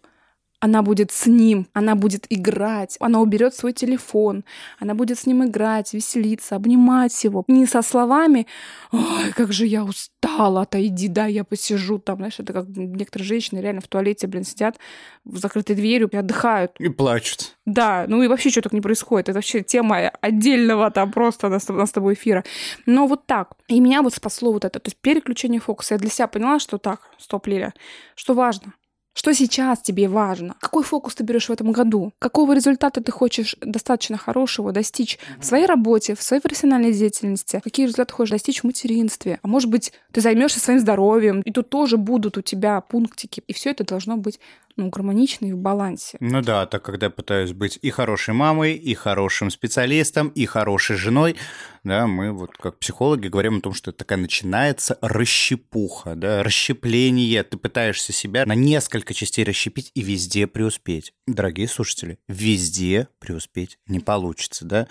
она 0.66 0.82
будет 0.82 1.12
с 1.12 1.28
ним, 1.28 1.68
она 1.74 1.96
будет 1.96 2.26
играть, 2.30 2.98
она 3.00 3.22
уберет 3.22 3.54
свой 3.54 3.72
телефон, 3.72 4.44
она 4.80 4.96
будет 4.96 5.20
с 5.20 5.28
ним 5.28 5.46
играть, 5.46 5.94
веселиться, 5.94 6.56
обнимать 6.56 7.24
его. 7.24 7.44
Не 7.48 7.68
со 7.68 7.84
словами 7.84 8.48
«Ой, 8.92 9.32
как 9.36 9.54
же 9.54 9.68
я 9.68 9.84
устала, 9.84 10.62
отойди, 10.62 11.08
да, 11.08 11.28
я 11.28 11.44
посижу 11.44 12.00
там». 12.00 12.18
Знаешь, 12.18 12.40
это 12.40 12.52
как 12.52 12.66
некоторые 12.68 13.28
женщины 13.28 13.60
реально 13.60 13.82
в 13.82 13.88
туалете, 13.88 14.26
блин, 14.26 14.44
сидят 14.44 14.80
в 15.24 15.38
закрытой 15.38 15.76
дверью 15.76 16.10
и 16.12 16.18
отдыхают. 16.18 16.72
И 16.80 16.90
плачут. 16.90 17.56
Да, 17.66 18.06
ну 18.08 18.24
и 18.24 18.28
вообще 18.28 18.50
что 18.50 18.62
так 18.62 18.74
не 18.74 18.82
происходит. 18.82 19.30
Это 19.30 19.38
вообще 19.38 19.62
тема 19.62 20.10
отдельного 20.22 20.90
там 20.90 21.12
просто 21.12 21.48
нас, 21.50 21.68
нас 21.68 21.90
с 21.90 21.94
тобой 21.94 22.16
эфира. 22.16 22.44
Но 22.88 23.06
вот 23.06 23.28
так. 23.28 23.52
И 23.68 23.80
меня 23.80 24.02
вот 24.02 24.16
спасло 24.16 24.52
вот 24.52 24.66
это. 24.66 24.80
То 24.80 24.88
есть 24.88 24.98
переключение 24.98 25.62
фокуса. 25.62 25.94
Я 25.94 26.00
для 26.00 26.10
себя 26.10 26.28
поняла, 26.28 26.58
что 26.60 26.80
так, 26.80 27.02
стоп, 27.20 27.46
Лиля, 27.46 27.74
что 28.16 28.34
важно. 28.34 28.74
Что 29.18 29.34
сейчас 29.34 29.82
тебе 29.82 30.10
важно? 30.10 30.56
Какой 30.60 30.84
фокус 30.84 31.16
ты 31.16 31.24
берешь 31.24 31.48
в 31.48 31.52
этом 31.52 31.72
году? 31.72 32.12
Какого 32.20 32.54
результата 32.54 33.02
ты 33.02 33.14
хочешь 33.14 33.56
достаточно 33.62 34.18
хорошего 34.18 34.74
достичь 34.74 35.18
в 35.40 35.46
своей 35.46 35.66
работе, 35.66 36.16
в 36.16 36.22
своей 36.22 36.42
профессиональной 36.42 36.92
деятельности? 36.92 37.62
Какие 37.64 37.86
результаты 37.86 38.14
хочешь 38.14 38.32
достичь 38.32 38.60
в 38.60 38.66
материнстве? 38.66 39.40
А 39.42 39.48
может 39.48 39.70
быть, 39.70 39.94
ты 40.12 40.20
займешься 40.20 40.60
своим 40.60 40.80
здоровьем, 40.80 41.40
и 41.40 41.52
тут 41.54 41.70
тоже 41.70 41.96
будут 41.96 42.38
у 42.38 42.42
тебя 42.42 42.82
пунктики. 42.82 43.42
И 43.48 43.54
все 43.54 43.72
это 43.72 43.86
должно 43.86 44.18
быть 44.18 44.42
ну, 44.78 44.90
гармоничны 44.90 45.48
и 45.48 45.54
в 45.54 45.58
балансе. 45.58 46.18
Ну 46.20 46.42
да, 46.42 46.66
так 46.66 46.84
когда 46.84 47.08
я 47.08 47.10
пытаюсь 47.10 47.54
быть 47.54 47.80
и 47.82 47.90
хорошей 47.90 48.34
мамой, 48.34 48.74
и 48.74 48.94
хорошим 48.94 49.50
специалистом, 49.50 50.30
и 50.30 50.46
хорошей 50.46 50.98
женой, 50.98 51.36
да, 51.84 52.08
мы 52.08 52.32
вот 52.32 52.58
как 52.58 52.80
психологи 52.80 53.28
говорим 53.28 53.58
о 53.58 53.62
том, 53.62 53.74
что 53.74 53.92
такая 53.92 54.18
начинается 54.18 54.98
расщепуха, 55.02 56.16
да, 56.16 56.44
расщепление. 56.44 57.44
Ты 57.44 57.58
пытаешься 57.58 58.12
себя 58.12 58.46
на 58.46 58.56
несколько 58.56 59.14
частей 59.14 59.46
расщепить 59.46 59.92
и 59.96 60.02
везде 60.02 60.48
преуспеть. 60.48 61.14
Дорогие 61.28 61.68
слушатели, 61.68 62.20
везде 62.28 63.08
преуспеть 63.20 63.80
не 63.88 64.00
получится, 64.00 64.66
да. 64.66 64.88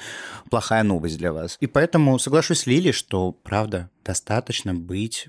Плохая 0.51 0.83
новость 0.83 1.19
для 1.19 1.33
вас. 1.33 1.57
И 1.61 1.67
поэтому 1.67 2.19
соглашусь 2.19 2.61
с 2.61 2.67
Лили, 2.67 2.93
что, 2.93 3.33
правда, 3.33 3.91
достаточно 4.05 4.75
быть 4.75 5.29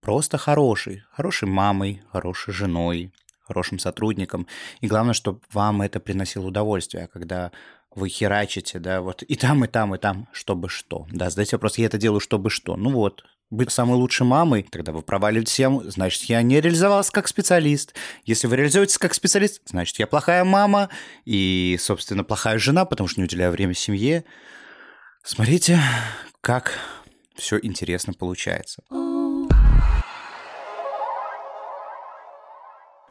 просто 0.00 0.36
хорошей, 0.38 1.02
хорошей 1.12 1.48
мамой, 1.48 2.02
хорошей 2.10 2.52
женой, 2.52 3.12
хорошим 3.52 3.78
сотрудником. 3.78 4.46
И 4.80 4.86
главное, 4.86 5.14
чтобы 5.14 5.40
вам 5.52 5.82
это 5.82 6.00
приносило 6.00 6.46
удовольствие, 6.46 7.08
когда 7.12 7.52
вы 7.94 8.08
херачите, 8.08 8.78
да, 8.78 9.02
вот 9.02 9.22
и 9.22 9.36
там, 9.36 9.64
и 9.64 9.68
там, 9.68 9.94
и 9.94 9.98
там, 9.98 10.26
чтобы 10.32 10.70
что. 10.70 11.06
Да, 11.10 11.28
задайте 11.28 11.56
вопрос, 11.56 11.76
я 11.76 11.86
это 11.86 11.98
делаю, 11.98 12.20
чтобы 12.20 12.48
что. 12.48 12.76
Ну 12.76 12.90
вот, 12.90 13.24
быть 13.50 13.70
самой 13.70 13.96
лучшей 13.96 14.26
мамой, 14.26 14.66
тогда 14.70 14.92
вы 14.92 15.02
проваливаете 15.02 15.54
тему, 15.54 15.82
значит, 15.84 16.22
я 16.22 16.40
не 16.40 16.60
реализовалась 16.60 17.10
как 17.10 17.28
специалист. 17.28 17.94
Если 18.24 18.46
вы 18.46 18.56
реализуетесь 18.56 18.96
как 18.96 19.12
специалист, 19.12 19.60
значит, 19.66 19.98
я 19.98 20.06
плохая 20.06 20.42
мама 20.44 20.88
и, 21.26 21.76
собственно, 21.78 22.24
плохая 22.24 22.58
жена, 22.58 22.86
потому 22.86 23.08
что 23.08 23.20
не 23.20 23.26
уделяю 23.26 23.52
время 23.52 23.74
семье. 23.74 24.24
Смотрите, 25.22 25.78
как 26.40 26.78
все 27.36 27.58
интересно 27.60 28.14
получается. 28.14 28.82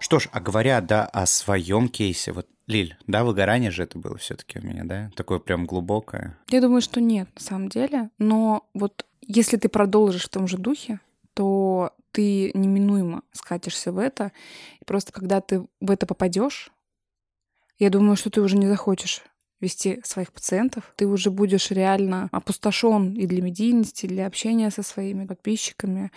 Что 0.02 0.20
ж, 0.20 0.30
а 0.32 0.40
говоря, 0.40 0.82
да, 0.82 1.06
о 1.06 1.28
своем 1.28 1.88
кейсе, 1.88 2.32
вот, 2.32 2.48
Лиль, 2.66 2.98
да, 3.06 3.24
выгорание 3.24 3.70
же 3.70 3.84
это 3.84 4.00
было 4.00 4.18
все 4.18 4.36
таки 4.36 4.58
у 4.58 4.64
меня, 4.64 4.84
да? 4.84 5.12
Такое 5.16 5.38
прям 5.38 5.68
глубокое. 5.68 6.40
Я 6.50 6.60
думаю, 6.60 6.82
что 6.82 7.00
нет, 7.00 7.30
на 7.36 7.42
самом 7.42 7.70
деле. 7.70 8.10
Но 8.18 8.68
вот 8.74 9.06
если 9.22 9.58
ты 9.58 9.70
продолжишь 9.70 10.26
в 10.26 10.30
том 10.30 10.48
же 10.48 10.58
духе, 10.58 11.00
то 11.36 11.94
ты 12.12 12.52
неминуемо 12.56 13.22
скатишься 13.32 13.92
в 13.92 14.00
это. 14.00 14.32
И 14.80 14.86
просто 14.86 15.12
когда 15.12 15.40
ты 15.40 15.68
в 15.80 15.92
это 15.92 16.08
попадешь, 16.08 16.72
я 17.78 17.92
думаю, 17.92 18.16
что 18.16 18.32
ты 18.32 18.42
уже 18.42 18.58
не 18.58 18.68
захочешь 18.68 19.22
вести 19.62 20.02
своих 20.04 20.32
пациентов, 20.34 20.92
ты 20.96 21.08
уже 21.08 21.32
будешь 21.32 21.72
реально 21.72 22.30
опустошен 22.32 23.14
и 23.14 23.26
для 23.28 23.42
медийности, 23.42 24.06
и 24.06 24.10
для 24.10 24.26
общения 24.26 24.72
со 24.72 24.84
своими 24.84 25.26
подписчиками, 25.26 26.12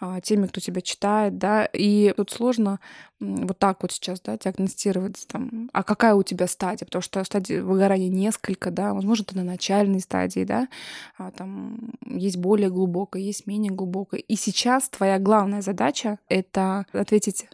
а, 0.00 0.20
теми, 0.20 0.46
кто 0.46 0.60
тебя 0.60 0.80
читает, 0.80 1.38
да, 1.38 1.66
и 1.66 2.12
тут 2.16 2.30
сложно 2.30 2.80
вот 3.20 3.58
так 3.58 3.82
вот 3.82 3.92
сейчас, 3.92 4.20
да, 4.20 4.36
диагностировать 4.36 5.26
там, 5.28 5.70
а 5.72 5.82
какая 5.82 6.14
у 6.14 6.22
тебя 6.22 6.46
стадия, 6.46 6.86
потому 6.86 7.02
что 7.02 7.22
стадий 7.24 7.60
выгорания 7.60 8.08
несколько, 8.08 8.70
да, 8.70 8.92
возможно, 8.94 9.24
ты 9.24 9.36
на 9.36 9.44
начальной 9.44 10.00
стадии, 10.00 10.44
да, 10.44 10.68
а 11.16 11.30
там 11.30 11.92
есть 12.06 12.36
более 12.36 12.70
глубокая, 12.70 13.22
есть 13.22 13.46
менее 13.46 13.72
глубокая. 13.72 14.20
И 14.20 14.36
сейчас 14.36 14.88
твоя 14.88 15.18
главная 15.18 15.62
задача— 15.62 16.18
это 16.28 16.86
ответить 16.92 17.46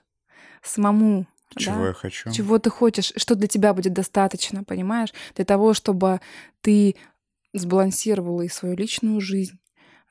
самому 0.63 1.27
чего 1.57 1.77
да? 1.77 1.87
я 1.89 1.93
хочу. 1.93 2.31
Чего 2.33 2.59
ты 2.59 2.71
хочешь, 2.71 3.13
что 3.17 3.35
для 3.35 3.49
тебя 3.49 3.75
будет 3.75 3.93
достаточно, 3.93 4.65
понимаешь? 4.65 5.13
Для 5.35 5.45
того, 5.45 5.75
чтобы 5.75 6.21
ты 6.61 6.97
сбалансировала 7.53 8.43
и 8.43 8.49
свою 8.49 8.77
личную 8.77 9.21
жизнь, 9.21 9.59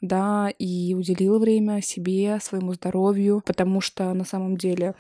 да, 0.02 0.50
и 0.58 0.96
уделила 0.96 1.38
время 1.38 1.82
себе, 1.82 2.40
своему 2.42 2.74
здоровью, 2.74 3.42
потому 3.46 3.82
что 3.82 4.12
на 4.14 4.26
самом 4.26 4.58
деле 4.58 4.96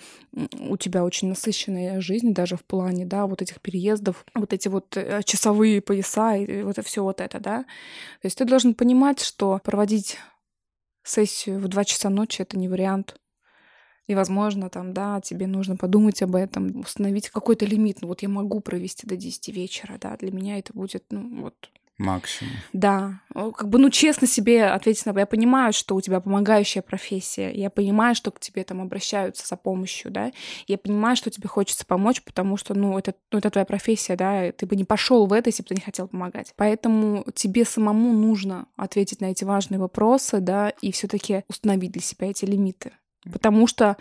у 0.59 0.77
тебя 0.77 1.03
очень 1.03 1.27
насыщенная 1.29 1.99
жизнь 2.01 2.33
даже 2.33 2.55
в 2.55 2.63
плане, 2.63 3.05
да, 3.05 3.25
вот 3.25 3.41
этих 3.41 3.59
переездов, 3.61 4.23
вот 4.35 4.53
эти 4.53 4.67
вот 4.67 4.95
э, 4.95 5.21
часовые 5.25 5.81
пояса 5.81 6.35
и 6.35 6.61
вот 6.61 6.77
все 6.85 7.03
вот 7.03 7.19
это, 7.19 7.39
да. 7.39 7.63
То 8.21 8.25
есть 8.25 8.37
ты 8.37 8.45
должен 8.45 8.75
понимать, 8.75 9.19
что 9.19 9.59
проводить 9.63 10.17
сессию 11.03 11.59
в 11.59 11.67
2 11.67 11.83
часа 11.83 12.09
ночи— 12.09 12.41
это 12.43 12.57
не 12.57 12.69
вариант. 12.69 13.15
И, 14.11 14.15
возможно, 14.15 14.69
там, 14.69 14.93
да, 14.93 15.21
тебе 15.21 15.47
нужно 15.47 15.77
подумать 15.77 16.21
об 16.21 16.35
этом, 16.35 16.81
установить 16.81 17.29
какой-то 17.29 17.65
лимит. 17.65 18.01
Ну, 18.01 18.09
вот 18.09 18.21
я 18.21 18.27
могу 18.27 18.59
провести 18.59 19.07
до 19.07 19.15
10 19.15 19.47
вечера, 19.55 19.97
да, 20.01 20.17
для 20.17 20.33
меня 20.33 20.59
это 20.59 20.73
будет, 20.73 21.05
ну, 21.11 21.43
вот 21.43 21.55
Максимум. 21.97 22.51
Да, 22.73 23.21
как 23.33 23.69
бы, 23.69 23.77
ну, 23.77 23.89
честно 23.89 24.27
себе 24.27 24.65
ответить 24.65 25.05
на... 25.05 25.17
Я 25.17 25.25
понимаю, 25.25 25.71
что 25.71 25.95
у 25.95 26.01
тебя 26.01 26.19
помогающая 26.19 26.81
профессия, 26.81 27.51
я 27.51 27.69
понимаю, 27.69 28.15
что 28.15 28.31
к 28.31 28.39
тебе 28.41 28.65
там 28.65 28.81
обращаются 28.81 29.47
за 29.47 29.55
помощью, 29.55 30.11
да, 30.11 30.33
я 30.67 30.77
понимаю, 30.77 31.15
что 31.15 31.29
тебе 31.29 31.47
хочется 31.47 31.85
помочь, 31.85 32.21
потому 32.21 32.57
что, 32.57 32.73
ну, 32.73 32.97
это, 32.97 33.13
ну, 33.31 33.37
это 33.37 33.49
твоя 33.49 33.65
профессия, 33.65 34.17
да, 34.17 34.51
ты 34.51 34.65
бы 34.65 34.75
не 34.75 34.83
пошел 34.83 35.25
в 35.25 35.31
это, 35.31 35.47
если 35.49 35.63
бы 35.63 35.69
ты 35.69 35.75
не 35.75 35.81
хотел 35.81 36.09
помогать. 36.09 36.51
Поэтому 36.57 37.23
тебе 37.33 37.63
самому 37.63 38.11
нужно 38.11 38.65
ответить 38.75 39.21
на 39.21 39.31
эти 39.31 39.45
важные 39.45 39.79
вопросы, 39.79 40.41
да, 40.41 40.69
и 40.81 40.91
все 40.91 41.07
таки 41.07 41.43
установить 41.47 41.93
для 41.93 42.01
себя 42.01 42.29
эти 42.29 42.43
лимиты. 42.43 42.91
Потому 43.29 43.67
что 43.67 43.97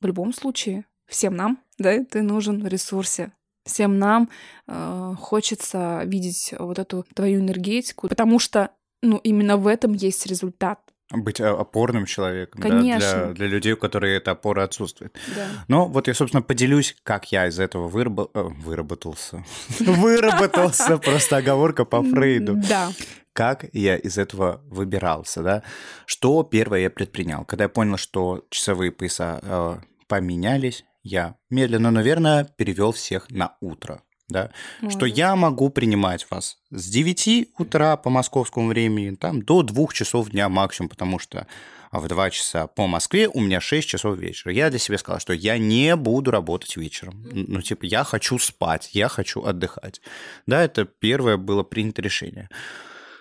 в 0.00 0.06
любом 0.06 0.32
случае 0.32 0.84
всем 1.06 1.36
нам, 1.36 1.58
да, 1.78 2.02
ты 2.04 2.22
нужен 2.22 2.62
в 2.62 2.66
ресурсе. 2.66 3.32
Всем 3.64 3.98
нам 3.98 4.30
э, 4.66 5.14
хочется 5.18 6.02
видеть 6.04 6.54
вот 6.58 6.78
эту 6.78 7.04
твою 7.14 7.40
энергетику, 7.40 8.08
потому 8.08 8.38
что, 8.38 8.70
ну, 9.02 9.18
именно 9.18 9.56
в 9.56 9.66
этом 9.66 9.92
есть 9.92 10.26
результат. 10.26 10.80
Быть 11.12 11.40
опорным 11.40 12.06
человеком, 12.06 12.62
Конечно. 12.62 13.00
Да, 13.00 13.24
для, 13.26 13.34
для 13.34 13.46
людей, 13.48 13.72
у 13.72 13.76
которых 13.76 14.10
эта 14.10 14.30
опора 14.30 14.62
отсутствует. 14.62 15.18
Да. 15.34 15.46
Но 15.66 15.88
вот 15.88 16.06
я, 16.06 16.14
собственно, 16.14 16.40
поделюсь, 16.40 16.96
как 17.02 17.32
я 17.32 17.48
из 17.48 17.58
этого. 17.58 17.86
Э, 17.88 18.42
выработался. 18.42 19.44
Выработался, 19.80 20.98
просто 20.98 21.38
оговорка 21.38 21.84
по 21.84 22.02
Фрейду. 22.02 22.54
Да 22.56 22.90
как 23.32 23.66
я 23.72 23.96
из 23.96 24.18
этого 24.18 24.60
выбирался, 24.64 25.42
да. 25.42 25.62
Что 26.06 26.42
первое 26.42 26.80
я 26.80 26.90
предпринял? 26.90 27.44
Когда 27.44 27.64
я 27.64 27.68
понял, 27.68 27.96
что 27.96 28.44
часовые 28.50 28.92
пояса 28.92 29.40
э, 29.42 29.78
поменялись, 30.08 30.84
я 31.02 31.36
медленно, 31.48 31.90
но 31.90 32.02
верно 32.02 32.48
перевел 32.56 32.92
всех 32.92 33.30
на 33.30 33.56
утро. 33.60 34.02
Да, 34.28 34.52
Может. 34.80 34.96
что 34.96 35.06
я 35.06 35.34
могу 35.34 35.70
принимать 35.70 36.24
вас 36.30 36.58
с 36.70 36.88
9 36.88 37.48
утра 37.58 37.96
по 37.96 38.10
московскому 38.10 38.68
времени 38.68 39.16
там, 39.16 39.42
до 39.42 39.64
2 39.64 39.88
часов 39.92 40.30
дня 40.30 40.48
максимум, 40.48 40.88
потому 40.88 41.18
что 41.18 41.48
в 41.90 42.06
2 42.06 42.30
часа 42.30 42.68
по 42.68 42.86
Москве 42.86 43.28
у 43.28 43.40
меня 43.40 43.60
6 43.60 43.88
часов 43.88 44.16
вечера. 44.18 44.52
Я 44.52 44.70
для 44.70 44.78
себя 44.78 44.98
сказал, 44.98 45.18
что 45.18 45.32
я 45.32 45.58
не 45.58 45.96
буду 45.96 46.30
работать 46.30 46.76
вечером. 46.76 47.26
Ну, 47.32 47.60
типа, 47.60 47.84
я 47.86 48.04
хочу 48.04 48.38
спать, 48.38 48.90
я 48.92 49.08
хочу 49.08 49.42
отдыхать. 49.42 50.00
Да, 50.46 50.62
это 50.62 50.84
первое 50.84 51.36
было 51.36 51.64
принято 51.64 52.00
решение 52.00 52.48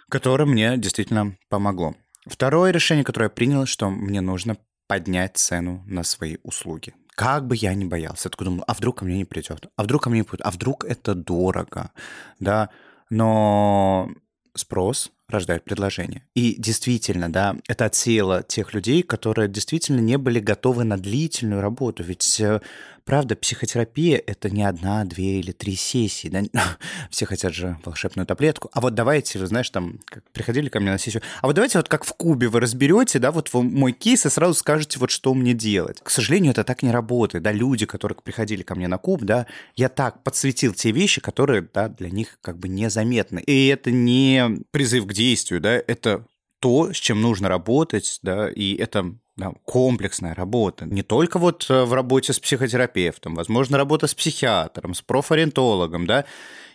которое 0.10 0.46
мне 0.46 0.78
действительно 0.78 1.38
помогло. 1.50 1.96
Второе 2.26 2.72
решение, 2.72 3.04
которое 3.04 3.26
я 3.26 3.30
принял, 3.30 3.66
что 3.66 3.90
мне 3.90 4.22
нужно 4.22 4.58
поднять 4.88 5.38
цену 5.38 5.84
на 5.88 6.04
свои 6.04 6.38
услуги. 6.44 6.94
Как 7.16 7.46
бы 7.48 7.56
я 7.56 7.74
ни 7.76 7.86
боялся, 7.86 8.28
я 8.28 8.32
такой 8.32 8.46
думал, 8.46 8.64
а 8.68 8.74
вдруг 8.74 9.00
ко 9.00 9.06
мне 9.06 9.18
не 9.18 9.26
придет, 9.26 9.68
а 9.76 9.84
вдруг 9.84 10.04
ко 10.04 10.10
мне 10.10 10.20
не 10.20 10.24
придет, 10.24 10.46
а 10.46 10.52
вдруг 10.52 10.86
это 10.86 11.16
дорого, 11.16 11.92
да, 12.40 12.70
но 13.10 14.10
спрос 14.56 15.12
рождает 15.28 15.64
предложение. 15.64 16.24
И 16.34 16.56
действительно, 16.58 17.32
да, 17.32 17.56
это 17.68 17.86
отсеяло 17.86 18.44
тех 18.44 18.74
людей, 18.74 19.04
которые 19.04 19.48
действительно 19.48 20.00
не 20.00 20.18
были 20.18 20.40
готовы 20.40 20.84
на 20.84 20.98
длительную 20.98 21.62
работу. 21.62 22.04
Ведь, 22.04 22.40
э, 22.40 22.62
правда, 23.10 23.36
психотерапия— 23.36 24.22
это 24.28 24.52
не 24.52 24.64
одна, 24.64 25.04
две 25.04 25.40
или 25.40 25.52
три 25.52 25.76
сессии. 25.76 26.28
Да? 26.28 26.44
Все 27.10 27.26
хотят 27.26 27.56
же 27.56 27.80
волшебную 27.84 28.28
таблетку. 28.28 28.70
А 28.72 28.82
вот 28.82 28.94
давайте, 28.94 29.40
вы 29.40 29.48
знаешь, 29.48 29.70
там, 29.72 30.00
приходили 30.32 30.70
ко 30.70 30.80
мне 30.80 30.92
на 30.92 31.00
сессию, 31.00 31.24
а 31.42 31.48
вот 31.48 31.56
давайте 31.56 31.80
вот 31.80 31.90
как 31.90 32.04
в 32.04 32.14
кубе 32.14 32.50
вы 32.50 32.60
разберете, 32.60 33.18
да, 33.18 33.32
вот 33.32 33.52
мой 33.52 33.94
кейс 33.94 34.28
и 34.28 34.30
сразу 34.30 34.54
скажете, 34.54 35.00
вот 35.00 35.10
что 35.10 35.34
мне 35.34 35.56
делать. 35.56 36.00
К 36.04 36.10
сожалению, 36.12 36.52
это 36.52 36.64
так 36.64 36.84
не 36.84 36.92
работает. 36.92 37.44
Да, 37.44 37.52
люди, 37.52 37.88
которые 37.88 38.16
приходили 38.24 38.62
ко 38.62 38.76
мне 38.76 38.88
на 38.88 39.00
куб, 39.00 39.24
да, 39.24 39.48
я 39.76 39.90
так 39.90 40.22
подсветил 40.24 40.76
те 40.76 40.92
вещи, 40.92 41.20
которые, 41.20 41.68
да, 41.74 41.90
для 41.90 42.12
них 42.12 42.38
как 42.42 42.60
бы 42.60 42.68
незаметны. 42.68 43.40
И 43.40 43.68
это 43.68 43.90
не 43.90 44.60
призыв 44.70 45.08
к 45.08 45.14
действию, 45.14 45.60
да, 45.62 45.74
это 45.74 46.26
то, 46.60 46.94
с 46.94 46.98
чем 46.98 47.22
нужно 47.22 47.50
работать, 47.50 48.20
да, 48.22 48.50
и 48.50 48.76
это 48.76 49.16
да, 49.38 49.54
комплексная 49.64 50.36
работа. 50.36 50.86
Не 50.86 51.02
только 51.02 51.40
вот 51.40 51.66
э, 51.70 51.84
в 51.86 51.94
работе 51.94 52.34
с 52.34 52.40
психотерапевтом, 52.40 53.36
возможно, 53.36 53.78
работа 53.78 54.08
с 54.08 54.14
психиатром, 54.14 54.94
с 54.94 55.02
профориентологом, 55.02 56.06
да, 56.06 56.26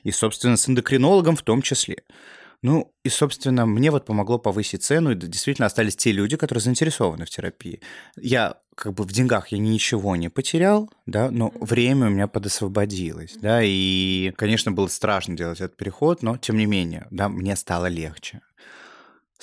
и, 0.02 0.10
собственно, 0.10 0.56
с 0.56 0.68
эндокринологом 0.68 1.36
в 1.36 1.42
том 1.42 1.62
числе. 1.62 2.02
Ну, 2.62 2.90
и, 3.04 3.10
собственно, 3.10 3.66
мне 3.66 3.90
вот 3.90 4.06
помогло 4.06 4.38
повысить 4.38 4.82
цену, 4.82 5.10
и 5.10 5.14
действительно 5.14 5.66
остались 5.66 5.96
те 5.96 6.12
люди, 6.12 6.38
которые 6.38 6.62
заинтересованы 6.62 7.26
в 7.26 7.30
терапии. 7.30 7.82
Я 8.16 8.56
как 8.74 8.94
бы 8.94 9.04
в 9.04 9.12
деньгах 9.12 9.48
я 9.48 9.58
ничего 9.58 10.16
не 10.16 10.30
потерял, 10.30 10.90
да, 11.04 11.30
но 11.30 11.52
время 11.60 12.06
у 12.06 12.10
меня 12.10 12.26
подосвободилось, 12.26 13.36
да, 13.40 13.60
и, 13.62 14.32
конечно, 14.36 14.72
было 14.72 14.86
страшно 14.86 15.36
делать 15.36 15.60
этот 15.60 15.76
переход, 15.76 16.22
но, 16.22 16.38
тем 16.38 16.56
не 16.56 16.64
менее, 16.64 17.06
да, 17.10 17.28
мне 17.28 17.54
стало 17.54 17.86
легче. 17.86 18.40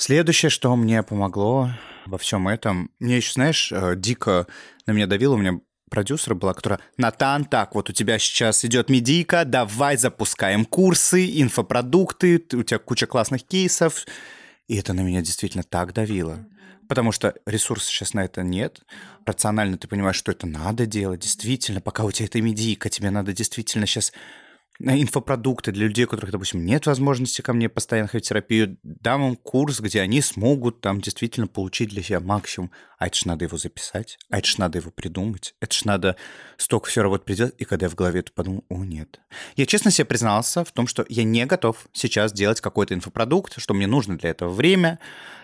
Следующее, 0.02 0.50
что 0.50 0.76
мне 0.76 1.04
помогло 1.04 1.70
во 2.08 2.18
всем 2.18 2.48
этом, 2.48 2.90
мне 2.98 3.18
еще, 3.18 3.34
знаешь, 3.34 3.72
э, 3.72 3.94
дико 3.96 4.48
на 4.88 4.94
меня 4.94 5.06
давило, 5.06 5.36
у 5.36 5.38
меня 5.38 5.60
продюсера 5.92 6.34
была, 6.34 6.56
которая 6.56 6.80
«Натан, 6.98 7.46
так, 7.46 7.76
вот 7.76 7.92
у 7.92 7.94
тебя 7.94 8.18
сейчас 8.18 8.66
идет 8.66 8.90
медийка, 8.90 9.46
давай 9.46 9.98
запускаем 9.98 10.66
курсы, 10.66 11.40
инфопродукты, 11.40 12.42
у 12.52 12.64
тебя 12.64 12.80
куча 12.80 13.06
классных 13.06 13.46
кейсов». 13.46 14.08
И 14.68 14.76
это 14.76 14.94
на 14.94 15.02
меня 15.02 15.22
действительно 15.22 15.62
так 15.62 15.94
давило. 15.94 16.48
Потому 16.90 17.12
что 17.12 17.36
ресурсов 17.46 17.92
сейчас 17.92 18.16
на 18.16 18.26
это 18.26 18.42
нет. 18.42 18.82
Рационально 19.28 19.78
ты 19.78 19.88
понимаешь, 19.88 20.16
что 20.16 20.32
это 20.32 20.48
надо 20.48 20.88
делать. 20.88 21.20
Действительно, 21.20 21.80
пока 21.80 22.06
у 22.06 22.12
тебя 22.12 22.26
эта 22.26 22.42
медийка, 22.42 22.90
тебе 22.90 23.12
надо 23.12 23.34
действительно 23.34 23.86
сейчас 23.86 24.14
инфопродукты 24.84 25.72
для 25.72 25.88
людей, 25.88 26.06
у 26.06 26.08
которых, 26.08 26.32
допустим, 26.32 26.66
нет 26.66 26.86
возможности 26.86 27.42
ко 27.42 27.54
мне 27.54 27.70
постоянно 27.70 28.08
ходить 28.08 28.26
в 28.26 28.30
терапию, 28.30 28.78
дам 28.84 29.28
им 29.28 29.36
курс, 29.36 29.80
где 29.80 30.02
они 30.02 30.22
смогут 30.22 30.82
там 30.82 31.02
действительно 31.02 31.48
получить 31.48 31.90
для 31.90 32.04
себя 32.04 32.20
максимум. 32.20 32.72
А 33.02 33.08
это 33.08 33.18
ж 33.18 33.26
надо 33.26 33.46
его 33.46 33.58
записать, 33.58 34.20
а 34.30 34.38
это 34.38 34.48
ж 34.48 34.60
надо 34.60 34.78
его 34.78 34.92
придумать, 34.92 35.56
это 35.60 35.76
ж 35.76 35.86
надо 35.86 36.18
столько 36.58 36.88
все 36.88 37.02
работы 37.02 37.26
придет. 37.26 37.56
И 37.58 37.66
когда 37.66 37.88
я 37.88 37.90
в 37.90 37.96
голове 37.96 38.20
это 38.20 38.32
подумал, 38.32 38.64
о, 38.70 38.84
нет. 38.84 39.20
Я 39.56 39.66
честно 39.66 39.90
себе 39.90 40.06
признался 40.06 40.64
в 40.64 40.72
том, 40.72 40.86
что 40.86 41.04
я 41.10 41.24
не 41.24 41.48
готов 41.48 41.88
сейчас 41.94 42.32
делать 42.32 42.62
какой-то 42.62 42.94
инфопродукт, 42.94 43.60
что 43.60 43.74
мне 43.74 43.88
нужно 43.88 44.20
для 44.20 44.30
этого 44.30 44.52
время, 44.52 45.00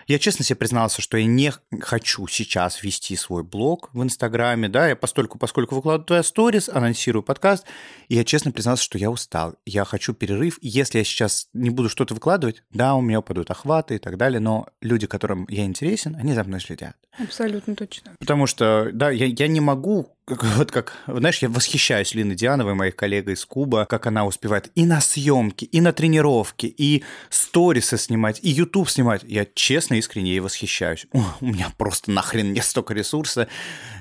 я 0.06 0.18
честно 0.18 0.42
себе 0.42 0.56
признался, 0.56 1.02
что 1.02 1.18
я 1.18 1.26
не 1.26 1.52
хочу 1.80 2.26
сейчас 2.28 2.82
вести 2.82 3.14
свой 3.14 3.42
блог 3.42 3.90
в 3.92 4.02
Инстаграме, 4.02 4.68
да, 4.68 4.88
я 4.88 4.96
постольку, 4.96 5.36
поскольку 5.36 5.74
выкладываю 5.74 6.24
сторис, 6.24 6.70
анонсирую 6.70 7.22
подкаст, 7.22 7.66
и 8.08 8.14
я 8.14 8.24
честно 8.24 8.50
признался, 8.50 8.84
что 8.84 8.96
я 8.96 9.10
устал, 9.10 9.56
я 9.66 9.84
хочу 9.84 10.14
перерыв, 10.14 10.58
если 10.62 10.98
я 10.98 11.04
сейчас 11.04 11.48
не 11.52 11.68
буду 11.68 11.90
что-то 11.90 12.14
выкладывать, 12.14 12.62
да, 12.70 12.94
у 12.94 13.02
меня 13.02 13.18
упадут 13.18 13.50
охваты 13.50 13.96
и 13.96 13.98
так 13.98 14.16
далее, 14.16 14.40
но 14.40 14.68
люди, 14.80 15.06
которым 15.06 15.44
я 15.50 15.64
интересен, 15.64 16.16
они 16.16 16.32
за 16.32 16.42
мной 16.44 16.60
следят. 16.60 16.96
Абсолютно 17.18 17.47
точно. 17.76 18.12
Потому 18.18 18.46
что, 18.46 18.90
да, 18.92 19.10
я, 19.10 19.26
я 19.26 19.48
не 19.48 19.60
могу 19.60 20.14
вот 20.56 20.70
как, 20.70 20.92
знаешь, 21.06 21.38
я 21.38 21.48
восхищаюсь 21.48 22.14
Линой 22.14 22.34
Диановой, 22.34 22.74
моей 22.74 22.92
коллегой 22.92 23.34
из 23.34 23.44
Куба, 23.44 23.86
как 23.86 24.06
она 24.06 24.26
успевает 24.26 24.70
и 24.74 24.84
на 24.84 25.00
съемки, 25.00 25.64
и 25.64 25.80
на 25.80 25.92
тренировки, 25.92 26.66
и 26.66 27.02
сторисы 27.30 27.96
снимать, 27.96 28.38
и 28.42 28.50
YouTube 28.50 28.90
снимать. 28.90 29.22
Я 29.24 29.46
честно, 29.46 29.94
искренне 29.94 30.32
ей 30.32 30.40
восхищаюсь. 30.40 31.06
О, 31.12 31.24
у 31.40 31.46
меня 31.46 31.72
просто 31.76 32.10
нахрен 32.10 32.52
нет 32.52 32.64
столько 32.64 32.94
ресурса. 32.94 33.48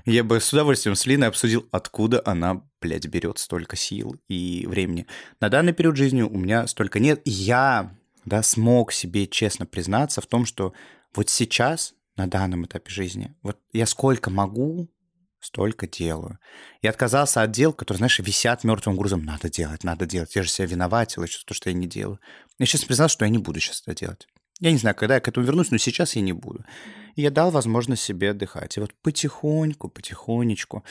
Я 0.06 0.24
бы 0.24 0.42
с 0.42 0.52
удовольствием 0.52 0.96
с 0.96 1.06
Линой 1.06 1.30
обсудил, 1.30 1.68
откуда 1.72 2.22
она, 2.26 2.62
блядь, 2.82 3.08
берет 3.08 3.38
столько 3.40 3.76
сил 3.76 4.16
и 4.28 4.66
времени. 4.68 5.08
На 5.40 5.50
данный 5.50 5.74
период 5.74 5.96
жизни 5.96 6.22
у 6.24 6.38
меня 6.38 6.68
столько 6.68 7.00
нет. 7.00 7.22
Я, 7.24 7.96
да, 8.26 8.44
смог 8.44 8.92
себе 8.92 9.28
честно 9.28 9.66
признаться 9.66 10.22
в 10.22 10.28
том, 10.28 10.46
что 10.46 10.74
вот 11.16 11.30
сейчас, 11.30 11.94
на 12.18 12.28
данном 12.28 12.66
этапе 12.66 12.92
жизни, 12.92 13.36
вот 13.42 13.60
я 13.72 13.86
сколько 13.86 14.30
могу, 14.30 14.90
столько 15.40 15.88
делаю. 15.88 16.40
И 16.82 16.88
отказался 16.88 17.42
от 17.42 17.52
дел, 17.52 17.74
которые, 17.74 18.00
знаешь, 18.00 18.20
висят 18.20 18.64
мертвым 18.64 18.98
грузом. 18.98 19.24
Надо 19.24 19.50
делать, 19.50 19.84
надо 19.84 20.06
делать. 20.06 20.36
Я 20.36 20.44
же 20.44 20.50
себя 20.50 20.68
виноватил, 20.68 21.24
и 21.24 21.28
то, 21.28 21.54
что 21.54 21.70
я 21.70 21.76
не 21.76 21.88
делаю. 21.88 22.20
Я 22.60 22.66
сейчас 22.66 22.86
признал, 22.86 23.08
что 23.08 23.26
я 23.26 23.30
не 23.30 23.38
буду 23.38 23.60
сейчас 23.60 23.84
это 23.86 23.96
делать. 23.96 24.28
Я 24.60 24.72
не 24.72 24.78
знаю, 24.78 24.96
когда 24.96 25.16
я 25.16 25.22
к 25.22 25.28
этому 25.28 25.46
вернусь, 25.46 25.70
но 25.70 25.78
сейчас 25.78 26.16
я 26.16 26.22
не 26.22 26.34
буду. 26.34 26.66
И 27.16 27.22
я 27.22 27.30
дал 27.30 27.52
возможность 27.52 28.02
себе 28.02 28.32
отдыхать. 28.32 28.78
И 28.78 28.80
вот 28.80 28.94
потихоньку, 29.02 29.90
потихонечку. 29.90 30.84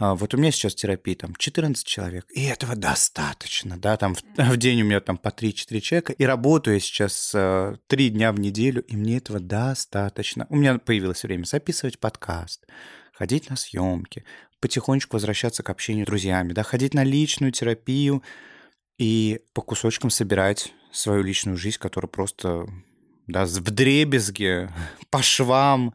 А, 0.00 0.14
вот 0.14 0.32
у 0.32 0.36
меня 0.36 0.52
сейчас 0.52 0.76
терапия 0.76 1.16
там 1.16 1.34
14 1.34 1.84
человек, 1.84 2.26
и 2.32 2.44
этого 2.44 2.76
достаточно, 2.76 3.76
да, 3.76 3.96
там 3.96 4.14
в, 4.14 4.22
в 4.36 4.56
день 4.56 4.82
у 4.82 4.84
меня 4.84 5.00
там 5.00 5.18
по 5.18 5.28
3-4 5.28 5.80
человека, 5.80 6.12
и 6.12 6.24
работаю 6.24 6.74
я 6.74 6.80
сейчас 6.80 7.32
э, 7.34 7.76
3 7.88 8.10
дня 8.10 8.32
в 8.32 8.38
неделю, 8.38 8.82
и 8.82 8.94
мне 8.94 9.16
этого 9.16 9.40
достаточно. 9.40 10.46
У 10.50 10.56
меня 10.56 10.78
появилось 10.78 11.24
время 11.24 11.44
записывать 11.44 11.98
подкаст, 11.98 12.64
ходить 13.12 13.50
на 13.50 13.56
съемки, 13.56 14.24
потихонечку 14.60 15.16
возвращаться 15.16 15.64
к 15.64 15.70
общению 15.70 16.04
с 16.04 16.08
друзьями, 16.08 16.52
да, 16.52 16.62
ходить 16.62 16.94
на 16.94 17.02
личную 17.02 17.50
терапию 17.50 18.22
и 18.98 19.40
по 19.52 19.62
кусочкам 19.62 20.10
собирать 20.10 20.72
свою 20.92 21.24
личную 21.24 21.56
жизнь, 21.56 21.78
которая 21.78 22.08
просто 22.08 22.68
да, 23.26 23.46
в 23.46 23.60
дребезге, 23.62 24.70
по 25.10 25.22
швам, 25.22 25.92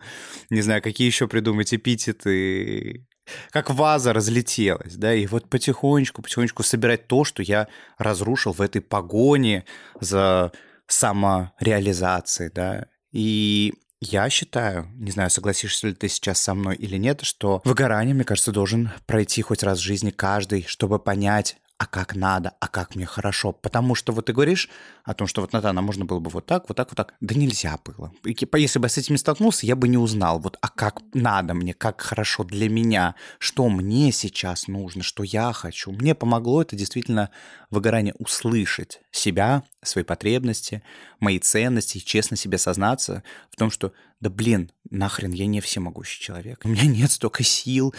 не 0.50 0.62
знаю, 0.62 0.82
какие 0.82 1.08
еще 1.08 1.30
придумать 1.30 1.74
эпитеты, 1.74 3.06
как 3.52 3.70
ваза 3.70 4.14
разлетелась, 4.14 4.96
да, 4.96 5.14
и 5.14 5.26
вот 5.28 5.50
потихонечку, 5.50 6.22
потихонечку 6.22 6.64
собирать 6.64 7.08
то, 7.08 7.24
что 7.24 7.42
я 7.44 7.68
разрушил 7.98 8.52
в 8.52 8.62
этой 8.62 8.82
погоне 8.82 9.66
за 10.00 10.52
самореализацией, 10.88 12.52
да, 12.54 12.88
и 13.12 13.74
я 14.02 14.30
считаю, 14.30 14.90
не 14.96 15.12
знаю, 15.12 15.30
согласишься 15.30 15.88
ли 15.88 15.94
ты 15.94 16.10
сейчас 16.10 16.42
со 16.42 16.54
мной 16.54 16.76
или 16.76 16.98
нет, 16.98 17.22
что 17.22 17.62
выгорание, 17.64 18.14
мне 18.14 18.26
кажется, 18.26 18.52
должен 18.52 18.92
пройти 19.06 19.42
хоть 19.42 19.64
раз 19.64 19.80
в 19.80 19.84
жизни 19.84 20.12
каждый, 20.12 20.66
чтобы 20.68 21.00
понять, 21.00 21.58
а 21.84 21.86
как 21.86 22.16
надо, 22.16 22.54
а 22.62 22.70
как 22.70 22.96
мне 22.96 23.06
хорошо. 23.06 23.52
Потому 23.52 23.94
что 23.94 24.14
вот 24.14 24.28
ты 24.28 24.34
говоришь 24.34 24.70
о 25.04 25.14
том, 25.14 25.28
что 25.28 25.42
вот, 25.42 25.52
Натана, 25.52 25.82
можно 25.82 26.06
было 26.06 26.20
бы 26.20 26.30
вот 26.30 26.46
так, 26.46 26.70
вот 26.70 26.78
так, 26.78 26.88
вот 26.90 26.96
так. 26.96 27.14
Да 27.20 27.36
нельзя 27.36 27.78
было. 27.84 28.14
Если 28.24 28.80
бы 28.80 28.86
я 28.86 28.90
с 28.90 28.98
этим 28.98 29.18
столкнулся, 29.18 29.66
я 29.66 29.76
бы 29.76 29.90
не 29.90 29.98
узнал, 29.98 30.40
вот, 30.40 30.58
а 30.62 30.70
как 30.70 31.02
надо 31.14 31.54
мне, 31.54 31.74
как 31.74 32.00
хорошо 32.00 32.46
для 32.46 32.70
меня, 32.70 33.16
что 33.38 33.68
мне 33.68 34.14
сейчас 34.14 34.70
нужно, 34.70 35.04
что 35.04 35.24
я 35.24 35.52
хочу. 35.52 35.92
Мне 35.92 36.16
помогло 36.16 36.62
это 36.62 36.78
действительно 36.78 37.32
выгорание 37.70 38.14
услышать 38.18 39.02
себя, 39.12 39.64
свои 39.82 40.06
потребности, 40.06 40.84
мои 41.20 41.38
ценности, 41.38 41.98
и 41.98 42.06
честно 42.06 42.38
себе 42.38 42.58
сознаться 42.58 43.24
в 43.50 43.58
том, 43.58 43.70
что, 43.70 43.92
да 44.22 44.30
блин, 44.30 44.72
нахрен, 44.90 45.32
я 45.32 45.48
не 45.48 45.60
всемогущий 45.60 46.22
человек. 46.22 46.62
У 46.64 46.70
меня 46.70 46.86
нет 46.86 47.12
столько 47.12 47.44
сил. 47.44 47.94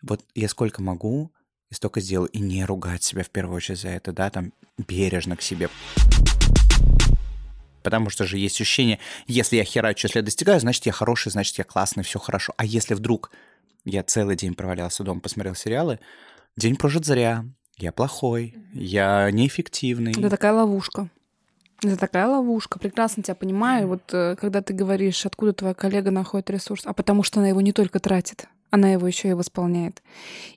Вот 0.00 0.24
я 0.34 0.48
сколько 0.48 0.80
могу, 0.80 1.32
и 1.70 1.74
столько 1.74 2.00
сделал, 2.00 2.26
и 2.26 2.38
не 2.38 2.64
ругать 2.64 3.02
себя 3.02 3.22
в 3.22 3.30
первую 3.30 3.56
очередь 3.56 3.80
за 3.80 3.88
это, 3.88 4.12
да, 4.12 4.30
там 4.30 4.52
бережно 4.78 5.36
к 5.36 5.42
себе. 5.42 5.68
Потому 7.82 8.10
что 8.10 8.24
же 8.24 8.38
есть 8.38 8.60
ощущение, 8.60 8.98
если 9.26 9.56
я 9.56 9.64
херачу, 9.64 10.06
если 10.06 10.18
я 10.18 10.24
достигаю, 10.24 10.58
значит, 10.60 10.86
я 10.86 10.92
хороший, 10.92 11.30
значит, 11.30 11.56
я 11.58 11.64
классный, 11.64 12.02
все 12.02 12.18
хорошо. 12.18 12.52
А 12.56 12.64
если 12.64 12.94
вдруг 12.94 13.30
я 13.84 14.02
целый 14.02 14.36
день 14.36 14.54
провалялся 14.54 15.04
дома, 15.04 15.20
посмотрел 15.20 15.54
сериалы, 15.54 16.00
день 16.56 16.76
прожит 16.76 17.04
зря, 17.04 17.44
я 17.78 17.92
плохой, 17.92 18.56
я 18.72 19.30
неэффективный. 19.30 20.12
Это 20.12 20.30
такая 20.30 20.52
ловушка. 20.52 21.08
Это 21.82 21.96
такая 21.96 22.26
ловушка. 22.26 22.78
Прекрасно 22.78 23.22
тебя 23.22 23.34
понимаю. 23.34 23.86
Вот 23.86 24.02
э, 24.12 24.34
когда 24.36 24.62
ты 24.62 24.72
говоришь, 24.72 25.26
откуда 25.26 25.52
твоя 25.52 25.74
коллега 25.74 26.10
находит 26.10 26.48
ресурс, 26.50 26.82
а 26.86 26.94
потому 26.94 27.22
что 27.22 27.40
она 27.40 27.50
его 27.50 27.60
не 27.60 27.72
только 27.72 28.00
тратит 28.00 28.48
она 28.70 28.90
его 28.90 29.06
еще 29.06 29.30
и 29.30 29.32
восполняет. 29.32 30.02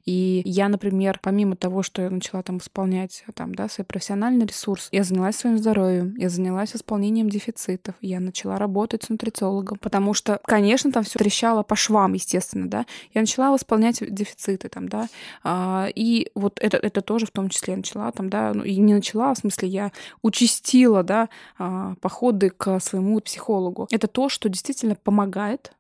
И 0.05 0.41
я, 0.45 0.67
например, 0.67 1.19
помимо 1.21 1.55
того, 1.55 1.83
что 1.83 2.01
я 2.01 2.09
начала 2.09 2.41
там 2.43 2.57
восполнять 2.57 3.23
там, 3.35 3.53
да, 3.53 3.69
свой 3.69 3.85
профессиональный 3.85 4.45
ресурс, 4.45 4.89
я 4.91 5.03
занялась 5.03 5.35
своим 5.35 5.57
здоровьем, 5.57 6.15
я 6.17 6.29
занялась 6.29 6.73
восполнением 6.73 7.29
дефицитов, 7.29 7.95
я 8.01 8.19
начала 8.19 8.57
работать 8.57 9.03
с 9.03 9.09
нутрициологом, 9.09 9.77
потому 9.77 10.13
что, 10.13 10.39
конечно, 10.43 10.91
там 10.91 11.03
все 11.03 11.19
трещало 11.19 11.63
по 11.63 11.75
швам, 11.75 12.13
естественно, 12.13 12.69
да. 12.69 12.85
Я 13.13 13.21
начала 13.21 13.51
восполнять 13.51 14.03
дефициты 14.13 14.69
там, 14.69 14.89
да, 14.89 15.07
а, 15.43 15.87
и 15.93 16.31
вот 16.35 16.59
это, 16.61 16.77
это 16.77 17.01
тоже 17.01 17.25
в 17.25 17.31
том 17.31 17.49
числе 17.49 17.75
начала 17.75 18.11
там, 18.11 18.29
да, 18.29 18.53
ну, 18.53 18.63
и 18.63 18.77
не 18.77 18.93
начала, 18.93 19.33
в 19.33 19.37
смысле, 19.37 19.67
я 19.67 19.91
участила, 20.21 21.03
да, 21.03 21.29
а, 21.57 21.95
походы 22.01 22.49
к 22.49 22.79
своему 22.79 23.19
психологу. 23.19 23.87
Это 23.91 24.07
то, 24.07 24.29
что 24.29 24.49
действительно 24.49 24.95
помогает 24.95 25.73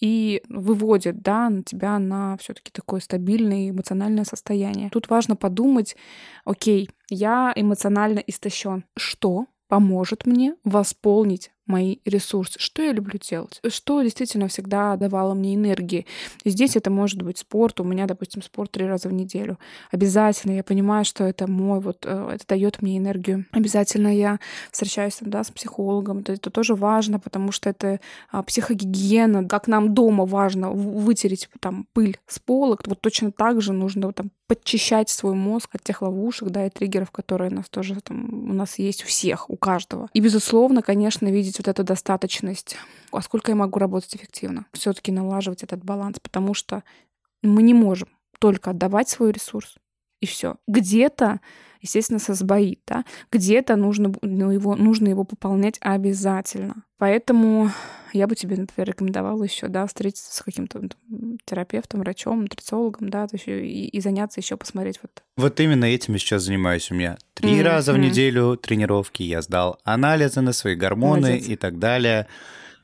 и 0.00 0.42
выводит 0.48 1.22
да, 1.22 1.48
на 1.48 1.62
тебя 1.62 1.98
на 1.98 2.36
все-таки 2.36 2.70
такое 2.72 3.00
стабильное 3.00 3.70
эмоциональное 3.70 4.24
состояние. 4.24 4.90
Тут 4.90 5.08
важно 5.08 5.36
подумать, 5.36 5.96
окей, 6.44 6.90
я 7.08 7.52
эмоционально 7.54 8.18
истощен. 8.18 8.84
Что 8.96 9.46
поможет 9.68 10.26
мне 10.26 10.56
восполнить 10.64 11.50
мои 11.66 11.98
ресурсы, 12.04 12.58
что 12.58 12.82
я 12.82 12.92
люблю 12.92 13.18
делать, 13.18 13.60
что 13.68 14.02
действительно 14.02 14.48
всегда 14.48 14.96
давало 14.96 15.34
мне 15.34 15.54
энергии. 15.54 16.06
И 16.44 16.50
здесь 16.50 16.76
это 16.76 16.90
может 16.90 17.22
быть 17.22 17.38
спорт, 17.38 17.80
у 17.80 17.84
меня, 17.84 18.06
допустим, 18.06 18.42
спорт 18.42 18.72
три 18.72 18.86
раза 18.86 19.08
в 19.08 19.12
неделю. 19.12 19.58
Обязательно 19.90 20.52
я 20.52 20.64
понимаю, 20.64 21.04
что 21.04 21.24
это 21.24 21.50
мой, 21.50 21.80
вот 21.80 22.04
э, 22.06 22.30
это 22.34 22.46
дает 22.46 22.82
мне 22.82 22.98
энергию. 22.98 23.46
Обязательно 23.52 24.14
я 24.14 24.40
встречаюсь 24.70 25.16
там, 25.16 25.30
да, 25.30 25.42
с 25.42 25.50
психологом, 25.50 26.18
это, 26.18 26.32
это 26.32 26.50
тоже 26.50 26.74
важно, 26.74 27.18
потому 27.18 27.52
что 27.52 27.70
это 27.70 28.00
а, 28.30 28.42
психогигиена, 28.42 29.48
как 29.48 29.66
нам 29.68 29.94
дома 29.94 30.26
важно 30.26 30.70
вытереть 30.70 31.48
там 31.60 31.86
пыль 31.92 32.18
с 32.26 32.38
полок, 32.38 32.82
вот 32.86 33.00
точно 33.00 33.32
так 33.32 33.60
же 33.60 33.72
нужно 33.72 34.12
там 34.12 34.30
подчищать 34.46 35.08
свой 35.08 35.34
мозг 35.34 35.74
от 35.74 35.82
тех 35.82 36.02
ловушек, 36.02 36.50
да, 36.50 36.66
и 36.66 36.70
триггеров, 36.70 37.10
которые 37.10 37.50
у 37.50 37.54
нас 37.54 37.68
тоже 37.68 38.00
там 38.00 38.50
у 38.50 38.52
нас 38.52 38.78
есть 38.78 39.04
у 39.04 39.06
всех, 39.06 39.48
у 39.48 39.56
каждого. 39.56 40.08
И, 40.12 40.20
безусловно, 40.20 40.82
конечно, 40.82 41.26
видеть 41.28 41.58
вот 41.58 41.68
эту 41.68 41.82
достаточность. 41.82 42.76
А 43.10 43.22
сколько 43.22 43.52
я 43.52 43.56
могу 43.56 43.78
работать 43.78 44.14
эффективно? 44.16 44.66
Все-таки 44.72 45.12
налаживать 45.12 45.62
этот 45.62 45.84
баланс, 45.84 46.18
потому 46.20 46.54
что 46.54 46.82
мы 47.42 47.62
не 47.62 47.74
можем 47.74 48.08
только 48.38 48.70
отдавать 48.70 49.08
свой 49.08 49.32
ресурс, 49.32 49.76
и 50.20 50.26
все. 50.26 50.56
Где-то 50.66 51.40
естественно, 51.84 52.18
сосбоит, 52.18 52.80
да. 52.86 53.04
Где-то 53.30 53.76
нужно, 53.76 54.12
ну, 54.22 54.50
его, 54.50 54.74
нужно 54.74 55.08
его 55.08 55.24
пополнять 55.24 55.76
обязательно. 55.80 56.84
Поэтому 56.98 57.70
я 58.14 58.26
бы 58.26 58.34
тебе, 58.34 58.56
например, 58.56 58.88
рекомендовала 58.88 59.44
еще, 59.44 59.68
да, 59.68 59.86
встретиться 59.86 60.34
с 60.34 60.42
каким-то 60.42 60.88
терапевтом, 61.44 62.00
врачом, 62.00 62.42
нутрициологом, 62.42 63.10
да, 63.10 63.26
то 63.26 63.36
и, 63.36 63.86
и 63.86 64.00
заняться 64.00 64.40
еще 64.40 64.56
посмотреть 64.56 64.98
вот. 65.02 65.22
Вот 65.36 65.60
именно 65.60 65.84
этим 65.84 66.14
я 66.14 66.18
сейчас 66.18 66.44
занимаюсь. 66.44 66.90
У 66.90 66.94
меня 66.94 67.18
три 67.34 67.58
mm-hmm. 67.58 67.62
раза 67.62 67.92
в 67.92 67.98
неделю 67.98 68.56
тренировки, 68.56 69.22
я 69.22 69.42
сдал 69.42 69.78
анализы 69.84 70.40
на 70.40 70.54
свои 70.54 70.74
гормоны 70.74 71.28
Молодец. 71.28 71.48
и 71.48 71.56
так 71.56 71.78
далее 71.78 72.26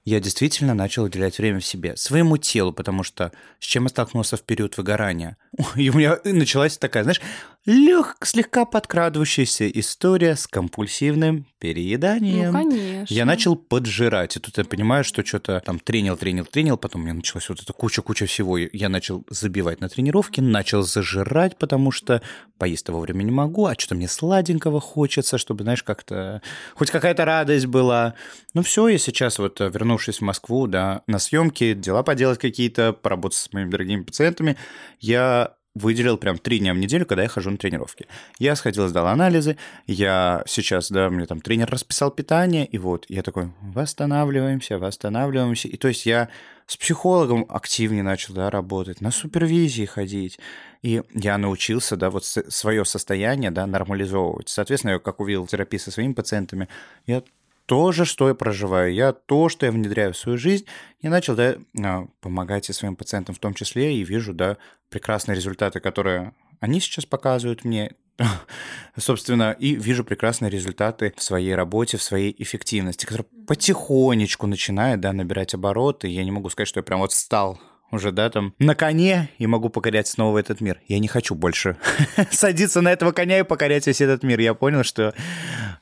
я 0.05 0.21
действительно 0.21 0.75
начал 0.75 1.05
уделять 1.05 1.39
время 1.39 1.61
в 1.61 1.67
себе, 1.67 1.97
своему 1.97 2.39
телу, 2.39 2.73
потому 2.73 3.03
что 3.03 3.33
с 3.59 3.67
чем 3.67 3.85
я 3.85 3.91
столкнулся 3.91 4.37
в 4.37 4.43
период 4.43 4.77
выгорания? 4.77 5.37
И 5.77 5.91
у 5.91 5.95
меня 5.95 6.19
началась 6.25 6.79
такая, 6.79 7.03
знаешь, 7.03 7.21
лег, 7.67 8.17
слегка 8.23 8.65
подкрадывающаяся 8.65 9.69
история 9.69 10.37
с 10.37 10.47
компульсивным 10.47 11.47
перееданием. 11.59 12.53
Ну, 12.53 12.59
конечно. 12.59 13.15
Я 13.15 13.27
начал 13.27 13.55
поджирать, 13.55 14.37
и 14.37 14.41
тут 14.41 14.57
я 14.57 14.65
понимаю, 14.65 15.05
что 15.05 15.25
что-то 15.25 15.61
там 15.61 15.79
тренил, 15.79 16.17
тренил, 16.17 16.47
тренил, 16.47 16.79
потом 16.79 17.03
у 17.03 17.05
меня 17.05 17.15
началась 17.15 17.49
вот 17.51 17.61
эта 17.61 17.73
куча-куча 17.75 18.25
всего. 18.25 18.57
Я 18.57 18.89
начал 18.89 19.25
забивать 19.29 19.81
на 19.81 19.91
тренировки, 19.91 20.41
начал 20.41 20.83
зажирать, 20.83 21.59
потому 21.59 21.91
что 21.91 22.23
поесть-то 22.59 22.93
вовремя 22.93 23.23
не 23.23 23.31
могу, 23.31 23.67
а 23.67 23.75
что-то 23.75 23.95
мне 23.95 24.09
сладенького 24.09 24.81
хочется, 24.81 25.37
чтобы, 25.37 25.65
знаешь, 25.65 25.83
как-то 25.83 26.41
хоть 26.75 26.91
какая-то 26.91 27.27
радость 27.27 27.67
была. 27.67 28.15
Ну 28.55 28.63
все, 28.63 28.89
я 28.89 28.99
сейчас 28.99 29.39
вот, 29.39 29.61
вернувшись 29.91 30.21
в 30.21 30.25
Москву, 30.25 30.67
да, 30.67 31.03
на 31.07 31.19
съемки, 31.19 31.75
дела 31.75 32.03
поделать 32.03 32.39
какие-то, 32.39 32.93
поработать 32.93 33.39
с 33.39 33.53
моими 33.53 33.71
дорогими 33.71 34.03
пациентами, 34.03 34.57
я 35.01 35.55
выделил 35.75 36.17
прям 36.19 36.39
три 36.39 36.59
дня 36.59 36.75
в 36.75 36.79
неделю, 36.79 37.07
когда 37.07 37.23
я 37.23 37.29
хожу 37.29 37.51
на 37.51 37.57
тренировки. 37.57 38.07
Я 38.39 38.57
сходил, 38.57 38.89
сдал 38.89 39.07
анализы, 39.07 39.57
я 39.87 40.43
сейчас, 40.47 40.91
да, 40.91 41.11
мне 41.11 41.27
там 41.27 41.41
тренер 41.41 41.71
расписал 41.71 42.11
питание, 42.11 42.67
и 42.67 42.79
вот 42.79 43.07
я 43.09 43.23
такой, 43.23 43.51
восстанавливаемся, 43.61 44.79
восстанавливаемся. 44.79 45.69
И 45.69 45.77
то 45.77 45.89
есть 45.89 46.07
я 46.07 46.29
с 46.67 46.77
психологом 46.77 47.47
активнее 47.49 48.03
начал, 48.03 48.35
да, 48.35 48.51
работать, 48.51 49.01
на 49.01 49.11
супервизии 49.11 49.87
ходить. 49.87 50.39
И 50.83 51.03
я 51.15 51.39
научился, 51.39 51.97
да, 51.97 52.11
вот 52.11 52.25
свое 52.25 52.85
состояние, 52.85 53.51
да, 53.51 53.67
нормализовывать. 53.67 54.49
Соответственно, 54.49 54.93
я 54.93 54.99
как 54.99 55.21
увидел 55.21 55.47
терапии 55.47 55.79
со 55.79 55.91
своими 55.91 56.13
пациентами, 56.13 56.69
я 57.07 57.23
то 57.71 57.93
же, 57.93 58.05
что 58.05 58.27
я 58.27 58.35
проживаю, 58.35 58.93
я 58.93 59.13
то, 59.13 59.49
что 59.49 59.65
я 59.65 59.71
внедряю 59.71 60.13
в 60.13 60.17
свою 60.17 60.37
жизнь, 60.37 60.67
я 61.03 61.09
начал 61.09 61.37
да, 61.37 61.55
а, 61.81 62.09
помогать 62.21 62.69
и 62.69 62.73
своим 62.73 62.97
пациентам 62.97 63.37
в 63.37 63.39
том 63.39 63.55
числе, 63.55 63.95
и 63.95 64.03
вижу 64.03 64.35
да, 64.35 64.57
прекрасные 64.89 65.37
результаты, 65.37 65.79
которые 65.79 66.35
они 66.59 66.81
сейчас 66.81 67.07
показывают 67.07 67.65
мне, 67.65 67.93
собственно, 68.97 69.53
и 69.53 69.77
вижу 69.77 70.03
прекрасные 70.03 70.51
результаты 70.51 71.15
в 71.17 71.23
своей 71.23 71.55
работе, 71.55 71.97
в 71.97 72.03
своей 72.03 72.35
эффективности, 72.43 73.07
которая 73.07 73.27
потихонечку 73.47 74.49
начинает 74.49 75.01
да, 75.01 75.13
набирать 75.13 75.55
обороты. 75.55 76.09
Я 76.09 76.25
не 76.25 76.33
могу 76.33 76.51
сказать, 76.51 76.67
что 76.67 76.81
я 76.81 76.83
прям 76.83 76.99
вот 76.99 77.13
стал 77.13 77.61
уже, 77.91 78.13
да, 78.13 78.31
там, 78.31 78.55
на 78.59 78.75
коне 78.75 79.31
и 79.39 79.47
могу 79.47 79.69
покорять 79.69 80.09
снова 80.09 80.39
этот 80.39 80.61
мир. 80.61 80.81
Я 80.89 80.99
не 80.99 81.09
хочу 81.09 81.35
больше 81.35 81.77
садиться 82.31 82.81
на 82.81 82.93
этого 82.93 83.13
коня 83.13 83.41
и 83.41 83.43
покорять 83.43 83.87
весь 83.87 84.01
этот 84.01 84.23
мир. 84.23 84.41
Я 84.41 84.55
понял, 84.55 84.85
что 84.85 85.15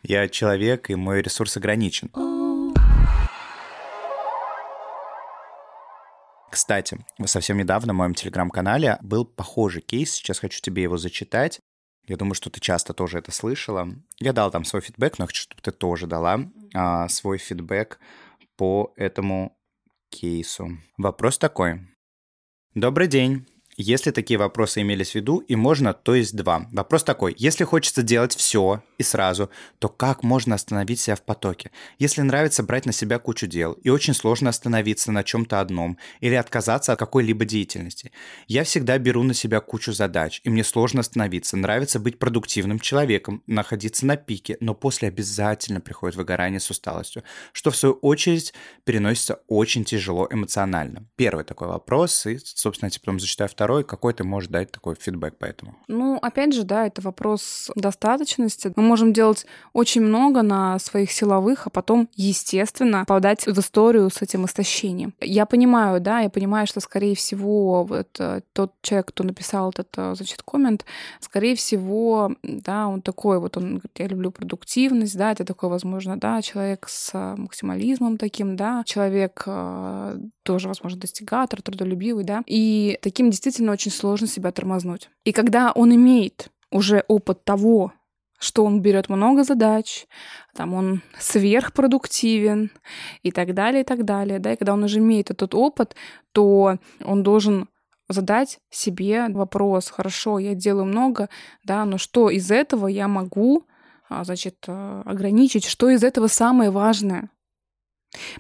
я 0.02 0.28
человек, 0.28 0.90
и 0.90 0.94
мой 0.94 1.22
ресурс 1.22 1.56
ограничен. 1.56 2.10
Кстати, 6.50 6.98
совсем 7.26 7.58
недавно 7.58 7.92
в 7.92 7.96
моем 7.96 8.14
телеграм-канале 8.14 8.98
был 9.02 9.24
похожий 9.24 9.82
кейс. 9.82 10.12
Сейчас 10.12 10.38
хочу 10.38 10.60
тебе 10.60 10.82
его 10.82 10.96
зачитать. 10.96 11.60
Я 12.06 12.16
думаю, 12.16 12.34
что 12.34 12.48
ты 12.48 12.58
часто 12.58 12.94
тоже 12.94 13.18
это 13.18 13.30
слышала. 13.32 13.88
Я 14.18 14.32
дал 14.32 14.50
там 14.50 14.64
свой 14.64 14.80
фидбэк, 14.80 15.18
но 15.18 15.26
хочу, 15.26 15.42
чтобы 15.42 15.60
ты 15.60 15.72
тоже 15.72 16.06
дала 16.06 16.40
а, 16.74 17.06
свой 17.08 17.36
фидбэк 17.36 17.98
по 18.56 18.94
этому 18.96 19.58
кейсу. 20.10 20.78
Вопрос 20.96 21.36
такой. 21.36 21.80
Добрый 22.74 23.08
день. 23.08 23.46
Если 23.80 24.10
такие 24.10 24.40
вопросы 24.40 24.80
имелись 24.82 25.12
в 25.12 25.14
виду, 25.14 25.38
и 25.38 25.54
можно, 25.54 25.94
то 25.94 26.16
есть 26.16 26.34
два. 26.34 26.66
Вопрос 26.72 27.04
такой. 27.04 27.36
Если 27.38 27.62
хочется 27.62 28.02
делать 28.02 28.34
все 28.34 28.82
и 28.98 29.04
сразу, 29.04 29.50
то 29.78 29.88
как 29.88 30.24
можно 30.24 30.56
остановить 30.56 30.98
себя 30.98 31.14
в 31.14 31.22
потоке? 31.22 31.70
Если 32.00 32.22
нравится 32.22 32.64
брать 32.64 32.86
на 32.86 32.92
себя 32.92 33.20
кучу 33.20 33.46
дел, 33.46 33.74
и 33.74 33.88
очень 33.88 34.14
сложно 34.14 34.50
остановиться 34.50 35.12
на 35.12 35.22
чем-то 35.22 35.60
одном, 35.60 35.96
или 36.18 36.34
отказаться 36.34 36.92
от 36.92 36.98
какой-либо 36.98 37.44
деятельности. 37.44 38.10
Я 38.48 38.64
всегда 38.64 38.98
беру 38.98 39.22
на 39.22 39.32
себя 39.32 39.60
кучу 39.60 39.92
задач, 39.92 40.40
и 40.42 40.50
мне 40.50 40.64
сложно 40.64 41.02
остановиться. 41.02 41.56
Нравится 41.56 42.00
быть 42.00 42.18
продуктивным 42.18 42.80
человеком, 42.80 43.44
находиться 43.46 44.06
на 44.06 44.16
пике, 44.16 44.56
но 44.58 44.74
после 44.74 45.06
обязательно 45.06 45.80
приходит 45.80 46.16
выгорание 46.16 46.58
с 46.58 46.68
усталостью, 46.68 47.22
что 47.52 47.70
в 47.70 47.76
свою 47.76 47.94
очередь 48.02 48.52
переносится 48.82 49.38
очень 49.46 49.84
тяжело 49.84 50.26
эмоционально. 50.28 51.06
Первый 51.14 51.44
такой 51.44 51.68
вопрос, 51.68 52.26
и, 52.26 52.38
собственно, 52.38 52.90
я 52.92 52.98
потом 52.98 53.20
зачитаю 53.20 53.48
второй 53.48 53.67
второй, 53.68 53.84
какой 53.84 54.14
ты 54.14 54.24
можешь 54.24 54.48
дать 54.48 54.72
такой 54.72 54.94
фидбэк 54.94 55.36
по 55.36 55.44
этому? 55.44 55.76
Ну, 55.88 56.18
опять 56.22 56.54
же, 56.54 56.62
да, 56.62 56.86
это 56.86 57.02
вопрос 57.02 57.70
достаточности. 57.76 58.72
Мы 58.76 58.82
можем 58.82 59.12
делать 59.12 59.44
очень 59.74 60.00
много 60.00 60.40
на 60.40 60.78
своих 60.78 61.12
силовых, 61.12 61.66
а 61.66 61.70
потом, 61.70 62.08
естественно, 62.16 63.04
подать 63.06 63.46
в 63.46 63.58
историю 63.58 64.08
с 64.08 64.22
этим 64.22 64.46
истощением. 64.46 65.12
Я 65.20 65.44
понимаю, 65.44 66.00
да, 66.00 66.20
я 66.20 66.30
понимаю, 66.30 66.66
что, 66.66 66.80
скорее 66.80 67.14
всего, 67.14 67.84
вот 67.84 68.08
э, 68.18 68.40
тот 68.54 68.72
человек, 68.80 69.08
кто 69.08 69.24
написал 69.24 69.68
этот, 69.68 69.88
э, 69.98 70.14
значит, 70.14 70.42
коммент, 70.42 70.86
скорее 71.20 71.54
всего, 71.54 72.32
да, 72.42 72.88
он 72.88 73.02
такой 73.02 73.38
вот, 73.38 73.58
он 73.58 73.64
говорит, 73.64 73.98
я 73.98 74.06
люблю 74.06 74.30
продуктивность, 74.30 75.18
да, 75.18 75.32
это 75.32 75.44
такой, 75.44 75.68
возможно, 75.68 76.18
да, 76.18 76.40
человек 76.40 76.86
с 76.88 77.10
э, 77.12 77.34
максимализмом 77.36 78.16
таким, 78.16 78.56
да, 78.56 78.82
человек 78.86 79.46
тоже, 80.48 80.68
возможно, 80.68 80.98
достигатор, 80.98 81.60
трудолюбивый, 81.60 82.24
да, 82.24 82.42
и 82.46 82.98
таким 83.02 83.28
действительно 83.28 83.70
очень 83.70 83.90
сложно 83.90 84.26
себя 84.26 84.50
тормознуть. 84.50 85.10
И 85.24 85.32
когда 85.32 85.72
он 85.72 85.94
имеет 85.94 86.48
уже 86.70 87.04
опыт 87.06 87.44
того, 87.44 87.92
что 88.38 88.64
он 88.64 88.80
берет 88.80 89.10
много 89.10 89.44
задач, 89.44 90.06
там 90.54 90.72
он 90.72 91.02
сверхпродуктивен 91.18 92.70
и 93.22 93.30
так 93.30 93.52
далее, 93.52 93.82
и 93.82 93.84
так 93.84 94.06
далее, 94.06 94.38
да, 94.38 94.54
и 94.54 94.56
когда 94.56 94.72
он 94.72 94.84
уже 94.84 95.00
имеет 95.00 95.30
этот 95.30 95.54
опыт, 95.54 95.94
то 96.32 96.78
он 97.04 97.22
должен 97.22 97.68
задать 98.08 98.58
себе 98.70 99.28
вопрос, 99.28 99.90
хорошо, 99.90 100.38
я 100.38 100.54
делаю 100.54 100.86
много, 100.86 101.28
да, 101.62 101.84
но 101.84 101.98
что 101.98 102.30
из 102.30 102.50
этого 102.50 102.86
я 102.86 103.06
могу, 103.06 103.66
а, 104.08 104.24
значит, 104.24 104.64
э, 104.66 105.02
ограничить, 105.04 105.66
что 105.66 105.90
из 105.90 106.02
этого 106.02 106.26
самое 106.26 106.70
важное? 106.70 107.28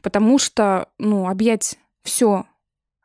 Потому 0.00 0.38
что, 0.38 0.88
ну, 0.98 1.28
объять 1.28 1.76
все 2.08 2.46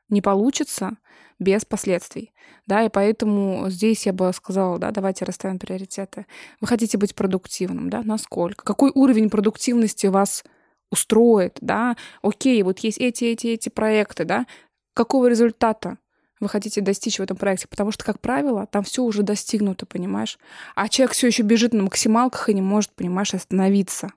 не 0.09 0.21
получится, 0.21 0.97
без 1.39 1.65
последствий. 1.65 2.33
Да, 2.65 2.83
и 2.83 2.89
поэтому 2.89 3.69
здесь 3.69 4.05
я 4.05 4.13
бы 4.13 4.31
сказала, 4.33 4.79
да, 4.79 4.91
давайте 4.91 5.25
расставим 5.25 5.59
приоритеты. 5.59 6.25
Вы 6.61 6.67
хотите 6.67 6.97
быть 6.97 7.15
продуктивным, 7.15 7.89
да, 7.89 8.01
насколько? 8.03 8.63
Какой 8.63 8.91
уровень 8.93 9.29
продуктивности 9.29 10.07
вас 10.07 10.43
устроит, 10.91 11.57
да? 11.61 11.97
Окей, 12.21 12.61
вот 12.63 12.79
есть 12.79 12.99
эти, 12.99 13.25
эти, 13.25 13.47
эти 13.47 13.69
проекты, 13.69 14.25
да? 14.25 14.45
Какого 14.93 15.27
результата 15.27 15.97
вы 16.39 16.47
хотите 16.47 16.81
достичь 16.81 17.17
в 17.17 17.23
этом 17.23 17.35
проекте? 17.35 17.67
Потому 17.67 17.91
что, 17.91 18.05
как 18.05 18.21
правило, 18.21 18.67
там 18.67 18.83
все 18.83 19.03
уже 19.03 19.23
достигнуто, 19.23 19.85
понимаешь? 19.85 20.37
А 20.75 20.87
человек 20.87 21.13
все 21.13 21.27
еще 21.27 21.43
бежит 21.43 21.73
на 21.73 21.83
максималках 21.83 22.49
и 22.49 22.53
не 22.53 22.61
может, 22.61 22.93
понимаешь, 22.93 23.33
остановиться. 23.33 24.13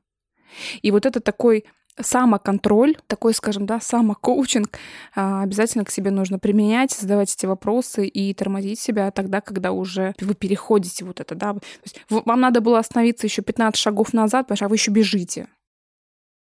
И 0.82 0.91
вот 0.91 1.07
это 1.07 1.20
такой 1.20 1.64
самоконтроль, 2.01 2.97
такой, 3.07 3.35
скажем, 3.35 3.67
да, 3.67 3.81
самокоучинг 3.81 4.79
а, 5.15 5.43
обязательно 5.43 5.85
к 5.85 5.91
себе 5.91 6.11
нужно 6.11 6.39
применять, 6.39 6.93
задавать 6.93 7.35
эти 7.35 7.47
вопросы 7.47 8.07
и 8.07 8.35
тормозить 8.35 8.81
себя 8.81 9.11
тогда, 9.11 9.41
когда 9.41 9.73
уже 9.73 10.15
вы 10.21 10.35
переходите 10.35 11.05
вот 11.05 11.21
это, 11.21 11.35
да. 11.35 11.55
То 11.55 11.61
есть 11.85 12.01
вам 12.09 12.41
надо 12.41 12.61
было 12.61 12.79
остановиться 12.79 13.27
еще 13.27 13.43
15 13.43 13.81
шагов 13.81 14.13
назад, 14.13 14.47
потому 14.47 14.57
что 14.57 14.67
а 14.67 14.69
вы 14.69 14.77
еще 14.77 14.91
бежите. 14.91 15.49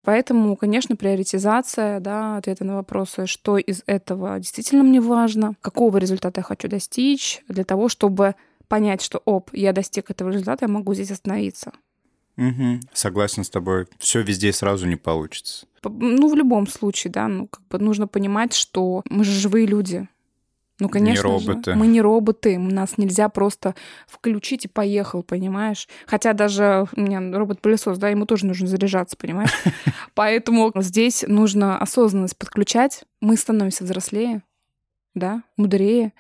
Поэтому, 0.03 0.57
конечно, 0.57 0.97
приоритизация, 0.97 2.01
да, 2.01 2.39
ответы 2.39 2.65
на 2.65 2.77
вопросы, 2.77 3.27
что 3.27 3.59
из 3.59 3.83
этого 3.87 4.39
действительно 4.39 4.83
мне 4.83 5.01
важно, 5.01 5.55
какого 5.61 5.99
результата 5.99 6.41
я 6.41 6.45
хочу 6.45 6.69
достичь, 6.69 7.43
для 7.49 7.65
того, 7.65 7.89
чтобы 7.89 8.35
понять, 8.69 9.03
что, 9.03 9.21
оп, 9.25 9.51
я 9.53 9.73
достиг 9.73 10.11
этого 10.11 10.31
результата, 10.31 10.65
я 10.65 10.69
могу 10.69 10.95
здесь 10.95 11.11
остановиться. 11.11 11.73
Угу. 12.37 12.81
Согласен 12.93 13.45
с 13.45 13.51
тобой. 13.51 13.87
Все 13.99 14.23
везде 14.23 14.53
сразу 14.53 14.87
не 14.87 14.97
получится. 14.97 15.67
Ну, 15.83 16.29
в 16.29 16.35
любом 16.35 16.67
случае, 16.67 17.13
да, 17.13 17.29
ну, 17.29 17.47
как 17.47 17.67
бы 17.69 17.79
нужно 17.79 18.07
понимать, 18.07 18.55
что 18.55 19.03
мы 19.09 19.25
же 19.25 19.33
живые 19.33 19.67
люди. 19.67 20.09
Ну, 20.79 20.89
конечно 20.89 21.29
не 21.29 21.33
роботы. 21.33 21.73
Же. 21.73 21.77
Мы 21.77 21.87
не 21.87 22.01
роботы. 22.01 22.59
Нас 22.59 22.97
нельзя 22.97 23.29
просто 23.29 23.75
включить 24.07 24.65
и 24.65 24.69
поехал, 24.69 25.23
понимаешь? 25.23 25.87
Хотя 26.07 26.33
даже 26.33 26.87
у 26.97 27.01
меня 27.01 27.21
робот-пылесос, 27.39 27.99
да, 27.99 28.09
ему 28.09 28.25
тоже 28.25 28.47
нужно 28.47 28.67
заряжаться, 28.67 29.17
понимаешь? 29.17 29.53
Поэтому 30.15 30.73
здесь 30.77 31.25
нужно 31.29 31.79
осознанность 31.79 32.39
подключать. 32.39 33.05
Мы 33.21 33.37
становимся 33.37 33.85
взрослее. 33.85 34.43
да, 35.15 35.43
мудрее. 35.59 36.13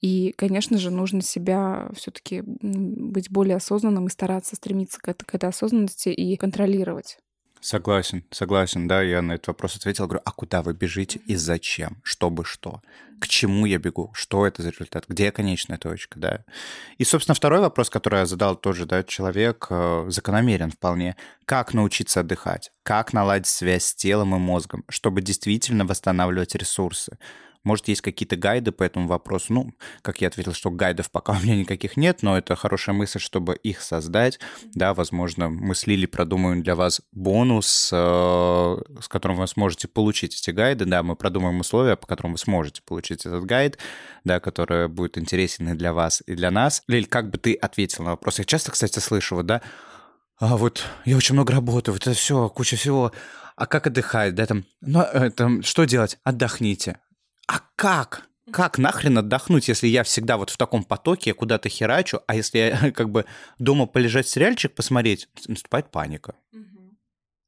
И, 0.00 0.32
конечно 0.36 0.78
же, 0.78 0.90
нужно 0.90 1.22
себя 1.22 1.90
все-таки 1.94 2.42
быть 2.42 3.30
более 3.30 3.56
осознанным 3.56 4.06
и 4.06 4.10
стараться 4.10 4.56
стремиться 4.56 5.00
к, 5.00 5.12
к 5.12 5.34
этой 5.34 5.48
осознанности 5.48 6.08
и 6.10 6.36
контролировать. 6.36 7.18
Согласен, 7.60 8.24
согласен, 8.30 8.86
да, 8.86 9.02
я 9.02 9.20
на 9.20 9.32
этот 9.32 9.48
вопрос 9.48 9.76
ответил, 9.76 10.06
говорю, 10.06 10.22
а 10.24 10.30
куда 10.30 10.62
вы 10.62 10.74
бежите 10.74 11.20
и 11.26 11.34
зачем, 11.34 11.98
чтобы 12.04 12.44
что, 12.44 12.80
к 13.20 13.26
чему 13.26 13.66
я 13.66 13.78
бегу, 13.78 14.12
что 14.14 14.46
это 14.46 14.62
за 14.62 14.70
результат, 14.70 15.06
где 15.08 15.32
конечная 15.32 15.76
точка, 15.76 16.20
да. 16.20 16.44
И, 16.98 17.04
собственно, 17.04 17.34
второй 17.34 17.60
вопрос, 17.60 17.90
который 17.90 18.20
я 18.20 18.26
задал 18.26 18.54
тоже, 18.54 18.86
да, 18.86 19.02
человек 19.02 19.66
э, 19.70 20.06
закономерен 20.08 20.70
вполне, 20.70 21.16
как 21.44 21.74
научиться 21.74 22.20
отдыхать, 22.20 22.70
как 22.84 23.12
наладить 23.12 23.48
связь 23.48 23.86
с 23.86 23.94
телом 23.94 24.36
и 24.36 24.38
мозгом, 24.38 24.84
чтобы 24.88 25.20
действительно 25.20 25.84
восстанавливать 25.84 26.54
ресурсы, 26.54 27.18
может, 27.68 27.86
есть 27.88 28.00
какие-то 28.00 28.36
гайды 28.36 28.72
по 28.72 28.82
этому 28.82 29.08
вопросу? 29.08 29.52
Ну, 29.52 29.74
как 30.00 30.22
я 30.22 30.28
ответил, 30.28 30.54
что 30.54 30.70
гайдов 30.70 31.10
пока 31.10 31.32
у 31.38 31.40
меня 31.42 31.54
никаких 31.54 31.98
нет, 31.98 32.22
но 32.22 32.38
это 32.38 32.56
хорошая 32.56 32.94
мысль, 32.94 33.20
чтобы 33.20 33.56
их 33.56 33.82
создать. 33.82 34.40
Да, 34.74 34.94
возможно, 34.94 35.50
мы 35.50 35.74
с 35.74 35.86
Лили 35.86 36.06
продумаем 36.06 36.62
для 36.62 36.74
вас 36.74 37.02
бонус, 37.12 37.90
э, 37.92 37.96
с 39.02 39.08
которым 39.08 39.36
вы 39.36 39.46
сможете 39.46 39.86
получить 39.86 40.40
эти 40.40 40.50
гайды. 40.50 40.86
Да, 40.86 41.02
мы 41.02 41.14
продумаем 41.14 41.60
условия, 41.60 41.96
по 41.96 42.06
которым 42.06 42.32
вы 42.32 42.38
сможете 42.38 42.80
получить 42.80 43.26
этот 43.26 43.44
гайд, 43.44 43.76
да, 44.24 44.40
который 44.40 44.88
будет 44.88 45.18
интересен 45.18 45.68
и 45.68 45.74
для 45.74 45.92
вас, 45.92 46.22
и 46.26 46.34
для 46.34 46.50
нас. 46.50 46.82
Лиль, 46.88 47.06
как 47.06 47.28
бы 47.28 47.36
ты 47.36 47.52
ответил 47.52 48.02
на 48.02 48.12
вопрос? 48.12 48.38
Я 48.38 48.46
часто, 48.46 48.72
кстати, 48.72 48.98
слышу, 48.98 49.34
вот, 49.34 49.44
да, 49.44 49.60
а 50.40 50.56
вот 50.56 50.86
я 51.04 51.18
очень 51.18 51.34
много 51.34 51.52
работаю, 51.52 51.92
вот 51.92 52.06
это 52.06 52.16
все, 52.16 52.48
куча 52.48 52.76
всего. 52.76 53.12
А 53.56 53.66
как 53.66 53.88
отдыхать, 53.88 54.34
да, 54.34 54.46
там, 54.46 54.64
ну, 54.80 55.02
э, 55.02 55.30
там, 55.30 55.62
что 55.62 55.84
делать? 55.84 56.16
Отдохните 56.24 56.98
а 57.48 57.60
как? 57.74 58.28
Как 58.52 58.78
нахрен 58.78 59.18
отдохнуть, 59.18 59.68
если 59.68 59.88
я 59.88 60.04
всегда 60.04 60.36
вот 60.36 60.50
в 60.50 60.56
таком 60.56 60.84
потоке 60.84 61.34
куда-то 61.34 61.68
херачу, 61.68 62.20
а 62.26 62.34
если 62.34 62.58
я 62.58 62.90
как 62.92 63.10
бы 63.10 63.24
дома 63.58 63.86
полежать 63.86 64.28
сериальчик 64.28 64.74
посмотреть, 64.74 65.28
наступает 65.48 65.90
паника. 65.90 66.36
Угу. 66.52 66.96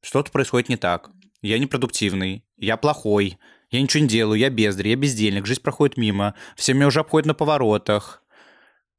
Что-то 0.03 0.31
происходит 0.31 0.69
не 0.69 0.77
так. 0.77 1.09
Я 1.41 1.57
непродуктивный, 1.57 2.43
я 2.57 2.77
плохой, 2.77 3.39
я 3.71 3.81
ничего 3.81 4.03
не 4.03 4.09
делаю, 4.09 4.39
я 4.39 4.49
бездарь, 4.49 4.89
я 4.89 4.95
бездельник, 4.95 5.45
жизнь 5.45 5.61
проходит 5.61 5.97
мимо, 5.97 6.35
все 6.55 6.73
меня 6.73 6.87
уже 6.87 6.99
обходят 6.99 7.25
на 7.25 7.33
поворотах. 7.33 8.21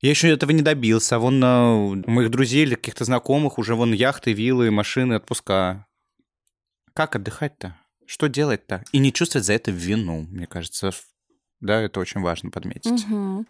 Я 0.00 0.10
еще 0.10 0.28
этого 0.30 0.50
не 0.50 0.62
добился. 0.62 1.20
Вон 1.20 1.42
у 1.44 2.10
моих 2.10 2.30
друзей 2.30 2.64
или 2.64 2.74
каких-то 2.74 3.04
знакомых 3.04 3.58
уже 3.58 3.76
вон 3.76 3.92
яхты, 3.92 4.32
виллы, 4.32 4.72
машины, 4.72 5.14
отпуска. 5.14 5.86
Как 6.92 7.14
отдыхать-то? 7.14 7.76
Что 8.06 8.28
делать-то? 8.28 8.84
И 8.92 8.98
не 8.98 9.12
чувствовать 9.12 9.46
за 9.46 9.54
это 9.54 9.70
вину, 9.70 10.26
мне 10.30 10.46
кажется. 10.46 10.90
Да, 11.60 11.80
это 11.80 12.00
очень 12.00 12.20
важно 12.20 12.50
подметить. 12.50 13.04
Угу. 13.04 13.46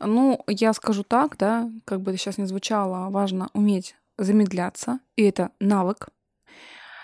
Ну, 0.00 0.44
я 0.46 0.72
скажу 0.72 1.02
так, 1.02 1.36
да, 1.36 1.70
как 1.84 2.00
бы 2.00 2.10
это 2.10 2.18
сейчас 2.18 2.38
не 2.38 2.46
звучало, 2.46 3.10
важно 3.10 3.50
уметь 3.52 3.96
замедляться, 4.16 5.00
и 5.16 5.24
это 5.24 5.50
навык. 5.60 6.08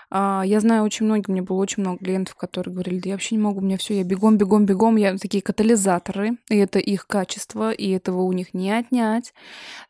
А, 0.09 0.44
я 0.47 0.61
знаю 0.61 0.84
очень 0.84 1.07
многих, 1.07 1.28
у 1.28 1.32
меня 1.32 1.42
было 1.42 1.57
очень 1.57 1.82
много 1.82 1.99
клиентов, 1.99 2.36
которые 2.36 2.72
говорили, 2.72 3.01
да 3.01 3.09
я 3.11 3.14
вообще 3.14 3.34
не 3.34 3.42
могу, 3.42 3.59
у 3.59 3.62
меня 3.62 3.76
все, 3.76 3.97
я 3.97 4.05
бегом, 4.05 4.38
бегом, 4.38 4.64
бегом, 4.64 4.97
я 4.97 5.18
такие 5.18 5.42
катализаторы, 5.42 6.38
и 6.49 6.57
это 6.57 6.78
их 6.78 7.07
качество, 7.07 7.72
и 7.72 7.90
этого 7.90 8.22
у 8.22 8.32
них 8.32 8.55
не 8.55 8.70
отнять, 8.70 9.34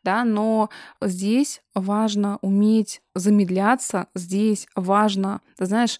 да, 0.03 0.23
но 0.23 0.69
здесь 1.01 1.61
важно 1.75 2.39
уметь 2.41 3.01
замедляться, 3.13 4.07
здесь 4.15 4.67
важно, 4.75 5.41
ты 5.57 5.65
знаешь, 5.65 5.99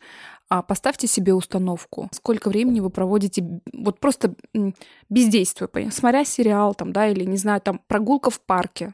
а 0.50 0.62
поставьте 0.62 1.08
себе 1.08 1.34
установку, 1.34 2.10
сколько 2.14 2.50
времени 2.50 2.80
вы 2.80 2.90
проводите 2.90 3.62
вот 3.74 4.00
просто 4.00 4.36
бездействуя, 5.10 5.70
смотря 5.92 6.24
сериал 6.24 6.74
там, 6.74 6.94
да, 6.94 7.08
или, 7.08 7.26
не 7.26 7.38
знаю, 7.38 7.62
там 7.62 7.82
прогулка 7.88 8.30
в 8.30 8.40
парке 8.40 8.94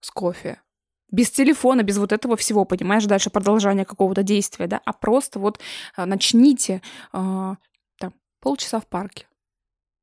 с 0.00 0.10
кофе, 0.10 0.60
без 1.10 1.30
телефона, 1.30 1.82
без 1.82 1.98
вот 1.98 2.12
этого 2.12 2.36
всего, 2.36 2.64
понимаешь, 2.64 3.06
дальше 3.06 3.30
продолжение 3.30 3.84
какого-то 3.84 4.22
действия, 4.22 4.66
да, 4.66 4.80
а 4.84 4.92
просто 4.92 5.38
вот 5.38 5.58
а, 5.96 6.06
начните 6.06 6.82
а, 7.12 7.56
там 7.98 8.14
полчаса 8.40 8.80
в 8.80 8.86
парке, 8.86 9.26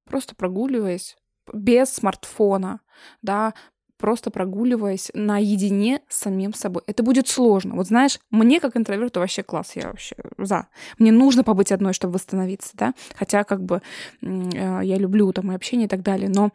просто 0.05 0.35
прогуливаясь 0.35 1.15
без 1.53 1.93
смартфона, 1.93 2.81
да, 3.21 3.53
просто 3.97 4.31
прогуливаясь 4.31 5.11
наедине 5.13 6.01
с 6.07 6.17
самим 6.17 6.53
собой. 6.53 6.83
Это 6.87 7.03
будет 7.03 7.27
сложно. 7.27 7.75
Вот 7.75 7.87
знаешь, 7.87 8.19
мне 8.29 8.59
как 8.59 8.77
интроверту 8.77 9.19
вообще 9.19 9.43
класс, 9.43 9.71
я 9.75 9.87
вообще 9.87 10.15
за. 10.37 10.67
Мне 10.97 11.11
нужно 11.11 11.43
побыть 11.43 11.71
одной, 11.71 11.93
чтобы 11.93 12.13
восстановиться, 12.13 12.71
да, 12.73 12.93
хотя 13.15 13.43
как 13.43 13.63
бы 13.63 13.81
э, 14.21 14.79
я 14.83 14.97
люблю 14.97 15.31
там 15.33 15.51
и 15.51 15.55
общение 15.55 15.85
и 15.85 15.89
так 15.89 16.01
далее, 16.01 16.29
но 16.29 16.51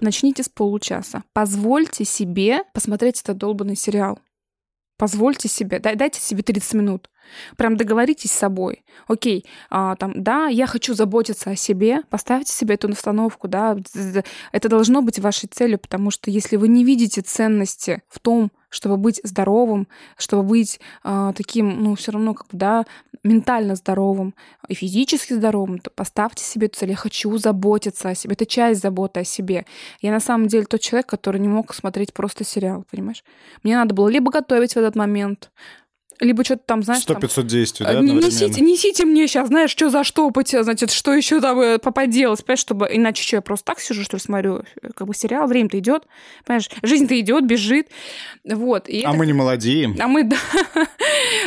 начните 0.00 0.42
с 0.42 0.48
получаса. 0.48 1.22
Позвольте 1.32 2.04
себе 2.04 2.64
посмотреть 2.72 3.20
этот 3.20 3.38
долбанный 3.38 3.76
сериал. 3.76 4.18
Позвольте 4.98 5.48
себе, 5.48 5.78
дайте 5.78 6.20
себе 6.20 6.42
30 6.42 6.74
минут. 6.74 7.08
Прям 7.56 7.76
договоритесь 7.76 8.32
с 8.32 8.38
собой. 8.38 8.84
Окей, 9.06 9.44
а, 9.70 9.96
там, 9.96 10.12
да, 10.22 10.46
я 10.46 10.66
хочу 10.66 10.94
заботиться 10.94 11.50
о 11.50 11.56
себе, 11.56 12.02
поставьте 12.10 12.52
себе 12.52 12.74
эту 12.74 12.88
установку, 12.88 13.48
да, 13.48 13.76
это 14.52 14.68
должно 14.68 15.02
быть 15.02 15.18
вашей 15.18 15.48
целью, 15.48 15.78
потому 15.78 16.10
что 16.10 16.30
если 16.30 16.56
вы 16.56 16.68
не 16.68 16.84
видите 16.84 17.20
ценности 17.20 18.02
в 18.08 18.18
том, 18.18 18.50
чтобы 18.70 18.96
быть 18.96 19.20
здоровым, 19.24 19.88
чтобы 20.16 20.42
быть 20.42 20.80
э, 21.04 21.32
таким, 21.34 21.82
ну, 21.82 21.94
все 21.94 22.12
равно, 22.12 22.34
как 22.34 22.48
бы, 22.48 22.58
да, 22.58 22.84
ментально 23.22 23.74
здоровым 23.74 24.34
и 24.68 24.74
физически 24.74 25.32
здоровым, 25.32 25.78
то 25.78 25.90
поставьте 25.90 26.44
себе 26.44 26.66
эту 26.66 26.78
цель. 26.78 26.90
Я 26.90 26.96
хочу 26.96 27.36
заботиться 27.38 28.10
о 28.10 28.14
себе. 28.14 28.34
Это 28.34 28.46
часть 28.46 28.82
заботы 28.82 29.20
о 29.20 29.24
себе. 29.24 29.64
Я 30.00 30.12
на 30.12 30.20
самом 30.20 30.48
деле 30.48 30.66
тот 30.66 30.80
человек, 30.80 31.06
который 31.06 31.40
не 31.40 31.48
мог 31.48 31.74
смотреть 31.74 32.12
просто 32.12 32.44
сериал, 32.44 32.84
понимаешь? 32.90 33.24
Мне 33.62 33.76
надо 33.76 33.94
было 33.94 34.08
либо 34.08 34.30
готовить 34.30 34.74
в 34.74 34.76
этот 34.76 34.96
момент, 34.96 35.50
либо 36.20 36.44
что-то 36.44 36.62
там, 36.66 36.82
знаешь... 36.82 37.02
Сто 37.02 37.14
пятьсот 37.14 37.46
действий, 37.46 37.86
да, 37.86 37.94
э, 37.94 38.00
несите, 38.02 38.60
несите 38.60 39.04
мне 39.04 39.26
сейчас, 39.26 39.48
знаешь, 39.48 39.70
что 39.70 39.90
за 39.90 40.04
что, 40.04 40.32
значит, 40.62 40.90
что 40.90 41.12
еще 41.12 41.40
там 41.40 41.60
э, 41.60 41.78
поделать, 41.78 42.44
понимаешь, 42.44 42.60
чтобы... 42.60 42.88
Иначе 42.90 43.22
что, 43.22 43.36
я 43.36 43.42
просто 43.42 43.66
так 43.66 43.80
сижу, 43.80 44.02
что 44.02 44.16
ли, 44.16 44.20
смотрю, 44.20 44.62
э, 44.82 44.88
как 44.94 45.06
бы 45.06 45.14
сериал, 45.14 45.46
время-то 45.46 45.78
идет, 45.78 46.06
понимаешь, 46.44 46.68
жизнь-то 46.82 47.18
идет, 47.18 47.46
бежит, 47.46 47.88
вот. 48.44 48.88
И 48.88 49.02
а 49.02 49.10
это... 49.10 49.18
мы 49.18 49.26
не 49.26 49.32
молодеем. 49.32 49.96
А 50.00 50.08
мы, 50.08 50.22
да. 50.24 50.36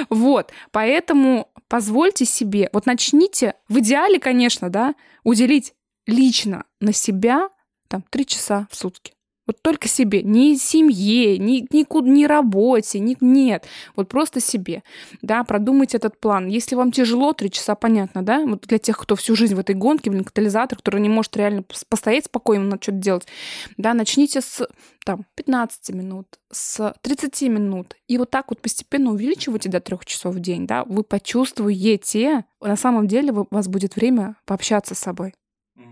вот, 0.10 0.52
поэтому 0.72 1.50
позвольте 1.68 2.26
себе, 2.26 2.70
вот 2.74 2.86
начните, 2.86 3.56
в 3.68 3.80
идеале, 3.80 4.20
конечно, 4.20 4.70
да, 4.70 4.96
уделить 5.24 5.74
лично 6.08 6.66
на 6.80 6.94
себя 6.94 7.50
там 7.88 8.04
три 8.10 8.26
часа 8.26 8.68
в 8.72 8.76
сутки. 8.76 9.14
Вот 9.52 9.62
только 9.62 9.90
себе, 9.90 10.24
ни 10.24 10.56
семье, 10.56 11.38
ни, 11.38 11.68
ни, 11.72 12.10
ни 12.10 12.24
работе, 12.24 13.00
ни, 13.00 13.18
нет, 13.20 13.66
вот 13.98 14.08
просто 14.08 14.40
себе, 14.40 14.82
да, 15.22 15.44
продумать 15.44 15.94
этот 15.94 16.18
план. 16.18 16.48
Если 16.48 16.76
вам 16.76 16.94
тяжело, 16.94 17.34
три 17.34 17.52
часа, 17.52 17.76
понятно, 17.76 18.24
да, 18.24 18.46
вот 18.46 18.62
для 18.62 18.78
тех, 18.78 18.98
кто 18.98 19.18
всю 19.18 19.36
жизнь 19.36 19.54
в 19.54 19.60
этой 19.60 19.76
гонке, 19.76 20.10
блин, 20.10 20.24
катализатор, 20.24 20.78
который 20.78 21.02
не 21.02 21.10
может 21.10 21.36
реально 21.36 21.66
постоять 21.90 22.28
спокойно, 22.28 22.64
надо 22.64 22.82
что-то 22.82 23.00
делать, 23.00 23.28
да, 23.76 23.94
начните 23.94 24.40
с 24.40 24.66
там 25.04 25.26
15 25.36 25.90
минут, 25.96 26.28
с 26.50 26.94
30 27.02 27.42
минут, 27.50 27.98
и 28.08 28.18
вот 28.18 28.30
так 28.30 28.52
вот 28.52 28.62
постепенно 28.62 29.12
увеличивайте 29.12 29.68
до 29.68 29.82
трех 29.82 30.06
часов 30.06 30.36
в 30.36 30.40
день, 30.40 30.66
да, 30.66 30.86
вы 30.86 31.04
почувствуете, 31.04 32.46
на 32.62 32.78
самом 32.78 33.06
деле 33.10 33.34
у 33.34 33.48
вас 33.52 33.68
будет 33.68 33.98
время 33.98 34.38
пообщаться 34.46 34.96
с 34.96 35.00
собой. 35.00 35.34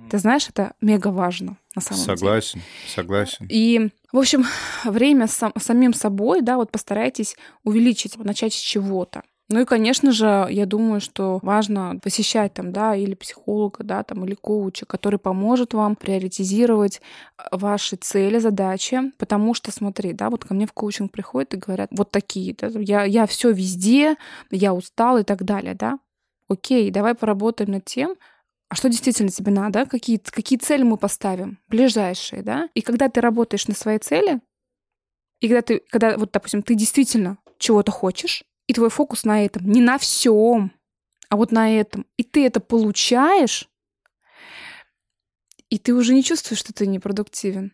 Ты 0.10 0.18
знаешь, 0.18 0.50
это 0.50 0.74
мега 0.82 1.10
важно 1.10 1.58
на 1.76 1.82
самом 1.82 2.02
согласен, 2.02 2.60
деле. 2.60 2.66
Согласен, 2.88 3.46
согласен. 3.46 3.48
И, 3.50 3.90
в 4.12 4.18
общем, 4.18 4.46
время 4.84 5.28
с 5.28 5.52
самим 5.60 5.94
собой, 5.94 6.42
да, 6.42 6.58
вот 6.58 6.72
постарайтесь 6.72 7.36
увеличить, 7.64 8.18
начать 8.18 8.54
с 8.54 8.58
чего-то. 8.58 9.24
Ну 9.52 9.62
и, 9.62 9.66
конечно 9.66 10.12
же, 10.12 10.48
я 10.52 10.68
думаю, 10.68 11.02
что 11.02 11.40
важно 11.42 12.00
посещать 12.04 12.54
там, 12.54 12.72
да, 12.72 12.96
или 12.96 13.16
психолога, 13.16 13.84
да, 13.84 14.04
там, 14.04 14.24
или 14.24 14.36
коуча, 14.36 14.86
который 14.86 15.18
поможет 15.18 15.74
вам 15.74 15.96
приоритизировать 15.96 17.02
ваши 17.52 17.96
цели, 17.96 18.38
задачи, 18.38 19.12
потому 19.18 19.56
что, 19.56 19.72
смотри, 19.72 20.14
да, 20.14 20.30
вот 20.30 20.46
ко 20.46 20.54
мне 20.54 20.68
в 20.68 20.74
коучинг 20.74 21.12
приходят 21.12 21.56
и 21.56 21.58
говорят, 21.58 21.90
вот 21.92 22.12
такие, 22.12 22.56
да, 22.56 22.68
я, 22.76 23.04
я 23.06 23.26
все 23.26 23.52
везде, 23.52 24.18
я 24.52 24.72
устал 24.72 25.18
и 25.18 25.24
так 25.24 25.44
далее, 25.44 25.74
да. 25.74 25.98
Окей, 26.48 26.92
давай 26.92 27.16
поработаем 27.16 27.72
над 27.72 27.86
тем, 27.86 28.16
а 28.70 28.76
что 28.76 28.88
действительно 28.88 29.30
тебе 29.30 29.52
надо, 29.52 29.86
какие, 29.88 30.18
какие 30.18 30.60
цели 30.60 30.84
мы 30.84 30.98
поставим, 30.98 31.58
ближайшие, 31.68 32.44
да? 32.44 32.70
И 32.76 32.82
когда 32.82 33.10
ты 33.10 33.20
работаешь 33.20 33.68
на 33.68 33.74
своей 33.74 33.98
цели, 33.98 34.42
и 35.42 35.48
когда 35.48 35.62
ты, 35.64 35.82
когда 35.90 36.18
вот, 36.18 36.32
допустим, 36.32 36.62
ты 36.62 36.76
действительно 36.76 37.40
чего-то 37.58 37.92
хочешь, 37.92 38.44
и 38.68 38.74
твой 38.74 38.90
фокус 38.92 39.24
на 39.24 39.44
этом, 39.44 39.66
не 39.66 39.82
на 39.82 39.98
всем, 39.98 40.72
а 41.30 41.36
вот 41.36 41.52
на 41.52 41.76
этом, 41.76 42.06
и 42.18 42.24
ты 42.24 42.46
это 42.46 42.60
получаешь, 42.60 43.68
и 45.70 45.80
ты 45.80 45.94
уже 45.94 46.14
не 46.14 46.24
чувствуешь, 46.24 46.60
что 46.60 46.72
ты 46.72 46.86
непродуктивен. 46.86 47.74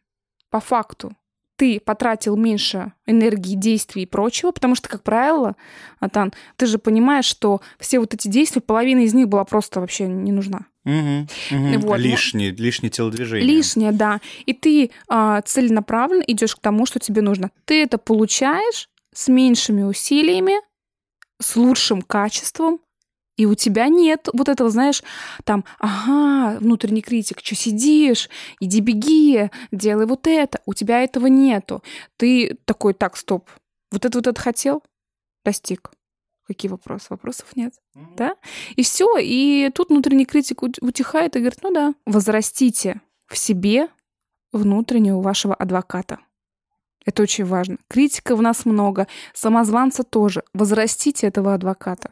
По 0.49 0.59
факту. 0.61 1.15
ты 1.57 1.79
потратил 1.79 2.35
меньше 2.35 2.93
энергии, 3.05 3.55
действий 3.55 4.03
и 4.03 4.05
прочего, 4.05 4.51
потому 4.51 4.75
что, 4.75 4.89
как 4.89 5.03
правило, 5.03 5.55
Атан, 5.99 6.33
ты 6.57 6.65
же 6.65 6.79
понимаешь, 6.79 7.25
что 7.25 7.61
все 7.79 7.99
вот 7.99 8.13
эти 8.13 8.27
действия, 8.27 8.61
половина 8.61 8.99
из 8.99 9.13
них 9.13 9.27
была 9.29 9.45
просто 9.45 9.79
вообще 9.79 10.07
не 10.07 10.31
нужна. 10.31 10.65
Угу, 10.86 11.27
угу. 11.51 11.79
Вот. 11.88 11.97
Лишнее, 11.97 12.51
лишнее 12.51 12.91
телодвижение. 12.91 13.47
Лишнее, 13.47 13.91
да. 13.91 14.21
И 14.45 14.53
ты 14.53 14.91
а, 15.07 15.41
целенаправленно 15.41 16.23
идешь 16.27 16.55
к 16.55 16.59
тому, 16.59 16.86
что 16.86 16.99
тебе 16.99 17.21
нужно. 17.21 17.51
Ты 17.65 17.81
это 17.81 17.97
получаешь 17.97 18.88
с 19.13 19.27
меньшими 19.27 19.81
усилиями, 19.81 20.53
с 21.41 21.55
лучшим 21.55 22.01
качеством, 22.01 22.79
и 23.38 23.45
у 23.45 23.55
тебя 23.55 23.88
нет 23.88 24.29
вот 24.31 24.47
этого, 24.47 24.69
знаешь, 24.69 25.03
там, 25.43 25.65
ага, 25.79 26.57
внутренний 26.59 27.01
критик, 27.01 27.39
что 27.43 27.55
сидишь, 27.55 28.29
иди 28.59 28.79
беги, 28.79 29.49
делай 29.71 30.05
вот 30.05 30.25
это. 30.27 30.61
У 30.65 30.73
тебя 30.73 31.03
этого 31.03 31.27
нету. 31.27 31.83
Ты 32.17 32.57
такой, 32.65 32.93
так, 32.93 33.17
стоп, 33.17 33.49
вот 33.91 34.05
это 34.05 34.17
вот 34.17 34.27
это 34.27 34.39
хотел, 34.39 34.83
достиг. 35.43 35.91
Какие 36.47 36.69
вопросы? 36.69 37.07
Вопросов 37.09 37.55
нет. 37.55 37.73
Mm-hmm. 37.95 38.15
Да? 38.17 38.35
И 38.75 38.83
все. 38.83 39.17
И 39.19 39.71
тут 39.73 39.89
внутренний 39.89 40.25
критик 40.25 40.61
утихает 40.63 41.35
и 41.35 41.39
говорит, 41.39 41.59
ну 41.63 41.73
да, 41.73 41.93
возрастите 42.05 43.01
в 43.27 43.37
себе 43.37 43.89
внутреннего 44.51 45.21
вашего 45.21 45.55
адвоката. 45.55 46.19
Это 47.05 47.23
очень 47.23 47.45
важно. 47.45 47.77
Критика 47.87 48.35
в 48.35 48.41
нас 48.41 48.65
много, 48.65 49.07
самозванца 49.33 50.03
тоже. 50.03 50.43
Возрастите 50.53 51.27
этого 51.27 51.53
адвоката. 51.53 52.11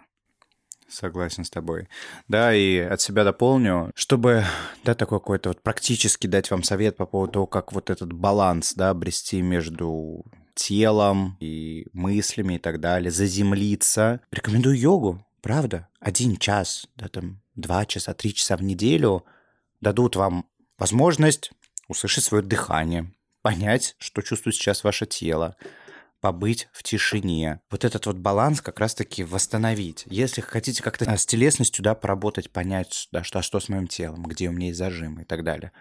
Согласен 0.88 1.44
с 1.44 1.50
тобой. 1.50 1.88
Да, 2.28 2.54
и 2.54 2.78
от 2.78 3.02
себя 3.02 3.24
дополню, 3.24 3.92
чтобы, 3.96 4.46
да, 4.84 4.94
такой 4.94 5.20
какой-то 5.20 5.50
вот 5.50 5.62
практически 5.64 6.28
дать 6.28 6.52
вам 6.52 6.62
совет 6.62 6.98
по 6.98 7.08
поводу 7.08 7.34
того, 7.34 7.48
как 7.48 7.74
вот 7.74 7.90
этот 7.90 8.14
баланс, 8.14 8.74
да, 8.76 8.92
обрести 8.92 9.42
между 9.42 10.24
телом 10.56 11.38
и 11.40 11.88
мыслями 11.94 12.56
и 12.56 12.60
так 12.60 12.80
далее, 12.80 13.12
заземлиться. 13.12 14.22
Рекомендую 14.32 14.78
йогу, 14.78 15.26
правда. 15.42 15.88
Один 16.00 16.38
час, 16.38 16.88
да, 16.96 17.08
там, 17.08 17.42
два 17.56 17.86
часа, 17.86 18.14
три 18.14 18.34
часа 18.34 18.58
в 18.58 18.64
неделю 18.64 19.26
дадут 19.82 20.16
вам 20.16 20.46
возможность 20.78 21.52
услышать 21.88 22.24
свое 22.24 22.44
дыхание, 22.44 23.12
понять, 23.42 23.96
что 24.00 24.22
чувствует 24.22 24.56
сейчас 24.56 24.84
ваше 24.84 25.06
тело, 25.06 25.56
побыть 26.22 26.70
в 26.72 26.84
тишине. 26.84 27.60
Вот 27.70 27.84
этот 27.84 28.06
вот 28.06 28.18
баланс 28.18 28.62
как 28.62 28.80
раз-таки 28.80 29.24
восстановить. 29.24 30.06
Если 30.08 30.40
хотите 30.40 30.82
как-то 30.82 31.06
с 31.18 31.26
телесностью, 31.26 31.84
да, 31.84 31.96
поработать, 31.96 32.50
понять, 32.50 33.10
да, 33.12 33.24
что, 33.24 33.40
а 33.40 33.44
что 33.44 33.60
с 33.60 33.68
моим 33.68 33.88
телом, 33.88 34.24
где 34.24 34.48
у 34.48 34.54
меня 34.54 34.68
есть 34.68 34.80
зажимы 34.80 35.24
и 35.24 35.26
так 35.26 35.44
далее. 35.44 35.74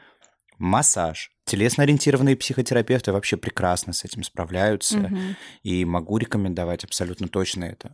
Массаж. 0.62 1.32
Телесно-ориентированные 1.46 2.36
психотерапевты 2.36 3.12
вообще 3.12 3.36
прекрасно 3.36 3.92
с 3.92 4.04
этим 4.04 4.22
справляются. 4.22 4.98
Угу. 4.98 5.18
И 5.64 5.84
могу 5.84 6.18
рекомендовать 6.18 6.84
абсолютно 6.84 7.26
точно 7.26 7.64
это. 7.64 7.92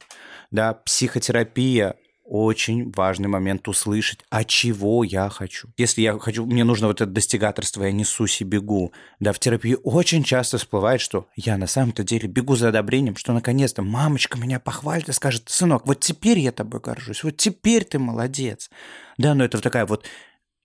Да, 0.50 0.74
психотерапия 0.74 1.96
очень 2.28 2.92
важный 2.92 3.28
момент 3.28 3.66
услышать, 3.68 4.20
а 4.28 4.44
чего 4.44 5.02
я 5.02 5.30
хочу. 5.30 5.68
Если 5.78 6.02
я 6.02 6.18
хочу, 6.18 6.44
мне 6.44 6.62
нужно 6.62 6.88
вот 6.88 7.00
это 7.00 7.10
достигаторство, 7.10 7.84
я 7.84 7.92
несусь 7.92 8.42
и 8.42 8.44
бегу. 8.44 8.92
Да, 9.18 9.32
в 9.32 9.38
терапии 9.38 9.78
очень 9.82 10.22
часто 10.22 10.58
всплывает, 10.58 11.00
что 11.00 11.26
я 11.36 11.56
на 11.56 11.66
самом-то 11.66 12.04
деле 12.04 12.28
бегу 12.28 12.54
за 12.54 12.68
одобрением, 12.68 13.16
что 13.16 13.32
наконец-то 13.32 13.82
мамочка 13.82 14.38
меня 14.38 14.60
похвалит 14.60 15.08
и 15.08 15.12
скажет, 15.12 15.48
сынок, 15.48 15.86
вот 15.86 16.00
теперь 16.00 16.38
я 16.38 16.52
тобой 16.52 16.80
горжусь, 16.80 17.24
вот 17.24 17.38
теперь 17.38 17.84
ты 17.84 17.98
молодец. 17.98 18.70
Да, 19.16 19.34
но 19.34 19.44
это 19.44 19.60
такая 19.60 19.86
вот 19.86 20.04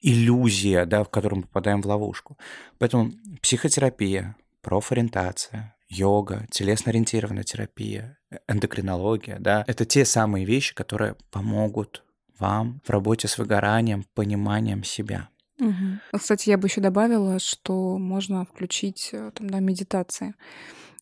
иллюзия, 0.04 0.86
да, 0.86 1.04
в 1.04 1.10
которую 1.10 1.40
мы 1.40 1.44
попадаем 1.44 1.82
в 1.82 1.88
ловушку. 1.88 2.38
Поэтому 2.78 3.12
психотерапия, 3.42 4.36
профориентация, 4.62 5.76
йога, 5.90 6.46
телесно-ориентированная 6.52 7.44
терапия, 7.44 8.18
эндокринология, 8.48 9.38
да, 9.40 9.64
это 9.66 9.86
те 9.86 10.06
самые 10.06 10.46
вещи, 10.46 10.76
которые 10.76 11.16
помогут 11.32 12.04
вам 12.38 12.82
в 12.84 12.90
работе 12.90 13.28
с 13.28 13.38
выгоранием, 13.38 14.06
пониманием 14.14 14.84
себя. 14.84 15.30
Угу. 15.60 16.18
Кстати, 16.18 16.50
я 16.50 16.58
бы 16.58 16.68
еще 16.68 16.82
добавила, 16.82 17.40
что 17.40 17.98
можно 17.98 18.44
включить 18.46 19.10
э, 19.14 19.32
там, 19.34 19.50
да, 19.50 19.60
медитации. 19.60 20.34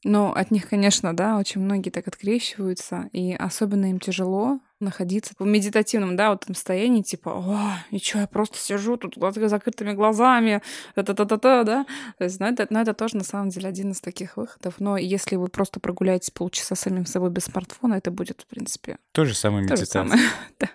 Но 0.03 0.33
от 0.33 0.51
них, 0.51 0.67
конечно, 0.67 1.15
да, 1.15 1.37
очень 1.37 1.61
многие 1.61 1.89
так 1.89 2.07
открещиваются, 2.07 3.09
и 3.13 3.33
особенно 3.33 3.89
им 3.89 3.99
тяжело 3.99 4.59
находиться 4.83 5.33
в 5.37 5.45
медитативном, 5.45 6.15
да, 6.15 6.31
вот 6.31 6.43
этом 6.43 6.55
состоянии, 6.55 7.01
типа, 7.01 7.29
о, 7.29 7.73
и 7.91 7.99
что, 7.99 8.19
я 8.19 8.27
просто 8.27 8.57
сижу 8.57 8.97
тут 8.97 9.15
с 9.17 9.49
закрытыми 9.49 9.93
глазами, 9.93 10.61
та-та-та-та, 10.95 11.63
да. 11.63 11.85
То 12.17 12.23
есть, 12.23 12.39
ну, 12.39 12.47
это, 12.47 12.67
ну, 12.69 12.79
это 12.79 12.93
тоже, 12.93 13.17
на 13.17 13.23
самом 13.23 13.49
деле, 13.49 13.69
один 13.69 13.91
из 13.91 14.01
таких 14.01 14.37
выходов. 14.37 14.75
Но 14.79 14.97
если 14.97 15.35
вы 15.35 15.47
просто 15.47 15.79
прогуляетесь 15.79 16.31
полчаса 16.31 16.75
самим 16.75 17.05
собой 17.05 17.29
без 17.29 17.45
смартфона, 17.45 17.95
это 17.95 18.11
будет, 18.11 18.41
в 18.41 18.45
принципе... 18.47 18.97
То 19.11 19.25
же 19.25 19.35
самое 19.35 19.63
медитация. 19.63 20.07
да. 20.59 20.69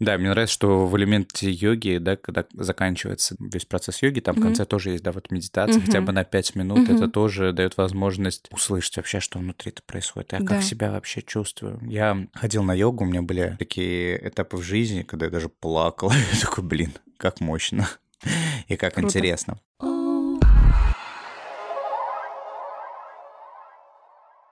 Да, 0.00 0.16
мне 0.16 0.30
нравится, 0.30 0.54
что 0.54 0.86
в 0.86 0.96
элементе 0.96 1.50
йоги, 1.50 1.98
да, 1.98 2.16
когда 2.16 2.46
заканчивается 2.54 3.36
весь 3.38 3.66
процесс 3.66 4.02
йоги, 4.02 4.20
там 4.20 4.34
mm-hmm. 4.34 4.40
в 4.40 4.42
конце 4.42 4.64
тоже 4.64 4.90
есть, 4.92 5.04
да, 5.04 5.12
вот 5.12 5.30
медитация, 5.30 5.76
mm-hmm. 5.76 5.86
хотя 5.86 6.00
бы 6.00 6.12
на 6.12 6.24
5 6.24 6.54
минут, 6.56 6.78
mm-hmm. 6.78 6.96
это 6.96 7.08
тоже 7.08 7.52
дает 7.52 7.76
возможность 7.76 8.48
услышать 8.50 8.96
вообще, 8.96 9.20
что 9.20 9.38
внутри-то 9.38 9.82
происходит, 9.82 10.32
я 10.32 10.40
да. 10.40 10.46
как 10.46 10.62
себя 10.62 10.90
вообще 10.90 11.20
чувствую. 11.20 11.78
Я 11.82 12.26
ходил 12.32 12.62
на 12.62 12.72
йогу, 12.72 13.04
у 13.04 13.06
меня 13.06 13.20
были 13.20 13.56
такие 13.58 14.26
этапы 14.26 14.56
в 14.56 14.62
жизни, 14.62 15.02
когда 15.02 15.26
я 15.26 15.30
даже 15.30 15.50
плакал, 15.50 16.10
я 16.32 16.40
такой, 16.40 16.64
блин, 16.64 16.92
как 17.18 17.40
мощно 17.40 17.86
и 18.68 18.76
как 18.76 18.94
Круто. 18.94 19.06
интересно. 19.06 19.60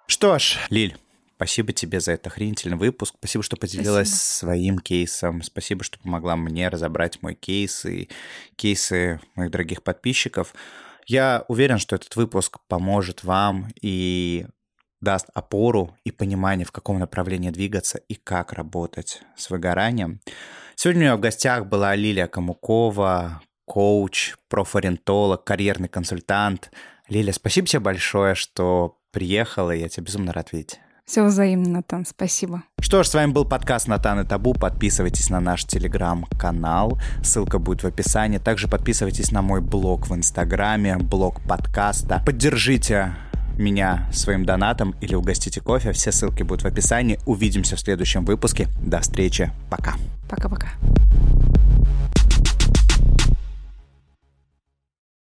Что 0.06 0.38
ж, 0.38 0.58
Лиль, 0.68 0.96
Спасибо 1.38 1.72
тебе 1.72 2.00
за 2.00 2.12
этот 2.12 2.26
охренительный 2.26 2.76
выпуск. 2.76 3.14
Спасибо, 3.16 3.44
что 3.44 3.56
поделилась 3.56 4.08
Спасибо. 4.08 4.38
своим 4.38 4.78
кейсом. 4.80 5.42
Спасибо, 5.42 5.84
что 5.84 6.00
помогла 6.00 6.34
мне 6.34 6.68
разобрать 6.68 7.22
мой 7.22 7.36
кейс 7.36 7.84
и 7.84 8.08
кейсы 8.56 9.20
моих 9.36 9.52
дорогих 9.52 9.84
подписчиков. 9.84 10.52
Я 11.06 11.44
уверен, 11.46 11.78
что 11.78 11.94
этот 11.94 12.16
выпуск 12.16 12.58
поможет 12.66 13.22
вам 13.22 13.68
и 13.80 14.46
даст 15.00 15.28
опору 15.32 15.96
и 16.02 16.10
понимание, 16.10 16.66
в 16.66 16.72
каком 16.72 16.98
направлении 16.98 17.50
двигаться 17.50 17.98
и 17.98 18.16
как 18.16 18.52
работать 18.52 19.22
с 19.36 19.48
выгоранием. 19.48 20.20
Сегодня 20.74 21.02
у 21.02 21.04
меня 21.04 21.16
в 21.16 21.20
гостях 21.20 21.66
была 21.66 21.94
Лилия 21.94 22.26
Камукова, 22.26 23.42
коуч, 23.64 24.34
профориентолог, 24.48 25.44
карьерный 25.44 25.88
консультант. 25.88 26.72
Лилия, 27.08 27.32
спасибо 27.32 27.68
тебе 27.68 27.78
большое, 27.78 28.34
что 28.34 28.98
приехала, 29.12 29.70
я 29.70 29.88
тебя 29.88 30.02
безумно 30.02 30.32
рад 30.32 30.52
видеть. 30.52 30.80
Все 31.08 31.24
взаимно, 31.24 31.70
Натан, 31.70 32.04
спасибо. 32.04 32.64
Что 32.80 33.02
ж, 33.02 33.06
с 33.08 33.14
вами 33.14 33.32
был 33.32 33.46
подкаст 33.46 33.88
Натан 33.88 34.20
и 34.20 34.24
Табу. 34.24 34.52
Подписывайтесь 34.52 35.30
на 35.30 35.40
наш 35.40 35.64
телеграм-канал, 35.64 37.00
ссылка 37.22 37.58
будет 37.58 37.82
в 37.82 37.86
описании. 37.86 38.36
Также 38.36 38.68
подписывайтесь 38.68 39.32
на 39.32 39.40
мой 39.40 39.62
блог 39.62 40.06
в 40.06 40.14
инстаграме, 40.14 40.98
блог 40.98 41.40
подкаста. 41.40 42.22
Поддержите 42.26 43.16
меня 43.56 44.06
своим 44.12 44.44
донатом 44.44 44.94
или 45.00 45.14
угостите 45.14 45.62
кофе. 45.62 45.92
Все 45.92 46.12
ссылки 46.12 46.42
будут 46.42 46.64
в 46.64 46.66
описании. 46.66 47.18
Увидимся 47.24 47.76
в 47.76 47.80
следующем 47.80 48.26
выпуске. 48.26 48.68
До 48.82 49.00
встречи. 49.00 49.50
Пока. 49.70 49.94
Пока-пока. 50.28 50.68